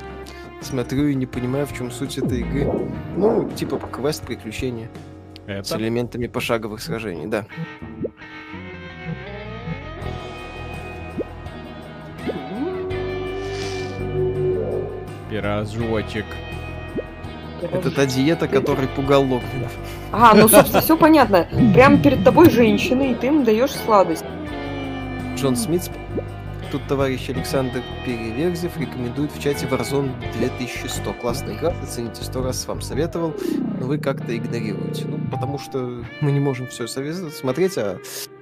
[0.62, 2.70] Смотрю и не понимаю, в чем суть этой игры.
[3.16, 4.88] Ну, типа квест приключения
[5.46, 5.78] с Это?
[5.78, 7.44] элементами пошаговых сражений, да.
[15.30, 16.26] Пирожочек.
[17.62, 19.72] Это та диета, которой пугал Логвинов.
[20.12, 21.46] А, ну, собственно, все понятно.
[21.74, 24.24] Прямо перед тобой женщина, и ты им даешь сладость.
[25.36, 25.90] Джон Смит,
[26.70, 31.12] тут товарищ Александр Переверзев рекомендует в чате Warzone 2100.
[31.14, 33.34] Классная игра, зацените сто раз вам советовал,
[33.80, 35.06] но вы как-то игнорируете.
[35.06, 37.98] Ну, потому что мы не можем все смотреть, а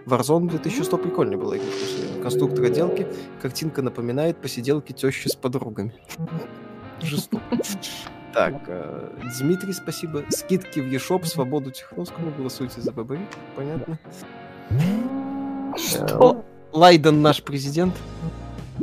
[0.07, 1.67] Warzone 2100 прикольная была игра.
[1.71, 2.23] слушай.
[2.23, 3.07] Конструктор отделки,
[3.41, 5.95] картинка напоминает посиделки тещи с подругами.
[7.01, 7.43] Жестоко.
[8.35, 9.11] Так, э,
[9.41, 10.25] Дмитрий, спасибо.
[10.29, 13.19] Скидки в eShop, свободу Тихоновскому, голосуйте за ББ.
[13.57, 13.99] Понятно.
[15.77, 16.45] Что?
[16.73, 17.95] Лайден наш президент.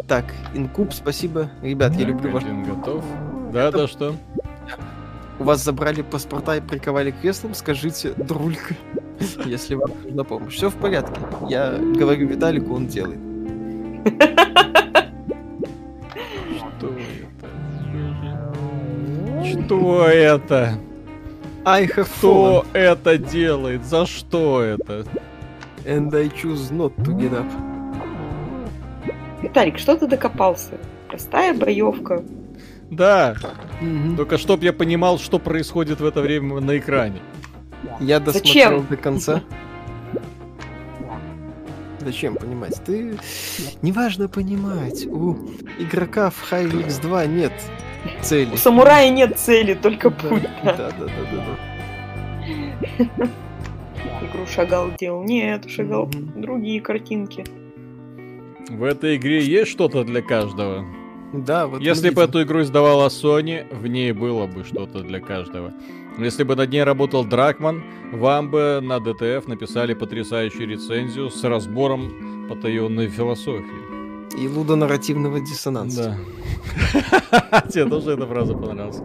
[0.07, 1.49] Так, Инкуб, спасибо.
[1.61, 2.35] Ребят, я люблю.
[2.35, 3.03] Один готов.
[3.53, 4.15] Да, да, что?
[5.39, 8.75] У вас забрали паспорта и приковали к креслам, скажите, друлька,
[9.45, 10.55] если вам нужна помощь.
[10.55, 11.19] Все в порядке.
[11.49, 13.19] Я говорю Виталику, он делает.
[16.57, 17.45] Что это?
[19.63, 20.79] Что это?
[21.65, 23.83] I have Кто это делает?
[23.85, 25.03] За что это?
[25.03, 25.07] fallen,
[25.85, 27.74] and I choose not to get up.
[29.45, 30.71] Виталик, что ты докопался?
[31.07, 32.23] Простая боевка.
[32.89, 33.35] Да,
[33.79, 34.15] Мгм.
[34.17, 37.19] только чтоб я понимал, что происходит в это время на экране.
[37.99, 38.87] Я досмотрел Зачем?
[38.89, 39.43] до конца.
[41.99, 42.81] Зачем понимать?
[42.83, 43.17] Ты...
[43.83, 45.05] Неважно понимать.
[45.05, 45.37] У
[45.77, 47.53] игрока в High X 2 нет
[48.21, 48.53] цели.
[48.53, 50.41] У самурая нет цели, только путь.
[50.63, 51.45] Да, да, да, да,
[52.97, 53.27] да.
[54.27, 55.23] Игру шагал делал.
[55.23, 57.43] Нет, шагал другие картинки.
[58.69, 60.85] В этой игре есть что-то для каждого?
[61.33, 65.73] Да, вот Если бы эту игру издавала Sony, в ней было бы что-то для каждого.
[66.17, 67.83] Если бы над ней работал Дракман,
[68.13, 73.85] вам бы на DTF написали потрясающую рецензию с разбором потаенной философии.
[74.37, 76.17] И лудонарративного диссонанса.
[76.93, 77.61] Да.
[77.69, 79.01] Тебе тоже эта фраза понравилась?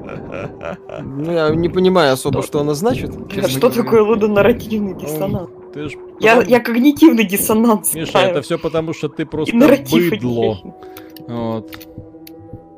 [1.02, 3.12] Ну, я не понимаю особо, что она значит.
[3.48, 5.50] Что такое лудонарративный диссонанс?
[5.72, 8.30] Ты ж Я, потом- я когнитивный диссонанс Миша, ставлю.
[8.30, 10.74] это все потому, что ты просто быдло.
[11.28, 11.86] Вот.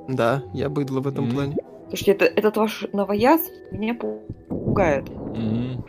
[0.09, 1.35] Да, я быдло в этом Мгм.
[1.35, 1.57] плане.
[1.89, 3.41] Слушайте, это, этот ваш новояз
[3.71, 5.09] меня пугает.
[5.09, 5.85] Мгм.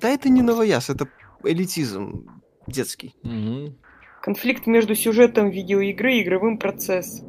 [0.00, 1.08] Да это не новояз, это
[1.44, 2.26] элитизм
[2.66, 3.14] детский.
[3.22, 3.74] Мгм.
[4.20, 7.26] Конфликт между сюжетом видеоигры и игровым процессом.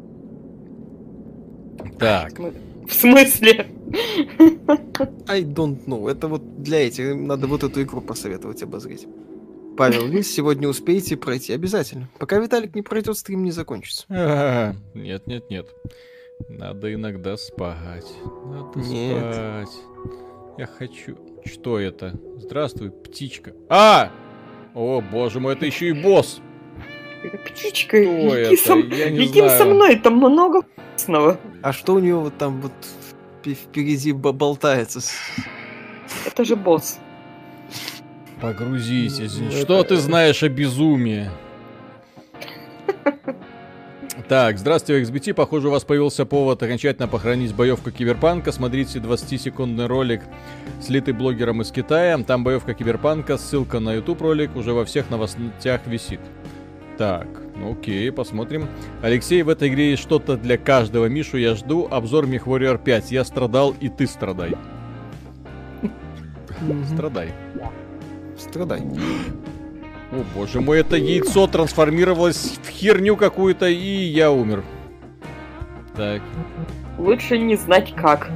[1.99, 2.33] Так.
[2.37, 3.67] В смысле?
[5.27, 6.09] I don't know.
[6.09, 9.07] Это вот для этих надо вот эту игру посоветовать обозреть.
[9.77, 12.09] Павел, вы сегодня успеете пройти обязательно.
[12.19, 14.05] Пока Виталик не пройдет, стрим не закончится.
[14.09, 15.67] А, Нет, нет, нет.
[16.47, 18.05] Надо иногда спать.
[18.45, 19.35] Надо Нет.
[19.35, 19.83] спать.
[20.57, 21.17] Я хочу...
[21.45, 22.19] Что это?
[22.37, 23.53] Здравствуй, птичка.
[23.67, 24.11] А!
[24.73, 26.39] О, боже мой, это еще и босс.
[27.23, 28.01] Это птичка.
[28.01, 28.63] Что Лети, это?
[28.63, 28.73] со...
[28.75, 31.39] Я не со мной, там много вкусного.
[31.61, 32.71] А что у него вот там вот
[33.51, 35.01] впереди бо- болтается?
[36.25, 36.99] Это же босс.
[38.41, 39.37] Погрузитесь.
[39.37, 41.29] Ну, Что это- ты знаешь о безумии?
[44.29, 45.33] Так, здравствуйте, XBT.
[45.33, 48.51] Похоже, у вас появился повод окончательно похоронить боевку Киберпанка.
[48.51, 50.21] Смотрите 20-секундный ролик,
[50.81, 52.17] слитый блогером из Китая.
[52.19, 56.21] Там боевка Киберпанка, ссылка на YouTube ролик уже во всех новостях висит.
[56.97, 57.27] Так,
[57.71, 58.67] окей, посмотрим.
[59.01, 61.05] Алексей, в этой игре есть что-то для каждого.
[61.05, 61.87] Мишу я жду.
[61.89, 63.11] Обзор MechWarrior 5.
[63.11, 64.55] Я страдал, и ты страдай.
[66.87, 67.33] Страдай.
[68.37, 68.81] Страдай.
[70.11, 74.63] О боже мой, это яйцо трансформировалось в херню какую-то, и я умер.
[75.95, 76.21] Так.
[76.97, 78.29] Лучше не знать как.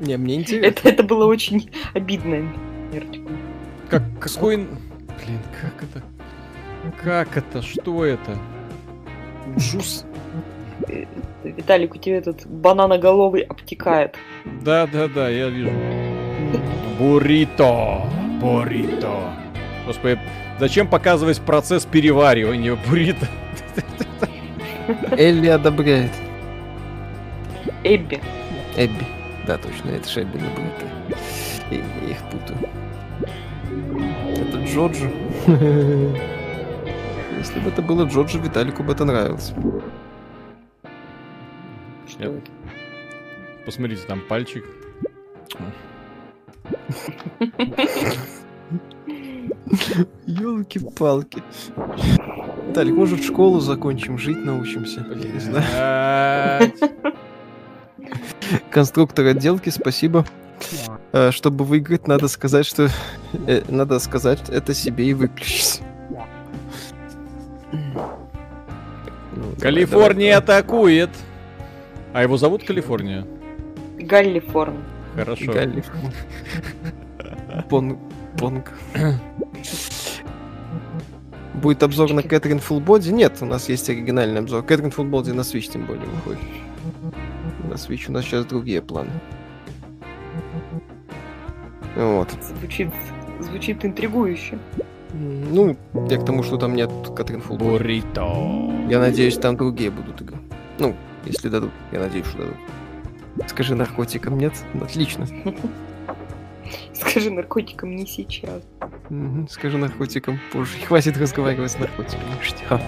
[0.00, 0.66] Не, мне интересно.
[0.66, 2.52] Это, это было очень обидно.
[3.88, 4.56] Как, какой...
[4.56, 6.02] Блин, как это?
[7.02, 7.62] Как это?
[7.62, 8.36] Что это?
[9.56, 10.04] Джус.
[10.88, 11.04] Э,
[11.44, 14.16] Виталик, у тебя этот бананоголовый обтекает.
[14.62, 15.70] Да-да-да, я вижу.
[16.98, 18.02] Буррито.
[18.40, 19.32] Буррито.
[19.86, 20.18] Господи,
[20.58, 23.28] зачем показывать процесс переваривания буррито?
[25.12, 26.10] Элли одобряет.
[27.84, 28.20] Эбби.
[28.76, 29.06] Эбби.
[29.46, 30.84] Да, точно, это же Эбби Набрита.
[31.70, 32.58] Я я их путаю.
[34.36, 35.10] Это Джоджо.
[37.38, 39.52] Если бы это было Джоджо, Виталику бы это нравилось.
[42.08, 42.50] Что это?
[43.64, 44.64] Посмотрите, там пальчик.
[50.26, 51.42] Елки-палки.
[52.68, 55.00] Виталик, может, школу закончим, жить научимся.
[55.00, 56.72] Не знаю.
[58.70, 60.24] Конструктор отделки, спасибо.
[61.12, 62.88] Э, Чтобы выиграть, надо сказать, что...
[63.46, 65.82] э, Надо сказать это себе и выключить.
[69.58, 71.10] Ну, давай, Калифорния атакует.
[72.12, 73.26] А его зовут Калифорния?
[73.98, 74.84] Галлифорн.
[75.14, 75.46] Хорошо.
[75.46, 75.66] давай.
[75.66, 76.12] Калифорния.
[77.68, 77.98] Пон-
[78.38, 78.72] Понг.
[81.54, 83.10] Будет обзор на Кэтрин Фулбоди?
[83.10, 84.62] Нет, у нас есть оригинальный обзор.
[84.62, 86.40] Кэтрин Фулбоди на Switch тем более выходит.
[87.64, 89.10] На Switch у нас сейчас другие планы.
[91.96, 92.28] Вот.
[92.60, 92.90] Звучит,
[93.40, 94.58] звучит интригующе.
[95.12, 95.76] Ну,
[96.10, 97.70] я к тому, что там нет Кэтрин Фулбоди.
[97.70, 98.26] Буррито.
[98.88, 100.36] Я надеюсь, там другие будут игры.
[100.78, 100.94] Ну,
[101.24, 101.70] если дадут.
[101.92, 102.56] Я надеюсь, что дадут.
[103.46, 104.52] Скажи наркотикам нет?
[104.80, 105.26] Отлично.
[106.92, 108.62] Скажи наркотикам не сейчас.
[109.50, 110.72] Скажи наркотикам позже.
[110.86, 112.42] Хватит разговаривать с наркотиками.
[112.42, 112.80] Что?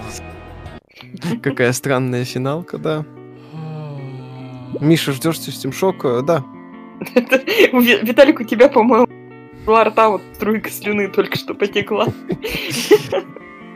[1.41, 3.05] Какая странная финалка, да.
[4.79, 6.23] Миша, ждешь System Shock?
[6.23, 6.43] Да.
[8.03, 9.07] Виталик, у тебя, по-моему,
[9.71, 12.05] была рта вот струйка слюны только что потекла.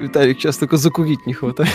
[0.02, 1.70] Виталик, сейчас только закурить не хватает.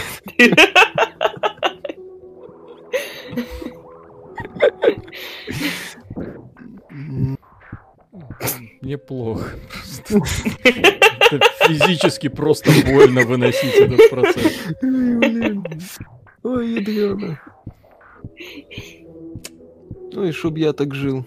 [6.91, 7.39] М,
[8.83, 9.53] Неплохо.
[10.09, 10.51] Просто.
[11.31, 14.67] Это физически просто больно выносить этот процесс.
[14.83, 15.65] Ой, блин.
[16.43, 17.41] Ой, ядрёно.
[20.13, 21.25] Ну и чтоб я так жил.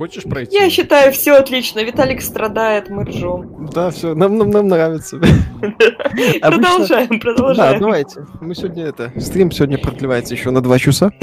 [0.00, 0.56] Хочешь пройти?
[0.56, 1.80] Я считаю, все отлично.
[1.84, 3.68] Виталик страдает, мы ржем.
[3.70, 5.16] Да, все, нам, нам, нам нравится.
[5.18, 7.80] Обычно- Продолжаем, Да, продолжаем.
[7.82, 8.24] давайте.
[8.40, 9.12] Мы сегодня это...
[9.20, 11.12] Стрим сегодня продлевается еще на два часа.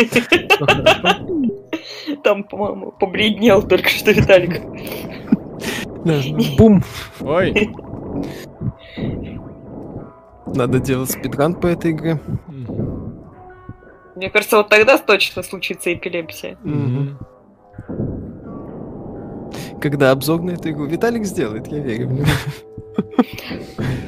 [2.24, 4.62] Там, по-моему, побледнел только что Виталик.
[6.60, 6.84] Бум.
[7.22, 7.72] Ой.
[10.46, 12.20] Надо делать спидран по этой игре.
[14.16, 16.60] Мне кажется, вот тогда точно случится эпилепсия.
[16.62, 17.18] Мгм.
[19.82, 22.28] Когда обзор на эту игру Виталик сделает, я верю в него.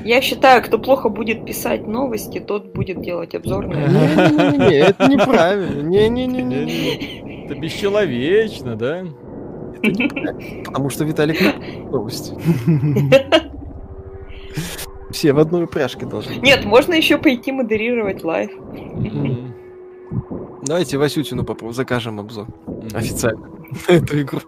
[0.03, 4.31] Я считаю, кто плохо будет писать новости, тот будет делать обзор на это.
[4.31, 5.81] Не-не-не, это неправильно.
[5.81, 7.45] Не-не-не-не.
[7.45, 9.03] Это бесчеловечно, да?
[10.65, 12.33] Потому что Виталик не новости.
[15.11, 16.33] Все в одной упряжке должны.
[16.41, 18.51] Нет, можно еще пойти модерировать live.
[18.57, 19.53] Мгм.
[20.63, 22.47] Давайте Васютину попробуем, закажем обзор.
[22.93, 23.47] Официально.
[23.87, 24.39] на Эту игру.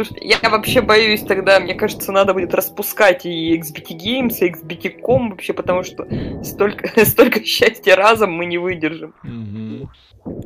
[0.00, 4.50] Потому что я вообще боюсь тогда, мне кажется, надо будет распускать и XBT Games, и
[4.50, 6.08] XBT.com вообще, потому что
[6.42, 9.12] столько, столько счастья разом мы не выдержим.
[9.22, 9.90] Мгм.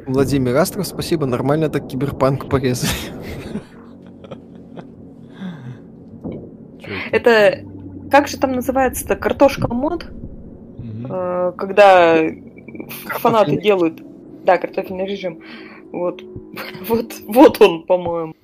[0.09, 2.91] Владимир Астров, спасибо, нормально так киберпанк порезали.
[7.13, 7.61] Это?
[8.11, 10.05] Как же там называется-то, картошка мод?
[11.09, 12.19] Э, Когда
[13.07, 14.03] фанаты делают,
[14.45, 15.43] да, картофельный режим.
[15.93, 16.25] Вот,
[16.89, 18.35] вот, вот он, по-моему.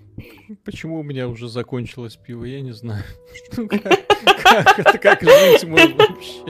[0.64, 3.04] Почему у меня уже закончилось пиво, я не знаю.
[3.56, 6.44] Ну, Как это, как жить можно вообще?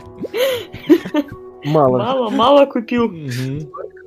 [1.64, 1.98] Мало.
[1.98, 3.10] Мало, мало купил.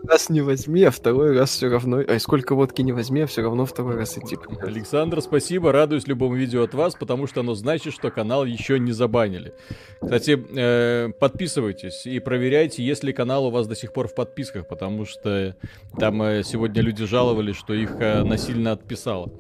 [0.06, 2.00] Раз не возьми, а второй раз все равно...
[2.00, 4.38] Ай, сколько водки не возьми, а все равно второй раз идти.
[4.62, 8.92] Александр, спасибо, радуюсь любому видео от вас, потому что оно значит, что канал еще не
[8.92, 9.54] забанили.
[10.02, 14.68] Кстати, э, подписывайтесь и проверяйте, есть ли канал у вас до сих пор в подписках,
[14.68, 15.56] потому что
[15.98, 19.32] там э, сегодня люди жаловались, что их э, насильно отписало.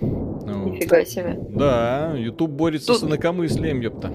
[0.00, 1.36] Ну, Нифига себе.
[1.48, 4.12] Да, YouTube борется Тут- с инакомыслием, ёпта.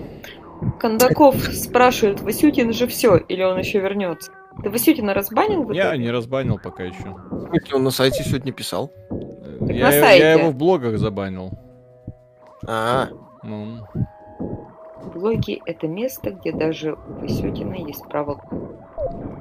[0.80, 4.32] Кондаков спрашивает, Васютин же все, или он еще вернется?
[4.62, 5.70] Ты Васютина разбанил?
[5.72, 7.16] Я не разбанил пока еще.
[7.74, 8.92] Он на сайте сегодня писал.
[9.60, 10.24] на Я, сайте.
[10.24, 11.52] я его в блогах забанил.
[12.68, 13.10] А,
[13.44, 13.80] Ну,
[15.14, 18.42] Блоги— это место, где даже у Васютина есть право.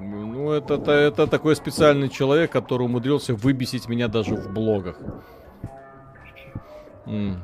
[0.00, 4.98] ну это, это, это такой специальный человек, который умудрился выбесить меня даже в блогах.
[7.06, 7.42] М.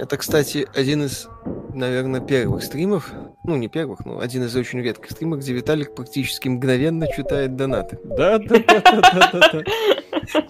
[0.00, 1.28] это, кстати, один из,
[1.74, 3.12] наверное, первых стримов.
[3.44, 7.98] Ну, не первых, но один из очень редких стримов, где Виталик практически мгновенно читает донаты.
[8.02, 10.42] Да, да, да, да, да, да.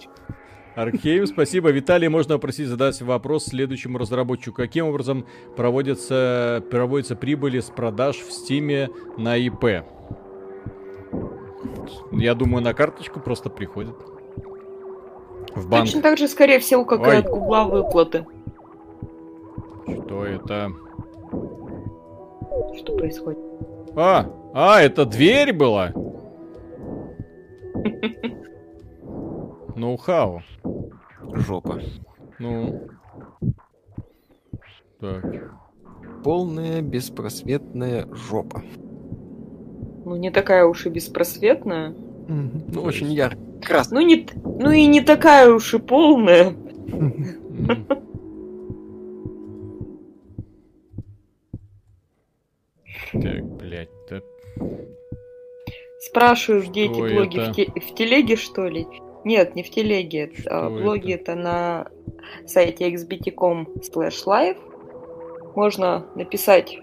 [0.75, 1.69] Археев, спасибо.
[1.69, 4.55] Виталий, можно попросить задать вопрос следующему разработчику.
[4.55, 5.25] Каким образом
[5.57, 9.83] проводятся, проводятся прибыли с продаж в Стиме на ИП?
[12.13, 13.97] Я думаю, на карточку просто приходят.
[15.55, 15.85] В банк.
[15.85, 17.17] Точно так же, скорее всего, как и Ой.
[17.17, 18.25] от Гугла выплаты.
[20.35, 20.71] Это?
[22.77, 23.39] Что происходит?
[23.95, 25.91] А, а, это дверь была?
[29.75, 30.41] Ноу-хау.
[31.33, 31.81] Жопа.
[32.39, 32.87] Ну.
[34.99, 35.53] Так.
[36.23, 38.63] Полная беспросветная жопа.
[40.05, 41.93] Ну, не такая уж и беспросветная.
[42.27, 43.39] Ну, То очень ярко.
[43.61, 44.01] Красный.
[44.01, 44.27] Ну, не,
[44.59, 46.53] ну и не такая уж и полная.
[46.91, 47.25] М.
[53.11, 54.21] Так, блядь, да.
[55.99, 57.39] Спрашиваю, где эти блоги?
[57.39, 57.51] это?
[57.51, 58.87] В, те- в телеге, что ли?
[59.23, 60.31] Нет, не в телеге.
[60.35, 61.33] Что а, блоги это?
[61.33, 61.87] это на
[62.47, 64.57] сайте xbt.com slash live.
[65.55, 66.77] Можно написать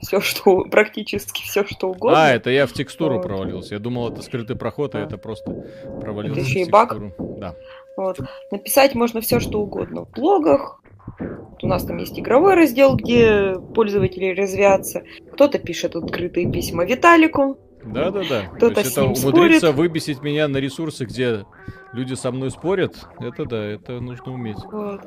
[0.00, 2.26] все, что практически все, что угодно.
[2.26, 3.22] А, это я в текстуру Вот.
[3.22, 3.74] провалился.
[3.74, 5.02] Я думал, это скрытый проход, а А.
[5.02, 5.64] это просто
[6.00, 6.88] провалился Это еще в и баг?
[6.90, 7.36] текстуру.
[7.38, 7.54] Да.
[7.96, 8.18] Вот.
[8.50, 10.80] Написать можно все, что угодно в блогах.
[11.18, 15.02] Вот у нас там есть игровой раздел, где пользователи развятся.
[15.32, 17.58] Кто-то пишет открытые письма Виталику.
[17.84, 18.42] Да, да, да.
[18.56, 19.74] Кто-то То это умудриться спорит.
[19.76, 21.46] выбесить меня на ресурсы, где
[21.92, 24.58] люди со мной спорят, это да, это нужно уметь.
[24.70, 25.00] Вот.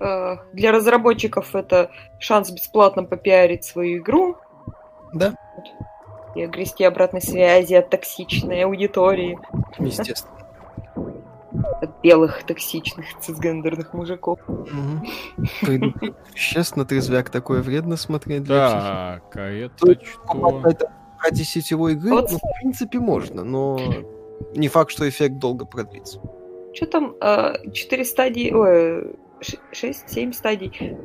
[0.00, 1.90] Э, Для разработчиков это
[2.20, 4.36] шанс бесплатно попиарить свою игру
[5.12, 5.34] Да,
[6.34, 9.38] и огрести обратной связи от токсичной аудитории,
[9.78, 10.37] естественно.
[11.80, 14.38] От белых токсичных цисгендерных мужиков.
[15.62, 15.92] Приду.
[16.34, 18.84] Сейчас на трезвяк такое вредно смотреть для психики.
[18.84, 20.62] Так, а это что?
[20.68, 22.30] это ради сетевой игры, Вот.
[22.30, 23.78] ну, в принципе, можно, но
[24.54, 26.20] не факт, что эффект долго продлится.
[26.74, 27.14] Что там?
[27.20, 29.16] э, Четыре стадии, ой,
[29.72, 30.96] шесть, семь стадий.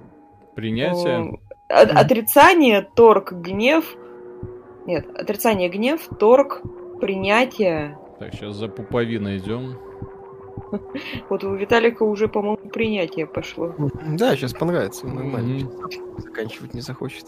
[0.55, 1.39] Принятие?
[1.67, 3.85] От- Отрицание, торг, гнев.
[4.85, 6.61] Нет, отрицание, гнев, торг,
[6.99, 7.97] принятие.
[8.19, 9.77] Так, сейчас за пуповиной идем.
[11.29, 13.73] Вот у Виталика уже, по-моему, принятие пошло.
[14.17, 15.69] Да, сейчас понравится, нормально.
[16.17, 17.27] Заканчивать не захочет.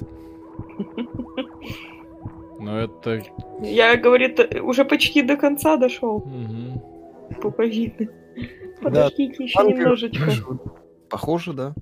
[2.60, 3.22] Но это...
[3.61, 6.19] Я, говорит, уже почти до конца дошел.
[6.26, 6.81] мгм.
[7.41, 7.95] Пуповины.
[7.99, 8.81] Да.
[8.81, 10.19] Подождите еще Банкер немножечко.
[10.19, 10.60] хорошо.
[11.10, 11.73] Похоже, да.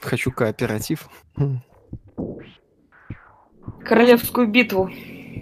[0.00, 1.08] Хочу кооператив.
[3.84, 4.90] Королевскую битву.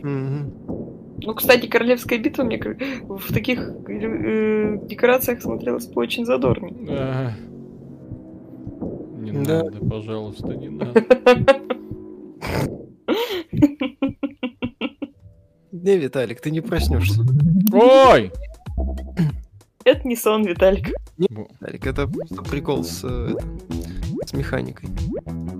[0.02, 0.81] Мгм.
[1.24, 6.86] Ну, кстати, Королевская битва мне в таких э, декорациях смотрелась бы очень задорней.
[6.86, 7.34] Да.
[9.18, 9.62] Не да.
[9.64, 11.04] надо, пожалуйста, не надо.
[15.70, 17.22] Не, Виталик, ты не проснешься.
[17.72, 18.30] Ой!
[19.84, 20.90] Это не сон, Виталик.
[21.18, 22.08] Не, Виталик, это
[22.48, 23.34] прикол с, это,
[24.24, 24.88] с механикой.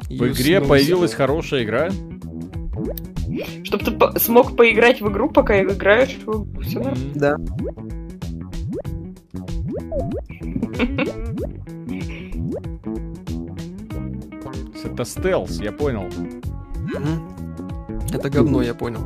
[0.09, 1.91] В игре появилась хорошая игра.
[3.65, 6.47] Чтобы ты по- смог поиграть в игру, пока играешь в игру.
[6.63, 7.13] Все нормально.
[7.15, 7.37] Да.
[14.85, 16.05] Это стелс, я понял.
[18.13, 19.01] Это говно, я понял.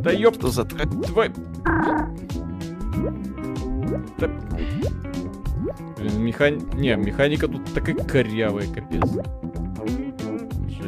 [0.00, 0.34] Да ёб...
[0.34, 0.88] Что за трек?
[1.06, 1.30] Твой...
[5.98, 6.60] Блин, механи...
[6.74, 9.02] Не, механика тут такая корявая, капец.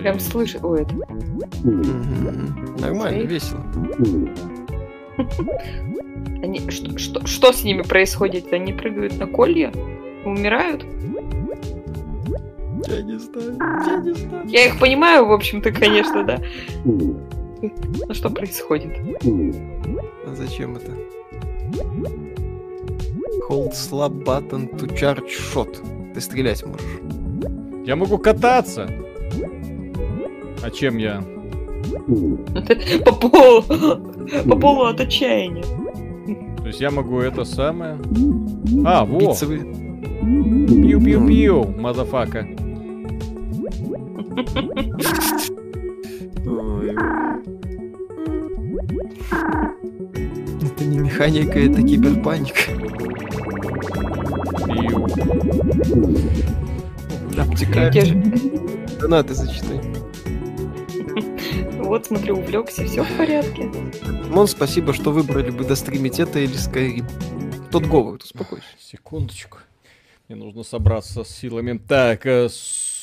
[0.01, 0.59] Прям слышу.
[0.63, 0.95] Ой, это.
[2.81, 3.63] Нормально, весело.
[6.43, 8.53] Они, что, что, что с ними происходит?
[8.53, 9.73] Они прыгают на колья?
[10.25, 10.85] Умирают?
[12.89, 13.57] Я не знаю,
[13.87, 14.47] я не знаю.
[14.47, 16.41] Я их понимаю, в общем-то, конечно, да.
[18.09, 18.93] Ну что происходит?
[20.27, 20.93] А зачем это?
[23.49, 26.13] Hold slap button to charge shot.
[26.13, 27.01] Ты стрелять можешь.
[27.87, 28.89] Я могу кататься.
[30.67, 31.23] А чем я?
[33.05, 33.63] По полу.
[33.63, 35.63] По полу от отчаяния.
[36.59, 38.01] То есть я могу это самое...
[38.85, 39.33] А, во!
[39.33, 42.49] Пиу-пиу-пиу, motherfucker.
[50.63, 52.73] Это не механика, это киберпаника.
[54.67, 55.07] Пиу.
[57.41, 58.17] Обтекает.
[59.01, 59.81] Да на, ты зачитай.
[61.87, 63.71] Вот, смотрю, увлекся, все в порядке.
[64.29, 67.09] Мон, спасибо, что выбрали бы достримить это или Skyrim.
[67.71, 68.67] Тот Говард, успокойся.
[68.77, 69.59] Секундочку.
[70.27, 71.79] Мне нужно собраться с силами.
[71.79, 72.49] Так, э,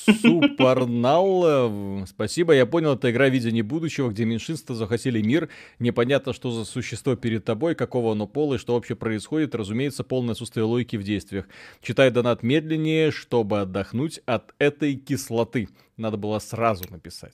[0.06, 2.54] Супарнал, спасибо.
[2.54, 5.48] Я понял, это игра видения будущего, где меньшинства захватили мир.
[5.80, 9.56] Непонятно, что за существо перед тобой, какого оно пола и что вообще происходит.
[9.56, 11.46] Разумеется, полное отсутствие логики в действиях.
[11.82, 15.70] Читай донат медленнее, чтобы отдохнуть от этой кислоты.
[15.96, 17.34] Надо было сразу написать.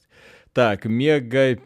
[0.53, 1.59] Так, мега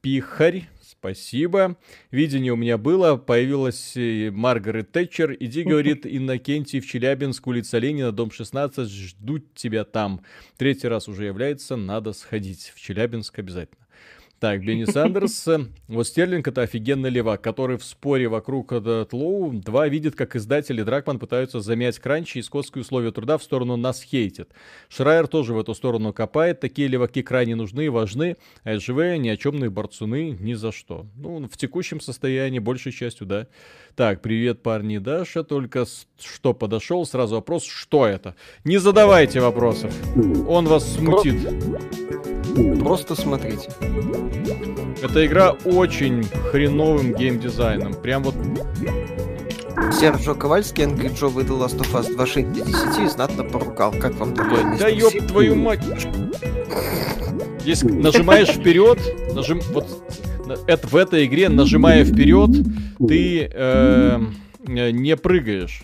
[0.00, 0.68] пихарь
[1.00, 1.76] Спасибо.
[2.10, 3.16] Видение у меня было.
[3.16, 5.36] Появилась Маргарет Тэтчер.
[5.38, 8.88] Иди, говорит Иннокентий, в Челябинск, улица Ленина, дом 16.
[8.88, 10.22] Ждут тебя там.
[10.56, 11.76] Третий раз уже является.
[11.76, 12.72] Надо сходить.
[12.74, 13.86] В Челябинск обязательно.
[14.40, 15.48] Так, Бенни Сандерс.
[15.88, 21.18] Вот Стерлинг это офигенный левак, который в споре вокруг Тлоу 2 видит, как издатели Дракман
[21.18, 24.52] пытаются замять кранчи и скотские условия труда в сторону нас хейтит.
[24.88, 26.60] Шрайер тоже в эту сторону копает.
[26.60, 31.06] Такие леваки крайне нужны и важны, а СЖВ ни о чемные борцуны ни за что.
[31.16, 33.48] Ну, в текущем состоянии большей частью, да.
[33.96, 35.42] Так, привет, парни, Даша.
[35.42, 35.84] Только
[36.20, 38.36] что подошел, сразу вопрос, что это?
[38.62, 39.92] Не задавайте вопросов.
[40.46, 41.36] Он вас смутит.
[42.80, 43.70] Просто смотрите.
[45.02, 47.94] Эта игра очень хреновым геймдизайном.
[47.94, 48.34] Прям вот
[49.92, 53.92] Серджо Ковальский, Angry Joe выдал Last of Us 2.6 из 10 и знатно поругал.
[53.92, 54.76] Как вам такое?
[54.78, 55.84] Да ёб твою мать!
[57.60, 58.98] Здесь нажимаешь вперед,
[59.34, 59.60] нажим...
[59.72, 59.86] вот
[60.66, 62.50] это, в этой игре, нажимая вперед,
[63.06, 64.20] ты э,
[64.66, 65.82] не прыгаешь.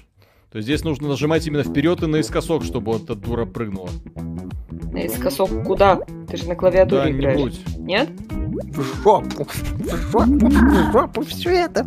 [0.54, 3.88] То есть здесь нужно нажимать именно вперед и наискосок, чтобы вот эта дура прыгнула.
[4.92, 5.98] Наискосок куда?
[6.28, 7.38] Ты же на клавиатуре играешь.
[7.40, 7.60] Нибудь.
[7.78, 8.08] Нет?
[8.28, 11.84] В жопу, в жопу, в жопу все это.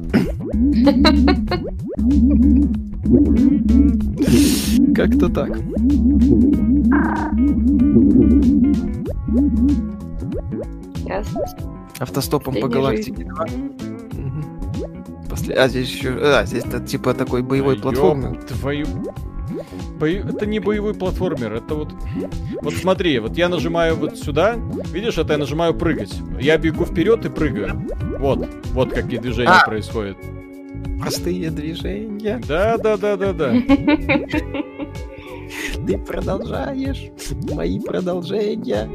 [4.94, 5.58] Как-то так.
[11.06, 11.42] Ясно.
[12.00, 13.30] Автостопом по галактике.
[15.56, 16.18] А здесь еще...
[16.22, 18.42] А, здесь это типа такой боевой да платформер.
[18.44, 18.88] Твою...
[20.00, 20.08] Бо...
[20.08, 21.94] Это не боевой платформер, это вот...
[22.62, 24.56] Вот смотри, вот я нажимаю вот сюда,
[24.92, 26.20] видишь, это я нажимаю прыгать.
[26.40, 27.88] Я бегу вперед и прыгаю.
[28.20, 29.66] Вот, вот какие движения а!
[29.66, 30.18] происходят.
[31.00, 32.42] Простые движения.
[32.48, 33.52] Да, да, да, да, да.
[35.88, 37.12] Ты продолжаешь
[37.54, 38.90] мои продолжения.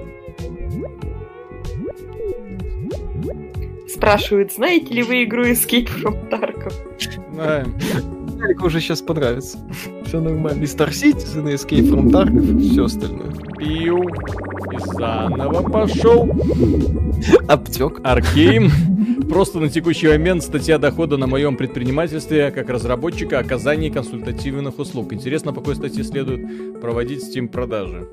[3.97, 6.75] Спрашивают, знаете ли вы игру Escape from Tarkov?
[7.33, 7.75] Знаем.
[8.39, 9.59] Ярику уже сейчас понравится.
[10.05, 10.63] Все нормально.
[10.63, 13.33] И Star Citizen, и Escape from Tarkov, все остальное.
[13.59, 14.03] Пил.
[14.03, 16.29] И заново пошел.
[17.49, 18.01] Аптек.
[18.05, 18.71] Аркейм.
[19.31, 25.15] Просто на текущий момент статья дохода на моем предпринимательстве как разработчика оказании консультативных услуг.
[25.15, 28.07] Интересно, по какой статье следует проводить Steam продажи.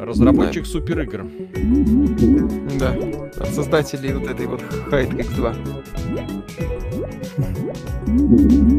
[0.00, 0.68] Разработчик да.
[0.68, 1.26] супер игр.
[2.78, 2.94] Да.
[3.36, 5.54] От создателей вот этой вот Хайтрик 2.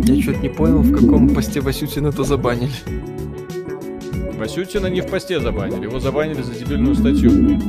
[0.04, 2.72] Я что-то не понял, в каком посте Васютина то забанили.
[4.38, 7.60] Васютина не в посте забанили, его забанили за дебильную статью.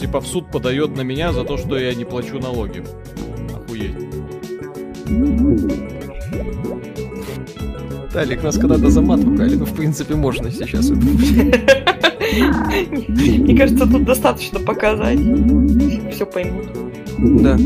[0.00, 2.82] Типа в суд подает на меня за то, что я не плачу налоги.
[3.54, 3.94] Охуеть.
[8.12, 10.90] Талик, нас когда-то за мат ругали, но в принципе можно сейчас.
[13.08, 15.18] Мне кажется, тут достаточно показать.
[16.12, 16.66] Все поймут.
[17.18, 17.56] Да.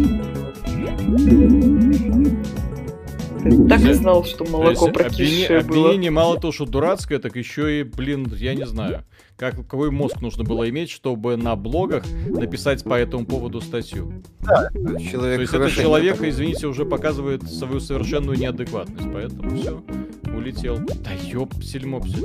[3.68, 5.88] так и знал, что молоко прокисшее было.
[5.88, 9.04] Обвинение мало того, что дурацкое, так еще и, блин, я не знаю.
[9.36, 14.12] Как, какой мозг нужно было иметь, чтобы на блогах написать по этому поводу статью?
[14.40, 19.82] Да, человек То есть это человек, извините, уже показывает свою совершенную неадекватность, поэтому все,
[20.34, 20.78] улетел.
[20.78, 22.24] Да ёп, сельмопсель.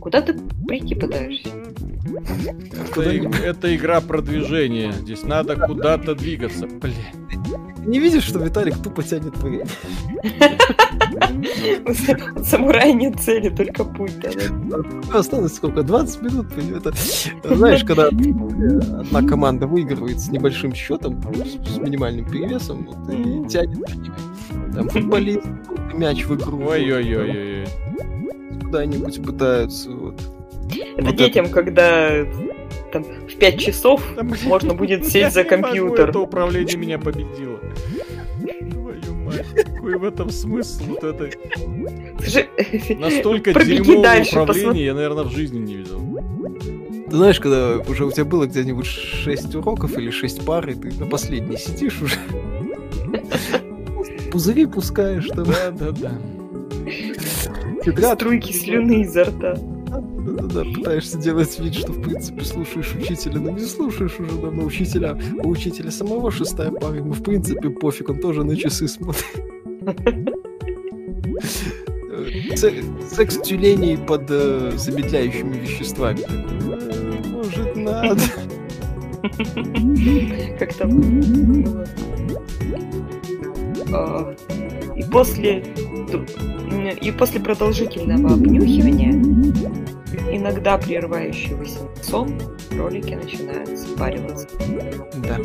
[0.00, 0.34] Куда ты
[0.66, 1.48] прийти пытаешься?
[2.90, 4.92] Это, это игра продвижения.
[4.92, 6.66] Здесь надо куда-то двигаться.
[6.66, 6.94] Блин.
[7.86, 9.66] Не видишь, что Виталик тупо тянет время?
[12.44, 14.12] Самурай нет цели, только путь.
[15.12, 15.82] Осталось сколько?
[15.82, 16.46] 20 минут?
[16.58, 16.92] Это,
[17.54, 21.22] знаешь, когда одна команда выигрывает с небольшим счетом,
[21.64, 23.78] с минимальным перевесом, вот, и тянет
[24.74, 25.46] там футболист,
[25.94, 26.66] мяч в игру.
[26.66, 27.66] Ой-ой-ой-ой.
[28.66, 29.90] Куда-нибудь пытаются.
[29.90, 30.20] Вот.
[30.96, 31.54] Это вот детям, это...
[31.54, 32.24] когда
[32.92, 36.10] там, в 5 часов да, можно будет сесть за компьютер.
[36.10, 37.58] Это управление меня победило.
[38.70, 40.84] Твою мать, какой в этом смысл?
[40.84, 41.26] Вот это...
[42.98, 46.00] Настолько дерьмовое управление я, наверное, в жизни не видел.
[47.08, 50.92] Ты знаешь, когда уже у тебя было где-нибудь 6 уроков или 6 пар, и ты
[50.98, 52.16] на последней сидишь уже.
[54.32, 55.44] Пузыри пускаешь там.
[55.44, 56.12] Да, да, да.
[57.92, 59.56] Струйки слюны изо рта
[60.56, 65.18] да, пытаешься делать вид, что в принципе слушаешь учителя, но не слушаешь уже давно учителя.
[65.42, 69.24] У учителя самого шестая пара, ему в принципе пофиг, он тоже на часы смотрит.
[73.10, 76.20] Секс тюленей под э, замедляющими веществами.
[76.28, 78.22] Э, может, надо.
[80.58, 81.76] Как там?
[83.92, 84.34] А,
[84.96, 85.62] и после
[86.08, 89.12] и после продолжительного обнюхивания
[90.30, 94.48] иногда прерывающегося сон, кролики начинают спариваться.
[95.16, 95.38] Да.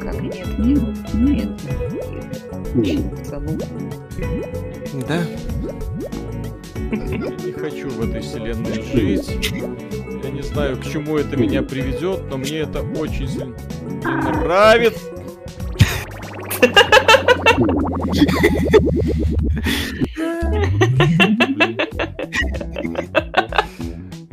[0.00, 0.82] Как нет, нет,
[1.14, 1.50] нет,
[2.74, 3.00] нет.
[5.08, 5.24] Да.
[6.90, 9.52] Не хочу в этой вселенной жить.
[10.22, 13.56] Я не знаю, к чему это меня приведет, но мне это очень сильно
[14.04, 15.00] не нравится.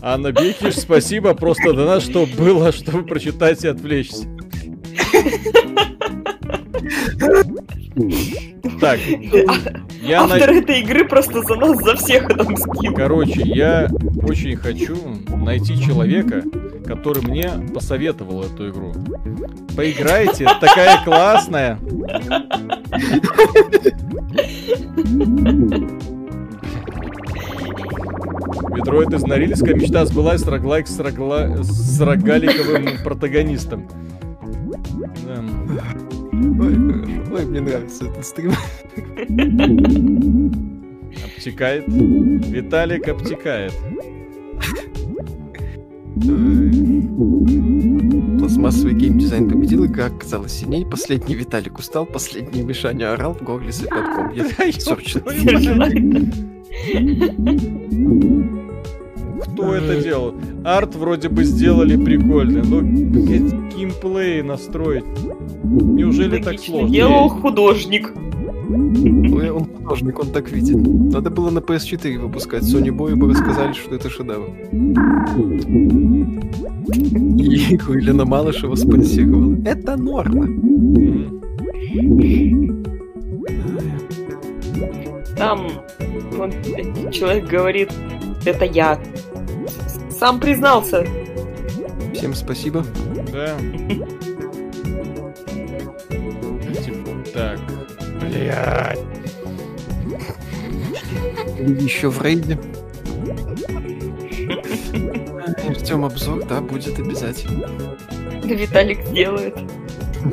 [0.02, 4.26] Анна Бекиш, спасибо просто до нас, что было, чтобы прочитать и отвлечься.
[8.80, 9.00] Так,
[10.02, 10.58] я Автор на...
[10.60, 12.96] этой игры просто за нас, за всех там скинул.
[12.96, 13.90] Короче, я
[14.22, 14.96] очень хочу
[15.28, 16.44] найти человека,
[16.88, 18.94] который мне посоветовал эту игру.
[19.76, 21.78] Поиграйте, такая классная.
[28.72, 31.64] Метроид из Норильска мечта сбылась roguelike с, рогла...
[31.64, 33.88] с рогаликовым протагонистом.
[35.26, 35.44] Да.
[36.32, 36.78] Ой,
[37.32, 38.54] ой, мне нравится этот стрим.
[41.36, 41.86] Обтекает.
[41.88, 43.74] Виталик обтекает.
[48.40, 50.86] Пластмассовый геймдизайн победил, игра оказалась сильнее.
[50.86, 54.32] Последний Виталик устал, последний Мишаня орал в горле с подком.
[54.34, 54.46] Я
[59.44, 60.34] Кто это делал?
[60.64, 65.06] Арт вроде бы сделали прикольно, но геймплей настроить.
[65.64, 66.90] Неужели так сложно?
[66.90, 68.12] Делал художник.
[68.70, 70.78] Он художник, он так видит.
[70.78, 72.64] Надо было на PS4 выпускать.
[72.64, 74.50] Sony Boy бы рассказали, что это шедевр.
[77.40, 79.58] И Уильяна Малышева спонсировала.
[79.66, 80.48] Это норма.
[85.38, 85.68] Там
[86.40, 86.52] он,
[87.12, 87.92] человек говорит,
[88.46, 89.00] это я.
[90.10, 91.06] Сам признался.
[92.14, 92.84] Всем спасибо.
[93.32, 93.56] Да.
[98.48, 99.00] Блядь.
[101.82, 102.58] Еще в рейде.
[105.78, 107.68] Ждем обзор, да, будет обязательно.
[108.44, 109.56] Да Виталик сделает.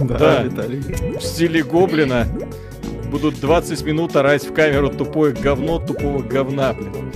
[0.00, 1.18] Да, да, Виталик.
[1.18, 2.28] В стиле гоблина
[3.10, 7.12] будут 20 минут орать в камеру тупое говно тупого говна, блин.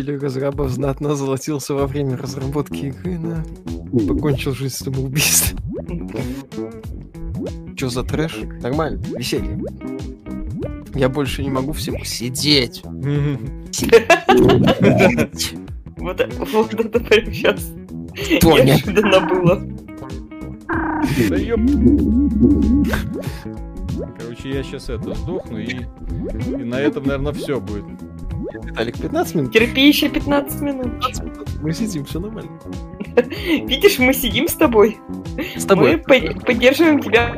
[0.00, 3.44] Неделе разрабов знатно золотился во время разработки игры, на
[4.06, 5.58] покончил жизнь самоубийством.
[7.76, 8.38] Чё за трэш?
[8.62, 9.58] Нормально, веселье.
[10.94, 12.82] Я больше не могу всему сидеть.
[15.96, 16.20] Вот,
[16.52, 17.72] вот это прям сейчас.
[18.40, 18.64] Тоня.
[18.64, 19.62] Неожиданно было.
[21.28, 21.60] Да ёп.
[24.18, 25.80] Короче, я сейчас это сдохну и,
[26.48, 27.84] и на этом, наверное, все будет.
[28.52, 29.52] Виталик, 15 минут?
[29.52, 30.92] Терпи еще 15 минут.
[31.00, 31.48] 15 минут.
[31.62, 32.50] Мы сидим, все нормально.
[33.66, 34.98] Видишь, мы сидим с тобой.
[35.56, 35.92] С тобой.
[35.92, 37.34] Мы по- поддерживаем тебя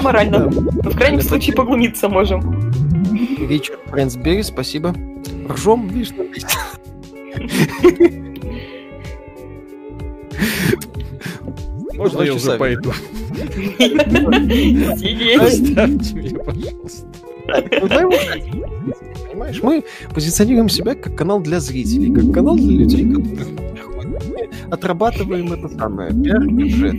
[0.00, 0.50] морально.
[0.50, 2.72] Но в крайнем случае поглумиться можем.
[3.48, 4.94] Ричард Брэнсбери, спасибо.
[5.48, 6.24] Ржем, видишь, на.
[11.94, 12.92] Можно я уже пойду?
[14.96, 15.40] Сидеть.
[15.40, 17.06] Оставьте меня, пожалуйста.
[17.46, 18.12] Ну.
[19.30, 23.66] Понимаешь, мы позиционируем себя как канал для зрителей, как канал для людей, которые
[24.70, 26.94] отрабатываем это самое, пиар-бюджет.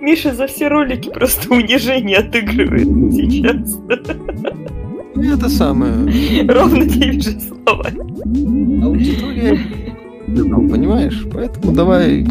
[0.00, 3.78] Миша за все ролики просто унижение отыгрывает сейчас.
[5.16, 6.46] Это самое.
[6.46, 7.86] Ровно те же слова.
[8.84, 9.58] Аудитория,
[10.28, 11.26] ну, понимаешь?
[11.32, 12.26] Поэтому давай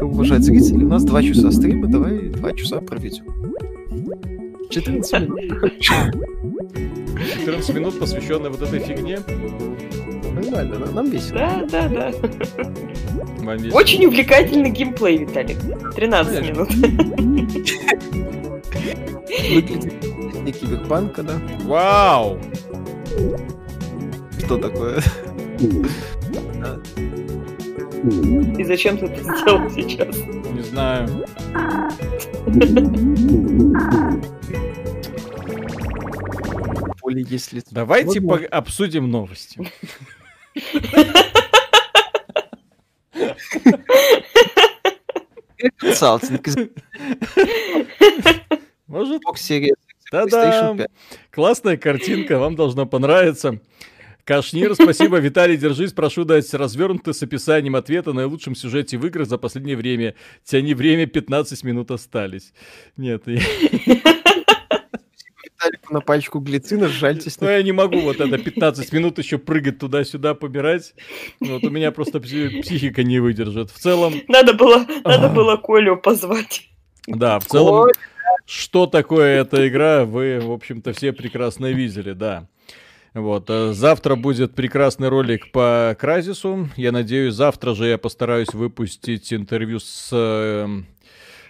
[0.00, 0.84] уважать зрителей.
[0.84, 3.24] У нас два часа стрима, давай два часа проведем.
[4.70, 5.40] 14 минут.
[5.80, 9.18] 14 минут, посвященные вот этой фигне.
[10.34, 11.38] Нормально, нам- нам весело.
[11.38, 12.12] Да, да, да.
[13.38, 13.78] Вам весело.
[13.78, 15.58] Очень увлекательный геймплей, Виталик.
[15.94, 16.52] 13 Конечно.
[16.52, 16.70] минут.
[19.50, 19.94] Выглядит
[20.60, 21.34] киберпанка, да?
[21.64, 22.38] Вау!
[24.44, 25.02] Что такое?
[28.58, 30.16] И зачем ты это сделал сейчас?
[30.52, 31.08] Не знаю.
[37.00, 37.68] Поле есть лицо.
[37.72, 39.60] Давайте по- обсудим новости.
[45.78, 46.46] Консалтинг
[48.86, 49.22] Может,
[50.76, 50.86] 5.
[51.30, 53.60] Классная картинка, вам должно понравиться.
[54.28, 55.16] Кашнир, спасибо.
[55.20, 55.94] Виталий, держись.
[55.94, 60.16] Прошу дать развернутый с описанием ответа на наилучшем сюжете в играх за последнее время.
[60.44, 62.52] Тяни время, 15 минут остались.
[62.98, 63.40] Нет, я,
[65.42, 69.78] Виталику на пачку глицина, жальтесь ну, я не могу вот это 15 минут еще прыгать
[69.78, 70.92] туда-сюда, побирать.
[71.40, 73.70] Вот у меня просто пси- психика не выдержит.
[73.70, 76.68] В целом, Надо было, надо было Колю позвать.
[77.06, 77.86] да, в целом,
[78.44, 82.46] что такое эта игра, вы, в общем-то, все прекрасно видели, да.
[83.14, 86.68] Вот, э, завтра будет прекрасный ролик по Кразису.
[86.76, 90.82] Я надеюсь, завтра же я постараюсь выпустить интервью с э,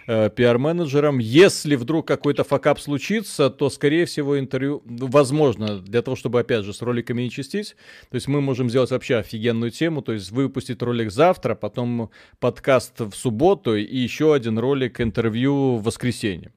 [0.07, 1.19] э, пиар-менеджером.
[1.19, 6.63] Если вдруг какой-то факап случится, то, скорее всего, интервью, ну, возможно, для того, чтобы, опять
[6.63, 7.75] же, с роликами не чистить.
[8.09, 12.09] То есть мы можем сделать вообще офигенную тему, то есть выпустить ролик завтра, потом
[12.39, 16.53] подкаст в субботу и еще один ролик интервью в воскресенье.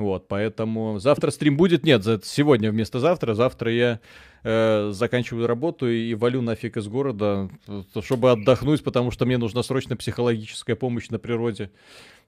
[0.00, 1.84] Вот, поэтому завтра стрим будет.
[1.84, 3.34] Нет, за- сегодня вместо завтра.
[3.34, 4.00] Завтра я
[4.42, 9.62] э, заканчиваю работу и валю нафиг из города, э, чтобы отдохнуть, потому что мне нужна
[9.62, 11.70] срочно психологическая помощь на природе.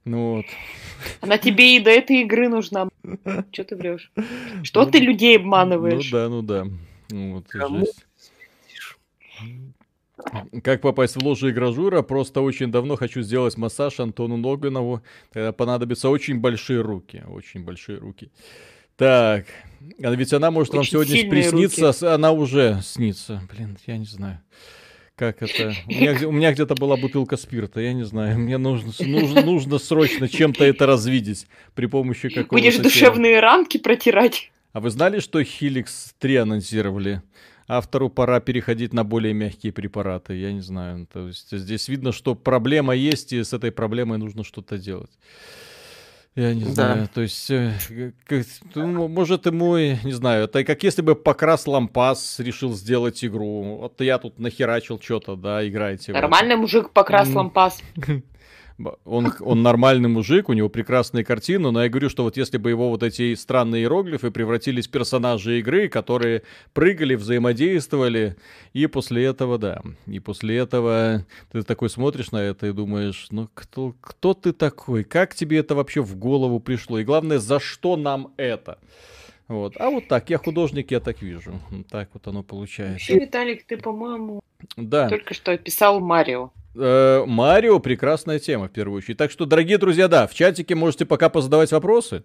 [0.05, 0.47] Ну вот.
[1.23, 2.89] Она тебе и до этой игры нужна.
[3.53, 4.13] Че ты врешь?
[4.65, 6.11] Что Ну, ты людей Ну обманываешь?
[6.11, 6.67] да, ну да.
[7.11, 8.05] Ну Вот, Кому жесть.
[10.63, 12.03] Как попасть в ложу игражура?
[12.03, 15.03] Просто очень давно хочу сделать массаж Антону Ноганову.
[15.33, 17.23] Тогда понадобятся очень большие руки.
[17.29, 18.31] Очень большие руки.
[18.97, 19.47] Так.
[20.03, 21.93] А ведь она может вам Очень сегодня сильные присниться.
[21.93, 23.43] с- Она уже снится.
[23.53, 24.41] Блин, я не знаю.
[25.17, 25.75] Как это?
[25.87, 28.39] У меня, у меня где-то была бутылка спирта, я не знаю.
[28.39, 32.55] Мне нужно, нужно, нужно срочно чем-то это развидеть при помощи какого-то...
[32.55, 34.51] Будешь душевные ранки протирать?
[34.73, 35.87] А вы знали, что Helix
[36.19, 37.23] 3 анонсировали?
[37.69, 40.35] Автору пора переходить на более мягкие препараты.
[40.35, 41.07] Я не знаю.
[41.13, 45.11] То есть здесь видно, что проблема есть, и с этой проблемой нужно что-то делать.
[46.35, 46.71] Я не Да.
[46.71, 47.75] знаю, то есть, э,
[48.27, 53.77] как- ну, может, ему, не знаю, это как если бы Покрас Лампас решил сделать игру.
[53.83, 56.13] Вот я тут нахерачил что-то, да, играйте.
[56.13, 57.83] Нормальный мужик покрас лампас.
[59.05, 62.71] Он, он нормальный мужик, у него прекрасные картины, но я говорю, что вот если бы
[62.71, 66.43] его вот эти странные иероглифы превратились в персонажи игры, которые
[66.73, 68.37] прыгали, взаимодействовали,
[68.73, 73.49] и после этого, да, и после этого ты такой смотришь на это и думаешь, ну
[73.55, 77.97] кто, кто ты такой, как тебе это вообще в голову пришло, и главное, за что
[77.97, 78.79] нам это?
[79.53, 79.75] Вот.
[79.79, 81.53] А вот так, я художник, я так вижу.
[81.91, 83.13] Так вот оно получается.
[83.13, 84.43] Вообще, Виталик, ты, по-моему,
[84.77, 85.09] Да.
[85.09, 86.51] Только что описал Марио.
[86.75, 89.19] Э, Марио прекрасная тема, в первую очередь.
[89.19, 92.25] Так что, дорогие друзья, да, в чатике можете пока позадавать вопросы.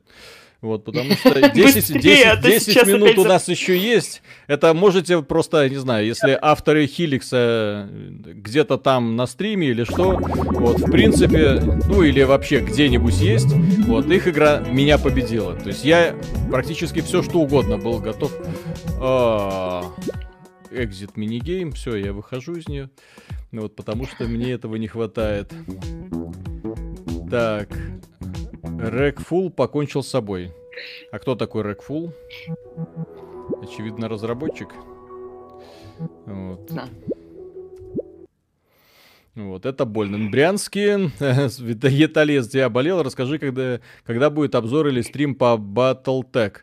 [0.60, 4.24] Вот, потому что 10, 10, 10 минут у нас еще есть.
[4.48, 10.80] Это можете просто, не знаю, если авторы Хиликса где-то там на стриме или что, вот,
[10.80, 13.54] в принципе, ну или вообще где-нибудь есть,
[13.86, 15.54] вот, их игра меня победила.
[15.54, 16.16] То есть я
[16.50, 18.32] практически все, что угодно был готов.
[20.72, 22.90] Экзит минигейм, все, я выхожу из нее.
[23.52, 25.54] Вот, потому что мне этого не хватает.
[27.30, 27.70] Так,
[28.64, 30.54] Рекфул покончил с собой.
[31.12, 32.14] А кто такой Рекфул?
[33.62, 34.70] Очевидно, разработчик.
[36.26, 36.72] Вот.
[36.72, 36.90] Да.
[39.36, 40.30] Вот, это больно.
[40.30, 41.12] Брянский,
[41.62, 43.04] Виталец, я болел.
[43.04, 46.58] Расскажи, когда, когда будет обзор или стрим по Battletech.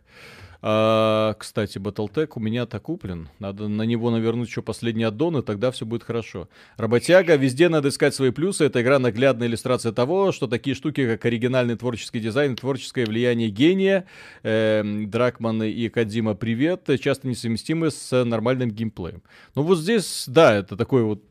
[0.66, 3.28] А, кстати, Battletech у меня-то куплен.
[3.39, 6.49] Надо на него навернуть еще последний аддон, и тогда все будет хорошо.
[6.78, 8.65] Работяга, везде надо искать свои плюсы.
[8.65, 14.07] Эта игра наглядная иллюстрация того, что такие штуки, как оригинальный творческий дизайн, творческое влияние гения,
[14.43, 19.23] э, Дракман и Кадима, привет, часто несовместимы с нормальным геймплеем.
[19.55, 21.23] Ну вот здесь, да, это такой вот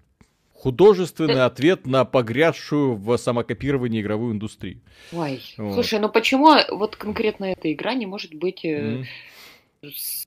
[0.63, 4.79] художественный ответ на погрязшую в самокопировании игровую индустрию.
[5.11, 5.73] Ой, вот.
[5.73, 9.03] слушай, ну почему вот конкретно эта игра не может быть mm.
[9.83, 10.25] с,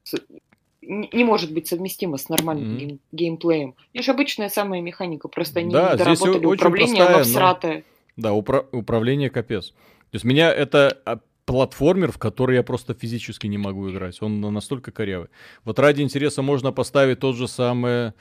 [0.83, 2.99] не может быть совместима с нормальным mm.
[3.13, 3.77] геймплеем?
[3.95, 7.85] Это же обычная самая механика, просто они да, доработали управление, простая, оно всратое.
[8.17, 8.23] Но...
[8.23, 9.71] Да, упра- управление капец.
[9.71, 14.21] То есть меня это а, платформер, в который я просто физически не могу играть.
[14.21, 15.29] Он настолько корявый.
[15.65, 18.13] Вот ради интереса можно поставить тот же самый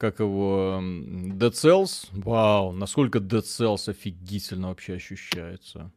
[0.00, 2.08] как его, Dead Cells.
[2.12, 5.90] Вау, насколько Dead Cells офигительно вообще ощущается.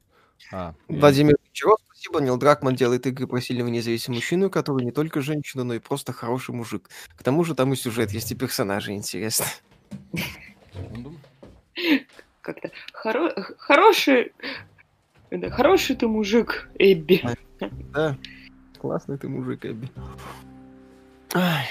[0.51, 2.19] А, Владимир Чего, спасибо.
[2.19, 6.11] Нил Дракман делает игры про сильного независимого мужчину, который не только женщина, но и просто
[6.11, 6.89] хороший мужик.
[7.15, 9.45] К тому же там и сюжет есть, и персонажи интересны.
[12.41, 13.31] Как-то хоро...
[13.57, 14.33] хороший...
[15.31, 17.23] Да, хороший ты мужик, Эбби.
[17.93, 18.17] Да,
[18.79, 19.89] классный ты мужик, Эбби.
[21.33, 21.65] Ай,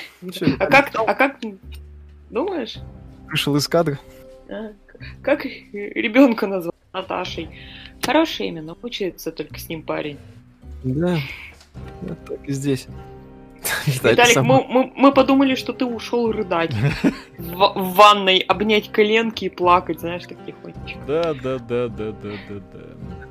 [0.58, 1.38] а, как, а как
[2.32, 2.78] Думаешь?
[3.28, 3.98] Вышел из кадра.
[4.48, 4.72] А,
[5.22, 7.50] как ребенка назвал Наташей?
[8.00, 10.18] Хорошее имя, но учится только с ним парень.
[10.82, 11.18] Да,
[12.00, 12.88] вот так и здесь.
[13.86, 16.72] Виталик, мы, мы, мы подумали, что ты ушел рыдать
[17.38, 20.98] в, в ванной, обнять коленки и плакать, знаешь, как тихонечко.
[21.06, 23.21] Да, да, да, да, да, да, да.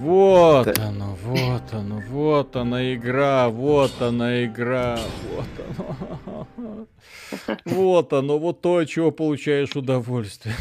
[0.00, 0.88] Вот да.
[0.88, 4.98] оно, вот оно, вот она игра, вот она игра,
[5.30, 6.86] вот оно.
[7.64, 10.54] Вот оно, вот то, от чего получаешь удовольствие.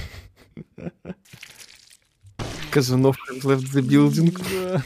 [2.71, 4.37] Казанов left the building.
[4.51, 4.81] Да.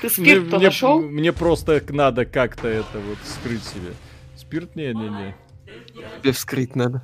[0.00, 1.00] Ты спирт мне, нашел?
[1.00, 3.92] Мне просто надо как-то это вот скрыть себе.
[4.36, 4.76] Спирт?
[4.76, 5.34] Не-не-не.
[6.22, 7.02] Тебе вскрыть надо.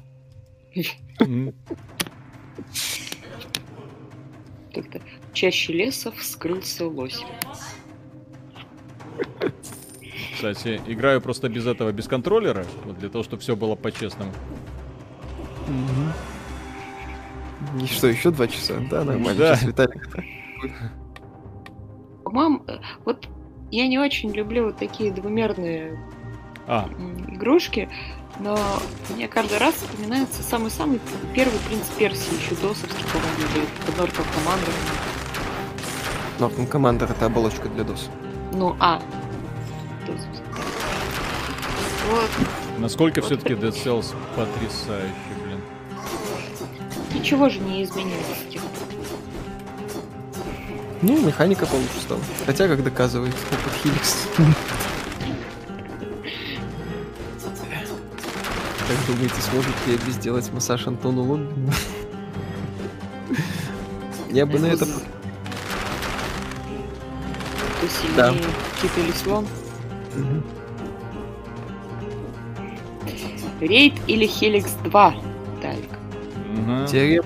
[4.75, 5.01] Как-то
[5.37, 7.25] чаще леса вскрылся лось.
[10.35, 14.33] Кстати, играю просто без этого, без контроллера, вот для того, чтобы все было по-честному.
[15.69, 17.83] Угу.
[17.83, 18.75] И что, еще два часа?
[18.91, 19.39] Да, нормально.
[19.39, 19.57] Да.
[19.57, 20.09] Сейчас Виталик.
[22.25, 22.65] По-моему,
[23.05, 23.29] вот
[23.71, 25.99] я не очень люблю вот такие двумерные
[26.67, 26.89] а.
[27.29, 27.89] игрушки,
[28.41, 28.59] но
[29.15, 31.01] мне каждый раз вспоминается самый-самый
[31.35, 34.25] первый принц Персии, еще досовский, по-моему, под Норком
[36.39, 38.11] Норком Командер это оболочка для DOS.
[38.53, 39.01] Ну, а,
[42.11, 42.31] вот.
[42.79, 43.27] Насколько вот.
[43.27, 45.13] все-таки Dead Cells потрясающий,
[45.45, 45.61] блин.
[47.15, 48.63] Ничего же не изменилось с тех
[51.03, 52.21] Ну, механика получше стала.
[52.45, 54.29] Хотя, как доказывает опыт Хиликс.
[58.89, 61.73] Как думаете, сможет ли Эбби сделать массаж Антону Лоббину?
[64.31, 64.87] Я бы на это...
[67.87, 68.43] Кто сильнее,
[68.81, 69.47] Кит или Слон?
[73.61, 75.15] Рейд или Хеликс 2,
[75.63, 75.91] Талик?
[76.59, 76.87] Угу.
[76.87, 77.25] Терем.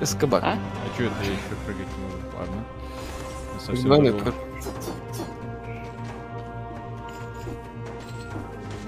[0.00, 0.44] Эскобар.
[0.44, 0.52] А?
[0.52, 2.38] а что это я еще прыгать не могу?
[2.38, 2.64] Ладно.
[3.58, 4.34] Совсем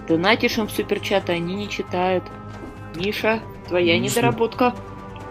[0.09, 2.23] Донатишь им суперчаты, они не читают.
[2.95, 4.19] Миша, твоя Миша.
[4.19, 4.74] недоработка.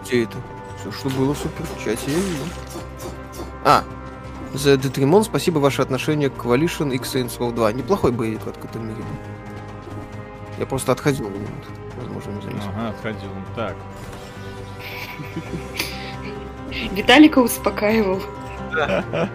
[0.04, 0.36] Где это?
[0.78, 2.44] Все, что было в суперчате, я вижу.
[3.64, 3.82] А,
[4.54, 7.72] за Детримон спасибо ваше отношение к Coalition X Saints Row 2.
[7.72, 9.02] Неплохой боевик в открытом мире.
[10.58, 11.30] Я просто отходил.
[12.00, 12.68] Возможно, не заметил.
[12.76, 13.30] Ага, отходил.
[13.54, 13.76] Так.
[16.92, 18.22] Виталика успокаивал.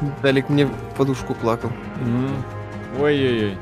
[0.00, 1.70] Виталик мне подушку плакал.
[2.98, 3.58] Ой-ой-ой.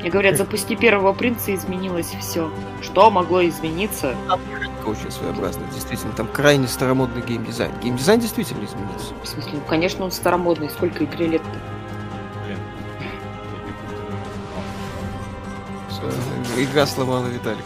[0.00, 2.50] Мне говорят, запусти первого принца, и изменилось все.
[2.82, 4.14] Что могло измениться?
[4.86, 6.12] Очень своеобразно, действительно.
[6.12, 7.72] Там крайне старомодный геймдизайн.
[7.80, 9.14] Геймдизайн действительно изменился.
[9.22, 10.68] В смысле, конечно, он старомодный.
[10.70, 11.58] Сколько игре лет-то?
[16.56, 17.64] Игра сломала Виталик.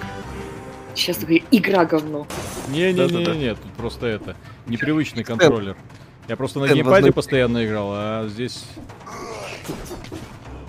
[0.95, 2.27] Сейчас такая игра говно.
[2.69, 4.35] Не-не-не, тут просто это,
[4.67, 5.77] непривычный контроллер.
[6.27, 8.65] Я просто на геймпаде постоянно играл, а здесь...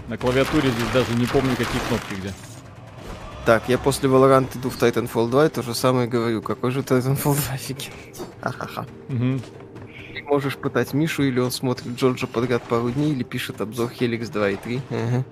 [0.07, 2.33] На клавиатуре здесь даже не помню, какие кнопки где.
[3.49, 6.43] Так, я после Valorant иду в Titanfall 2 и то же самое говорю.
[6.43, 8.13] Какой же Titanfall 2 офигенный.
[8.41, 8.85] Ха-ха-ха.
[9.07, 9.41] Мгм.
[10.13, 14.31] Ты можешь пытать Мишу, или он смотрит Джорджа подряд пару дней, или пишет обзор Helix
[14.31, 14.81] 2 и 3.
[14.91, 15.25] Ага.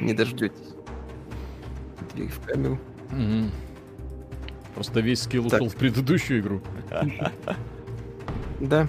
[0.00, 0.74] Не дождетесь.
[2.16, 2.80] Дверь в камеру.
[3.12, 3.52] Мгм.
[4.74, 5.60] Просто весь скилл Так.
[5.60, 6.62] ушел в предыдущую игру.
[8.58, 8.88] Да.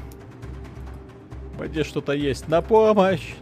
[1.60, 2.48] Воде что-то есть.
[2.48, 3.36] На помощь!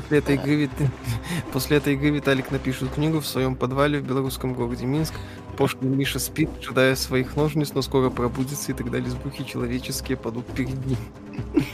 [0.00, 0.70] После этой игры, Вит-
[1.52, 5.14] После этой игры Виталик напишет книгу в своем подвале в белорусском городе Минск.
[5.56, 10.84] Пошлый Миша спит, ожидая своих ножниц, но скоро пробудится, и тогда лесбухи человеческие падут перед
[10.86, 10.98] ним.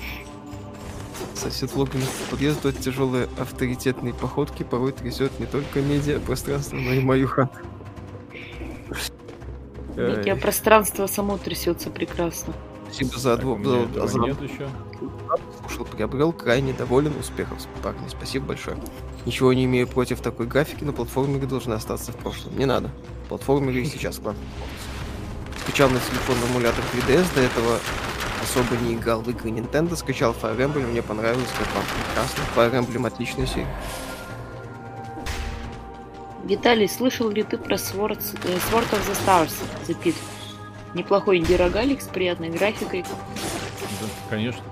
[1.34, 6.92] Сосед Логинов по подъезду от тяжелой авторитетной походки порой трясет не только медиа пространство, но
[6.92, 7.58] и мою хату.
[9.96, 12.52] Некое Ай, пространство само трясется прекрасно.
[12.90, 14.68] Спасибо за меня этого за- нет еще.
[15.76, 18.08] Слушал, приобрел, крайне доволен успехов, парни.
[18.08, 18.76] Спасибо большое.
[19.24, 22.56] Ничего не имею против такой графики, но платформеры должны остаться в прошлом.
[22.58, 22.90] Не надо.
[23.28, 24.40] Платформеры и сейчас классно.
[25.62, 27.78] Скачал на телефон эмулятор 3DS, до этого
[28.42, 32.44] особо не играл в игры Nintendo, скачал Fire Emblem, мне понравилось, как вам прекрасно.
[32.54, 33.66] Fire Emblem отличная серия.
[36.44, 39.52] Виталий, слышал ли ты про Sword, э, Sword of the Stars,
[39.88, 40.14] The Pit?
[40.94, 43.02] Неплохой инди-рогалик с приятной графикой.
[43.02, 44.62] Да, конечно.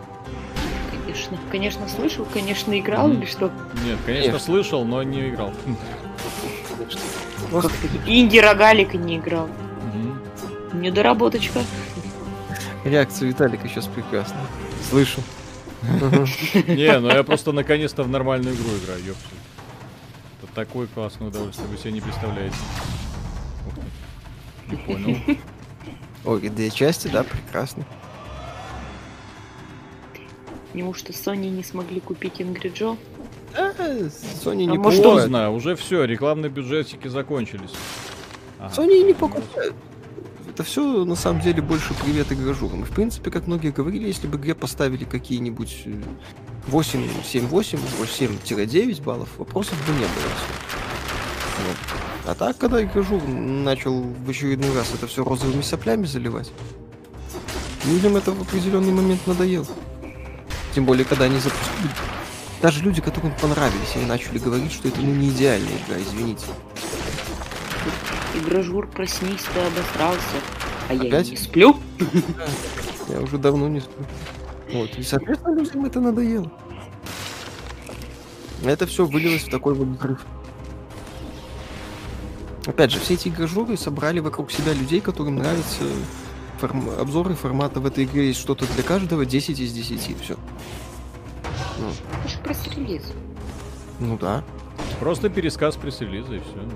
[1.24, 3.18] Конечно, конечно, слышал, конечно, играл Мгм.
[3.22, 3.51] или что?
[3.84, 4.38] Нет, конечно, Конечно.
[4.38, 5.52] слышал, но не играл.
[7.51, 7.72] Просто
[8.06, 9.48] Инди-рогалик и не играл.
[9.94, 10.80] Мгм.
[10.82, 11.60] Недоработочка.
[12.84, 14.44] реакция Виталика сейчас прекрасная.
[14.90, 15.20] Слышу.
[15.82, 19.38] Не, ну я просто наконец-то в нормальную игру играю, ёпсель.
[20.42, 22.56] Это такое классное удовольствие, вы себе не представляете.
[23.66, 24.70] Ух ты.
[24.70, 25.38] Не понял.
[26.26, 27.84] Ой, две части, да, прекрасно.
[30.74, 32.98] Неужто Sony не смогли купить Ingrid Joe?
[33.56, 33.70] А,
[34.44, 35.28] Sony А не может, Что покупает.
[35.28, 37.70] знаю, уже все, рекламные бюджетики закончились.
[38.59, 38.74] Ага.
[38.74, 39.74] Sony не покупают.
[40.48, 42.82] Это все на самом деле больше привет игражурам.
[42.82, 45.94] И в принципе, как многие говорили, если бы игре поставили какие-нибудь э,
[46.66, 50.09] 8, 7, 8, 7-9 баллов, вопросов бы не было.
[51.66, 51.76] Вот.
[52.26, 56.51] А так, когда игражур начал в очередной раз это все розовыми соплями заливать,
[57.84, 59.66] людям это в определенный момент надоело.
[60.74, 61.90] Тем более, когда они запустили.
[62.60, 66.46] Даже люди, которым понравились, они начали говорить, что это ну не идеальная игра, извините.
[68.34, 70.36] Игражур, проснись, ты обосрался.
[70.88, 71.28] А я Опять?
[71.28, 71.76] и не сплю.
[73.09, 74.05] Я уже давно не сплю.
[74.72, 74.90] Вот.
[74.96, 76.51] И, соответственно, людям это надоело.
[78.64, 80.24] Это все вылилось в такой вот взрыв.
[82.66, 85.84] Опять же, все эти игражуры собрали вокруг себя людей, которым нравятся
[86.66, 90.20] форм- обзоры формата в этой игре есть что-то для каждого, 10 из 10.
[90.23, 90.36] Все.
[91.78, 91.89] Ну,
[92.20, 93.03] Это же пресс-релиз.
[94.01, 94.43] ну да.
[95.01, 96.69] Просто пересказ пресс-релиза и все.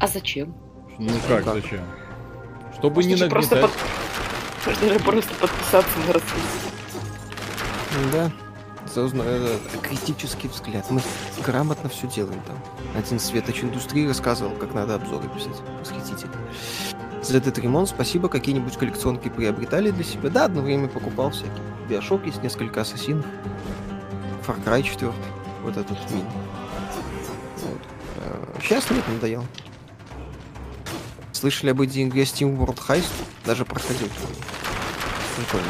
[0.00, 0.54] А зачем?
[0.98, 1.54] Ну как, как?
[1.54, 1.80] зачем?
[2.78, 3.76] Чтобы не Можно же просто, нагнетать.
[4.64, 6.48] под- Можно просто подписаться на рассылку.
[7.94, 8.32] Ну Да.
[8.96, 10.86] Э, критический взгляд.
[10.90, 11.00] Мы
[11.44, 12.56] грамотно все делаем там.
[12.96, 15.56] Один светоч индустрии рассказывал, как надо обзоры писать.
[15.80, 16.34] Восхитительно.
[17.22, 18.28] ZD Ремон, спасибо.
[18.28, 20.30] Какие-нибудь коллекционки приобретали для себя?
[20.30, 21.62] Да, одно время покупал всякие.
[21.88, 23.26] Биошок есть, несколько ассасинов.
[24.46, 25.12] Far Cry 4.
[25.62, 26.24] Вот этот мини.
[27.56, 28.62] Вот.
[28.62, 29.44] Сейчас нет, надоел.
[31.32, 33.12] Слышали об этой игре Steam World Heist?
[33.44, 34.08] Даже проходил.
[35.36, 35.68] Прикольно.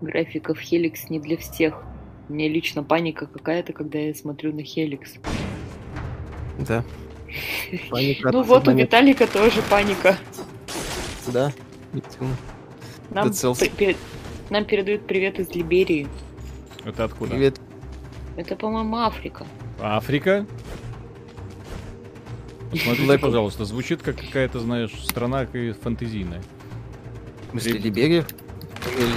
[0.00, 1.82] Графика в Helix не для всех.
[2.28, 5.18] Мне лично паника какая-то, когда я смотрю на Helix.
[6.58, 6.84] Да.
[7.90, 10.16] Паника Ну от вот, у Виталика тоже паника.
[11.32, 11.52] Да.
[13.10, 13.30] Нам,
[13.76, 13.96] при-
[14.50, 16.06] нам передают привет из Либерии.
[16.84, 17.32] Это откуда?
[17.32, 17.60] Привет.
[18.36, 19.46] Это, по-моему, Африка.
[19.80, 20.46] Африка?
[22.70, 25.46] Посмотрите, Black- пожалуйста, звучит как какая-то, знаешь, страна
[25.82, 26.42] фантазийная.
[27.48, 28.26] В смысле, Либ- Либерия?
[28.86, 29.12] Или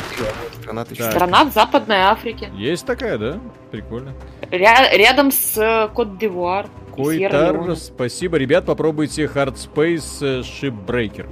[0.61, 0.85] страна.
[1.11, 2.49] Страна в Западной Африке.
[2.55, 3.39] Есть такая, да?
[3.71, 4.13] Прикольно.
[4.49, 6.67] Ря- рядом с э, Кот-д'Ивуар.
[6.95, 8.37] Койтар, спасибо.
[8.37, 11.29] Ребят, попробуйте Hard Space э, Shipbreaker.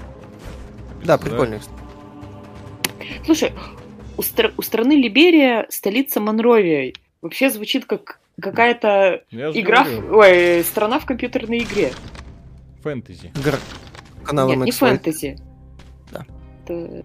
[1.04, 1.60] Да, прикольно.
[3.26, 3.54] Слушай,
[4.18, 6.94] у, стр- у страны Либерия столица Монровия.
[7.22, 10.14] Вообще звучит как какая-то игра, в...
[10.14, 11.92] ой, страна в компьютерной игре.
[12.84, 13.32] Фэнтези.
[13.44, 13.56] Гр...
[14.24, 15.38] Канал Нет, не фэнтези.
[16.12, 16.26] Да.
[16.66, 17.04] Это...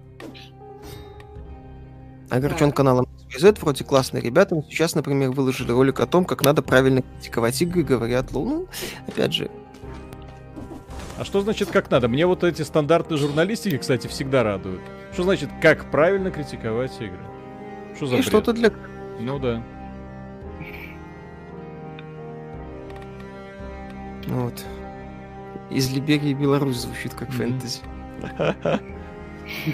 [2.30, 2.76] Огорчен да.
[2.76, 7.02] каналом Z, вроде классные ребята, но сейчас, например, выложили ролик о том, как надо правильно
[7.02, 8.66] критиковать игры, говорят, ну,
[9.06, 9.50] опять же,
[11.16, 12.08] а что значит как надо?
[12.08, 14.80] Мне вот эти стандарты журналистики, кстати, всегда радуют.
[15.12, 17.18] Что значит как правильно критиковать игры?
[17.96, 18.72] Что за И что-то для...
[19.20, 19.62] Ну да.
[24.26, 24.64] Вот.
[25.70, 27.80] Из Либерии Беларусь звучит как фэнтези.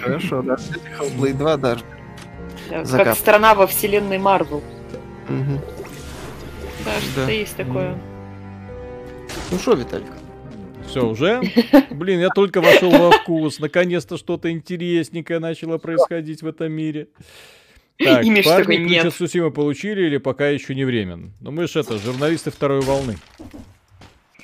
[0.01, 0.55] Хорошо, да.
[0.99, 1.83] Hellblade 2 даже.
[2.69, 4.63] Как страна во вселенной Марвел.
[5.27, 7.97] Да, что-то есть такое.
[9.51, 10.11] Ну что, Виталик?
[10.87, 11.41] Все, уже?
[11.91, 13.59] Блин, я только вошел во вкус.
[13.59, 17.07] Наконец-то что-то интересненькое начало происходить в этом мире.
[17.97, 21.31] Так, Имидж парни ключ от Сусимы получили или пока еще не временно?
[21.39, 23.17] Ну мы же это, журналисты второй волны.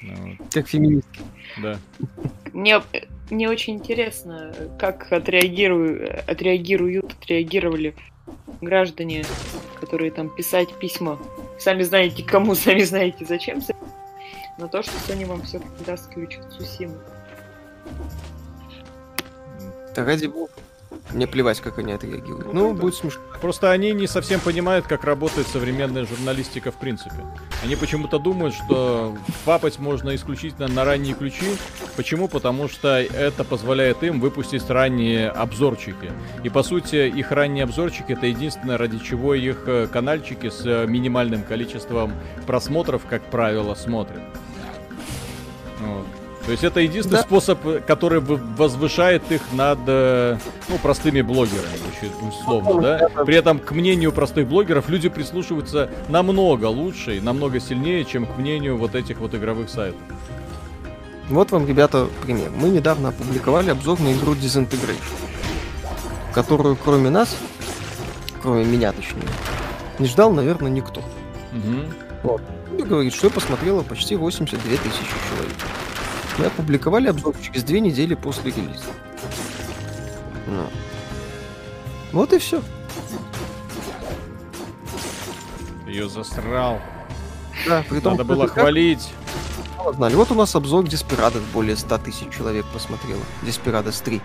[0.07, 1.21] Ну, как феминистки.
[1.61, 1.79] Да.
[2.53, 2.81] Мне,
[3.29, 7.95] мне очень интересно, как отреагируют, отреагируют, отреагировали
[8.61, 9.25] граждане,
[9.79, 11.19] которые там писать письма.
[11.59, 13.61] Сами знаете кому, сами знаете зачем
[14.57, 16.97] на то, что Sony вам все-таки даст ключ от Сусимы.
[19.95, 20.51] Да ради бога.
[21.11, 22.53] Мне плевать, как они отреагируют.
[22.53, 23.21] Ну, ну будет смешно.
[23.41, 27.15] Просто они не совсем понимают, как работает современная журналистика в принципе.
[27.63, 29.15] Они почему-то думают, что
[29.45, 31.45] папать можно исключительно на ранние ключи.
[31.95, 32.27] Почему?
[32.27, 36.11] Потому что это позволяет им выпустить ранние обзорчики.
[36.43, 40.85] И по сути, их ранние обзорчики это единственное, ради чего их э, канальчики с э,
[40.87, 42.13] минимальным количеством
[42.45, 44.21] просмотров, как правило, смотрят.
[45.79, 46.05] Вот.
[46.47, 47.23] То есть это единственный да.
[47.23, 50.37] способ, который возвышает их над э,
[50.69, 51.67] ну, простыми блогерами,
[52.25, 53.09] условно, да?
[53.25, 58.37] При этом к мнению простых блогеров люди прислушиваются намного лучше и намного сильнее, чем к
[58.37, 59.99] мнению вот этих вот игровых сайтов.
[61.27, 62.49] Вот вам, ребята, пример.
[62.55, 65.03] Мы недавно опубликовали обзор на игру Disintegration,
[66.33, 67.35] которую кроме нас,
[68.41, 69.27] кроме меня точнее,
[69.99, 71.01] не ждал, наверное, никто.
[71.01, 72.23] Угу.
[72.23, 72.41] Вот.
[72.79, 75.57] И говорит, что посмотрело почти 82 тысячи человек.
[76.37, 78.85] Мы опубликовали обзор через две недели после релиза.
[80.47, 80.67] Ну.
[82.11, 82.61] Вот и все.
[85.87, 86.79] Ее засрал.
[87.67, 89.09] Да, при том, Надо было хвалить.
[89.93, 90.15] Знали.
[90.15, 93.21] Вот у нас обзор Деспирадос более 100 тысяч человек посмотрело.
[93.43, 94.21] Деспирадос 3.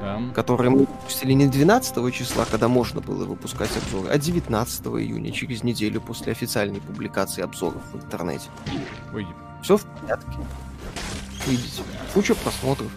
[0.00, 0.20] Да.
[0.34, 5.62] Который мы выпустили не 12 числа, когда можно было выпускать обзоры, а 19 июня, через
[5.62, 8.48] неделю после официальной публикации обзоров в интернете.
[9.14, 9.26] Ой.
[9.62, 10.38] Все в порядке
[11.46, 11.82] видите.
[12.12, 12.90] Куча просмотров.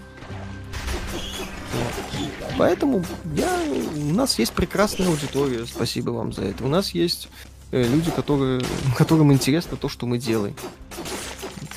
[2.58, 3.04] Поэтому
[3.36, 3.60] я,
[3.96, 6.66] у нас есть прекрасная аудитория, спасибо вам за это.
[6.66, 7.30] У нас есть
[7.72, 8.62] э, люди, которые,
[8.98, 10.56] которым интересно то, что мы делаем.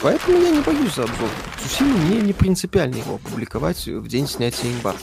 [0.00, 1.28] Поэтому я не боюсь за обзор.
[1.62, 5.02] Сусиму мне не принципиально его опубликовать в день снятия имбарго.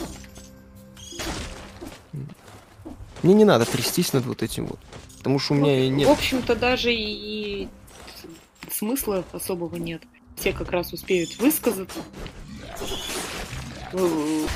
[3.22, 4.80] Мне не надо трястись над вот этим вот.
[5.18, 6.08] Потому что у меня нет...
[6.08, 7.68] В общем-то, даже и
[8.72, 10.02] смысла особого нет
[10.38, 12.00] все как раз успеют высказаться,
[13.94, 14.48] э,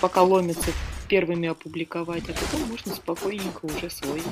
[0.00, 0.70] пока ломятся
[1.08, 4.22] первыми опубликовать, а потом можно спокойненько уже свой.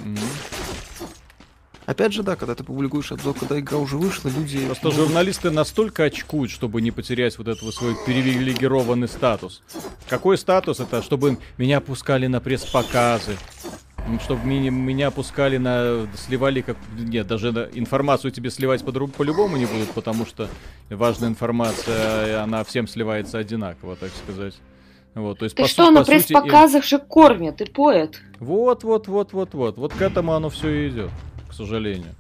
[1.85, 4.65] Опять же, да, когда ты публикуешь обзор, когда игра уже вышла, люди...
[4.66, 9.62] Просто журналисты настолько очкуют, чтобы не потерять вот этот свой привилегированный статус.
[10.09, 11.03] Какой статус это?
[11.03, 13.37] Чтобы меня пускали на пресс-показы,
[14.20, 16.07] чтобы меня, меня пускали на...
[16.16, 16.77] Сливали как...
[16.99, 20.49] Нет, даже информацию тебе сливать по по-любому не будут, потому что
[20.91, 24.55] важная информация, она всем сливается одинаково, так сказать.
[25.15, 28.20] Вот, то есть, Ты по что, су- на пресс-показах же кормят и поят?
[28.41, 29.77] Вот, вот, вот, вот, вот.
[29.77, 31.11] Вот к этому оно все и идет,
[31.49, 32.15] к сожалению.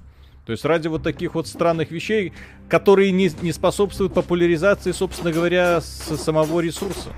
[0.46, 2.32] То есть ради вот таких вот странных вещей,
[2.68, 7.10] которые не, не способствуют популяризации, собственно говоря, с самого ресурса.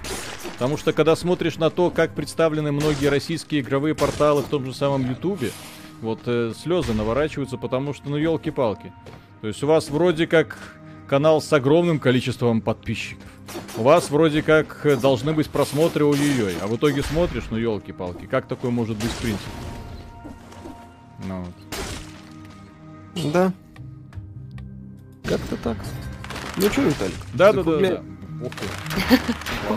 [0.55, 4.75] Потому что когда смотришь на то, как представлены многие российские игровые порталы в том же
[4.75, 5.51] самом Ютубе,
[6.01, 8.93] вот э, слезы наворачиваются, потому что, ну, елки-палки.
[9.41, 10.57] То есть у вас вроде как
[11.09, 13.25] канал с огромным количеством подписчиков.
[13.77, 18.47] У вас вроде как должны быть просмотры ой-ой-ой, а в итоге смотришь, ну, елки-палки, как
[18.47, 19.51] такое может быть в принципе?
[21.27, 21.64] Ну вот.
[23.33, 23.53] Да.
[25.25, 25.77] Как-то так.
[26.57, 27.15] Ну что, Виталик?
[27.33, 28.03] Да, да, да, да.
[28.43, 28.53] Ух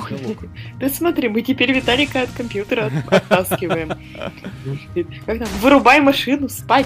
[0.09, 0.38] ты.
[0.80, 3.89] Да смотри, мы теперь Виталика от компьютера оттаскиваем.
[5.26, 5.47] Как там?
[5.61, 6.85] Вырубай машину, спать.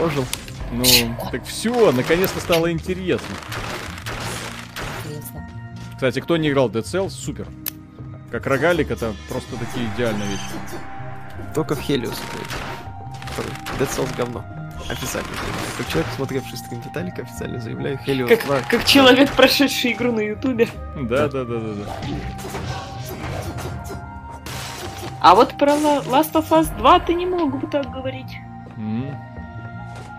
[0.00, 0.24] Ожил.
[0.72, 0.84] Ну,
[1.30, 3.34] так все, наконец-то стало интересно.
[5.94, 7.46] Кстати, кто не играл Dead Cells, супер.
[8.30, 10.42] Как рогалик, это просто такие идеальные вещи.
[11.54, 12.20] Только в Хелиус.
[13.78, 14.44] Dead Cells говно.
[14.88, 15.76] Официально заявляю.
[15.78, 18.60] Как человек, смотревший стрим Виталика, официально заявляю, Хелиус Как, 2.
[18.68, 20.68] как человек, прошедший игру на Ютубе.
[20.96, 21.92] Да, да, да, да, да.
[25.20, 28.36] А вот про La- Last of Us 2 ты не мог бы так говорить.
[28.76, 29.16] М.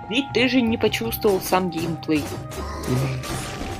[0.09, 2.23] Ведь ты же не почувствовал сам геймплей.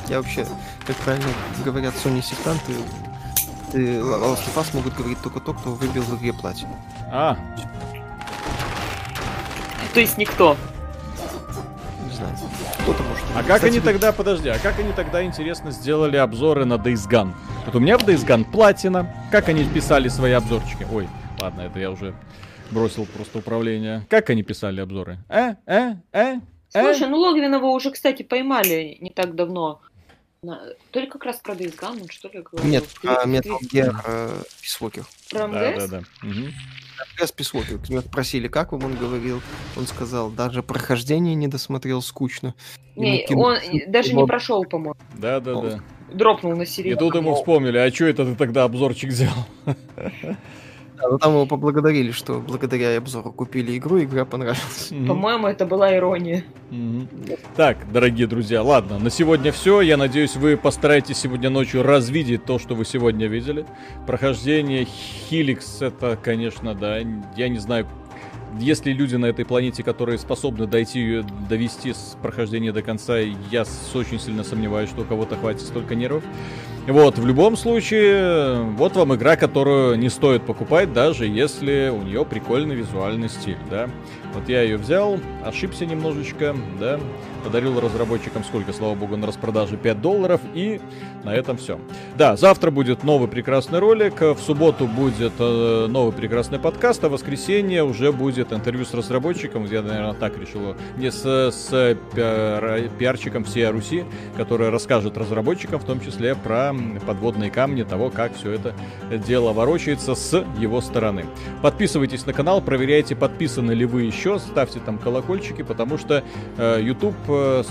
[0.08, 0.46] Я вообще,
[0.86, 1.28] как правильно
[1.64, 2.74] говорят Sony сектанты,
[3.72, 6.68] ты Last of Us могут говорить только то, кто выбил в игре платье.
[7.12, 7.36] А,
[9.96, 10.58] То есть никто.
[12.16, 12.36] Знаю.
[12.84, 13.24] Кто-то может.
[13.34, 17.10] а как Кстати, они тогда, подожди, а как они тогда, интересно, сделали обзоры на Days
[17.10, 17.34] Gone?
[17.66, 19.14] Вот у меня в Days Gone платина.
[19.32, 20.88] Как они писали свои обзорчики?
[20.92, 21.08] Ой,
[21.42, 22.14] ладно, это я уже
[22.72, 24.06] бросил просто управление.
[24.10, 25.18] Как они писали обзоры?
[25.30, 26.36] Э, э, э,
[26.74, 26.82] э?
[26.82, 29.82] Слушай, ну Логвинова уже, кстати, поймали не так давно.
[30.42, 30.62] На-
[30.92, 32.70] То ли как раз про Days Gone, он что ли говорил?
[32.72, 35.04] Нет, про Metal Gear э, Peace Walker.
[35.32, 35.90] Про Да, МГС?
[35.90, 36.04] да, да.
[36.22, 36.46] Мгм.
[36.46, 36.54] МГС
[37.54, 37.78] Walker.
[37.86, 39.42] К нему спросили, как вам, он говорил.
[39.78, 42.54] Он сказал, даже прохождение не досмотрел, скучно.
[42.96, 43.58] Не, Ему он
[43.88, 44.96] даже не прошел, по-моему.
[45.16, 45.80] Да, да, да.
[46.14, 46.98] Дропнул на И середину.
[47.00, 49.46] тут ему вспомнили, а что это ты тогда обзорчик сделал?
[51.02, 54.90] Да, но там его поблагодарили, что благодаря обзору купили игру, игра понравилась.
[55.08, 56.44] По-моему, это была ирония.
[57.56, 59.82] Так, дорогие друзья, ладно, на сегодня все.
[59.82, 63.66] Я надеюсь, вы постараетесь сегодня ночью развидеть то, что вы сегодня видели.
[64.08, 66.98] Прохождение Хиликс, это, конечно, да,
[67.36, 67.88] я не знаю,
[68.60, 73.18] есть ли люди на этой планете, которые способны дойти ее, довести с прохождения до конца,
[73.18, 76.24] я с- очень сильно сомневаюсь, что у кого-то хватит столько нервов.
[76.88, 82.26] Вот, в любом случае, вот вам игра, которую не стоит покупать, даже если у нее
[82.26, 83.90] прикольный визуальный стиль, да.
[84.36, 87.00] Вот я ее взял, ошибся немножечко, да,
[87.46, 90.82] подарил разработчикам сколько, слава богу, на распродаже 5 долларов, и
[91.24, 91.80] на этом все.
[92.18, 97.12] Да, завтра будет новый прекрасный ролик, в субботу будет э, новый прекрасный подкаст, а в
[97.12, 101.70] воскресенье уже будет интервью с разработчиком, я, наверное, так решил, не с, с
[102.14, 104.06] пиар- пиарчиком всей Руси,
[104.36, 106.74] который расскажет разработчикам, в том числе про
[107.06, 108.74] подводные камни, того, как все это
[109.28, 111.26] дело ворочается с его стороны.
[111.62, 116.24] Подписывайтесь на канал, проверяйте, подписаны ли вы еще, ставьте там колокольчики, потому что
[116.58, 117.16] э, YouTube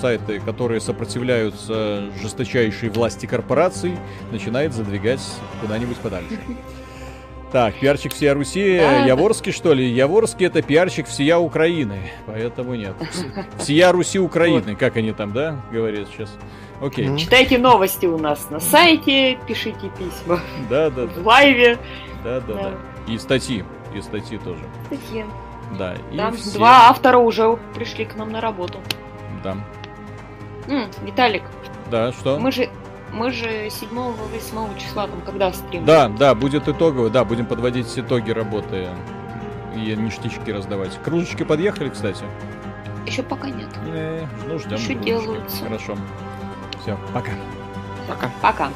[0.00, 3.96] сайты, которые сопротивляются жесточайшей власти корпораций,
[4.32, 5.20] начинает задвигать
[5.60, 6.38] куда-нибудь подальше.
[7.52, 9.04] Так, пиарчик всея Руси, Да.
[9.06, 9.88] Яворский что ли?
[9.88, 12.96] Яворский это пиарчик всея Украины, поэтому нет.
[13.60, 16.34] Всея Руси Украины, как они там, да, говорят сейчас.
[16.82, 17.16] Окей, Ну.
[17.16, 21.78] Читайте новости у нас на сайте, пишите письма да, да, в лайве.
[22.24, 22.72] да, да, да.
[23.12, 23.62] И статьи,
[23.94, 25.24] и статьи тоже, Статьи.
[25.78, 25.94] да.
[26.12, 28.80] И Там всем- два автора уже пришли к нам на работу.
[29.44, 29.56] Да.
[30.68, 31.42] М, Виталик,
[31.90, 32.38] Да, что?
[32.38, 32.68] мы же
[33.12, 35.84] мы же 7-8 числа там когда стрим?
[35.84, 38.88] Да, да, будет итоговый, да, будем подводить итоги работы
[39.76, 40.98] и ништячки раздавать.
[41.04, 42.24] Кружечки подъехали, кстати?
[43.06, 43.68] Еще пока нет.
[43.92, 44.72] Не, ну ждем.
[44.78, 45.04] Ещё кружечки.
[45.04, 45.64] делаются.
[45.64, 45.96] Хорошо.
[46.82, 47.30] Все, пока.
[48.08, 48.30] Пока.
[48.42, 48.70] Пока.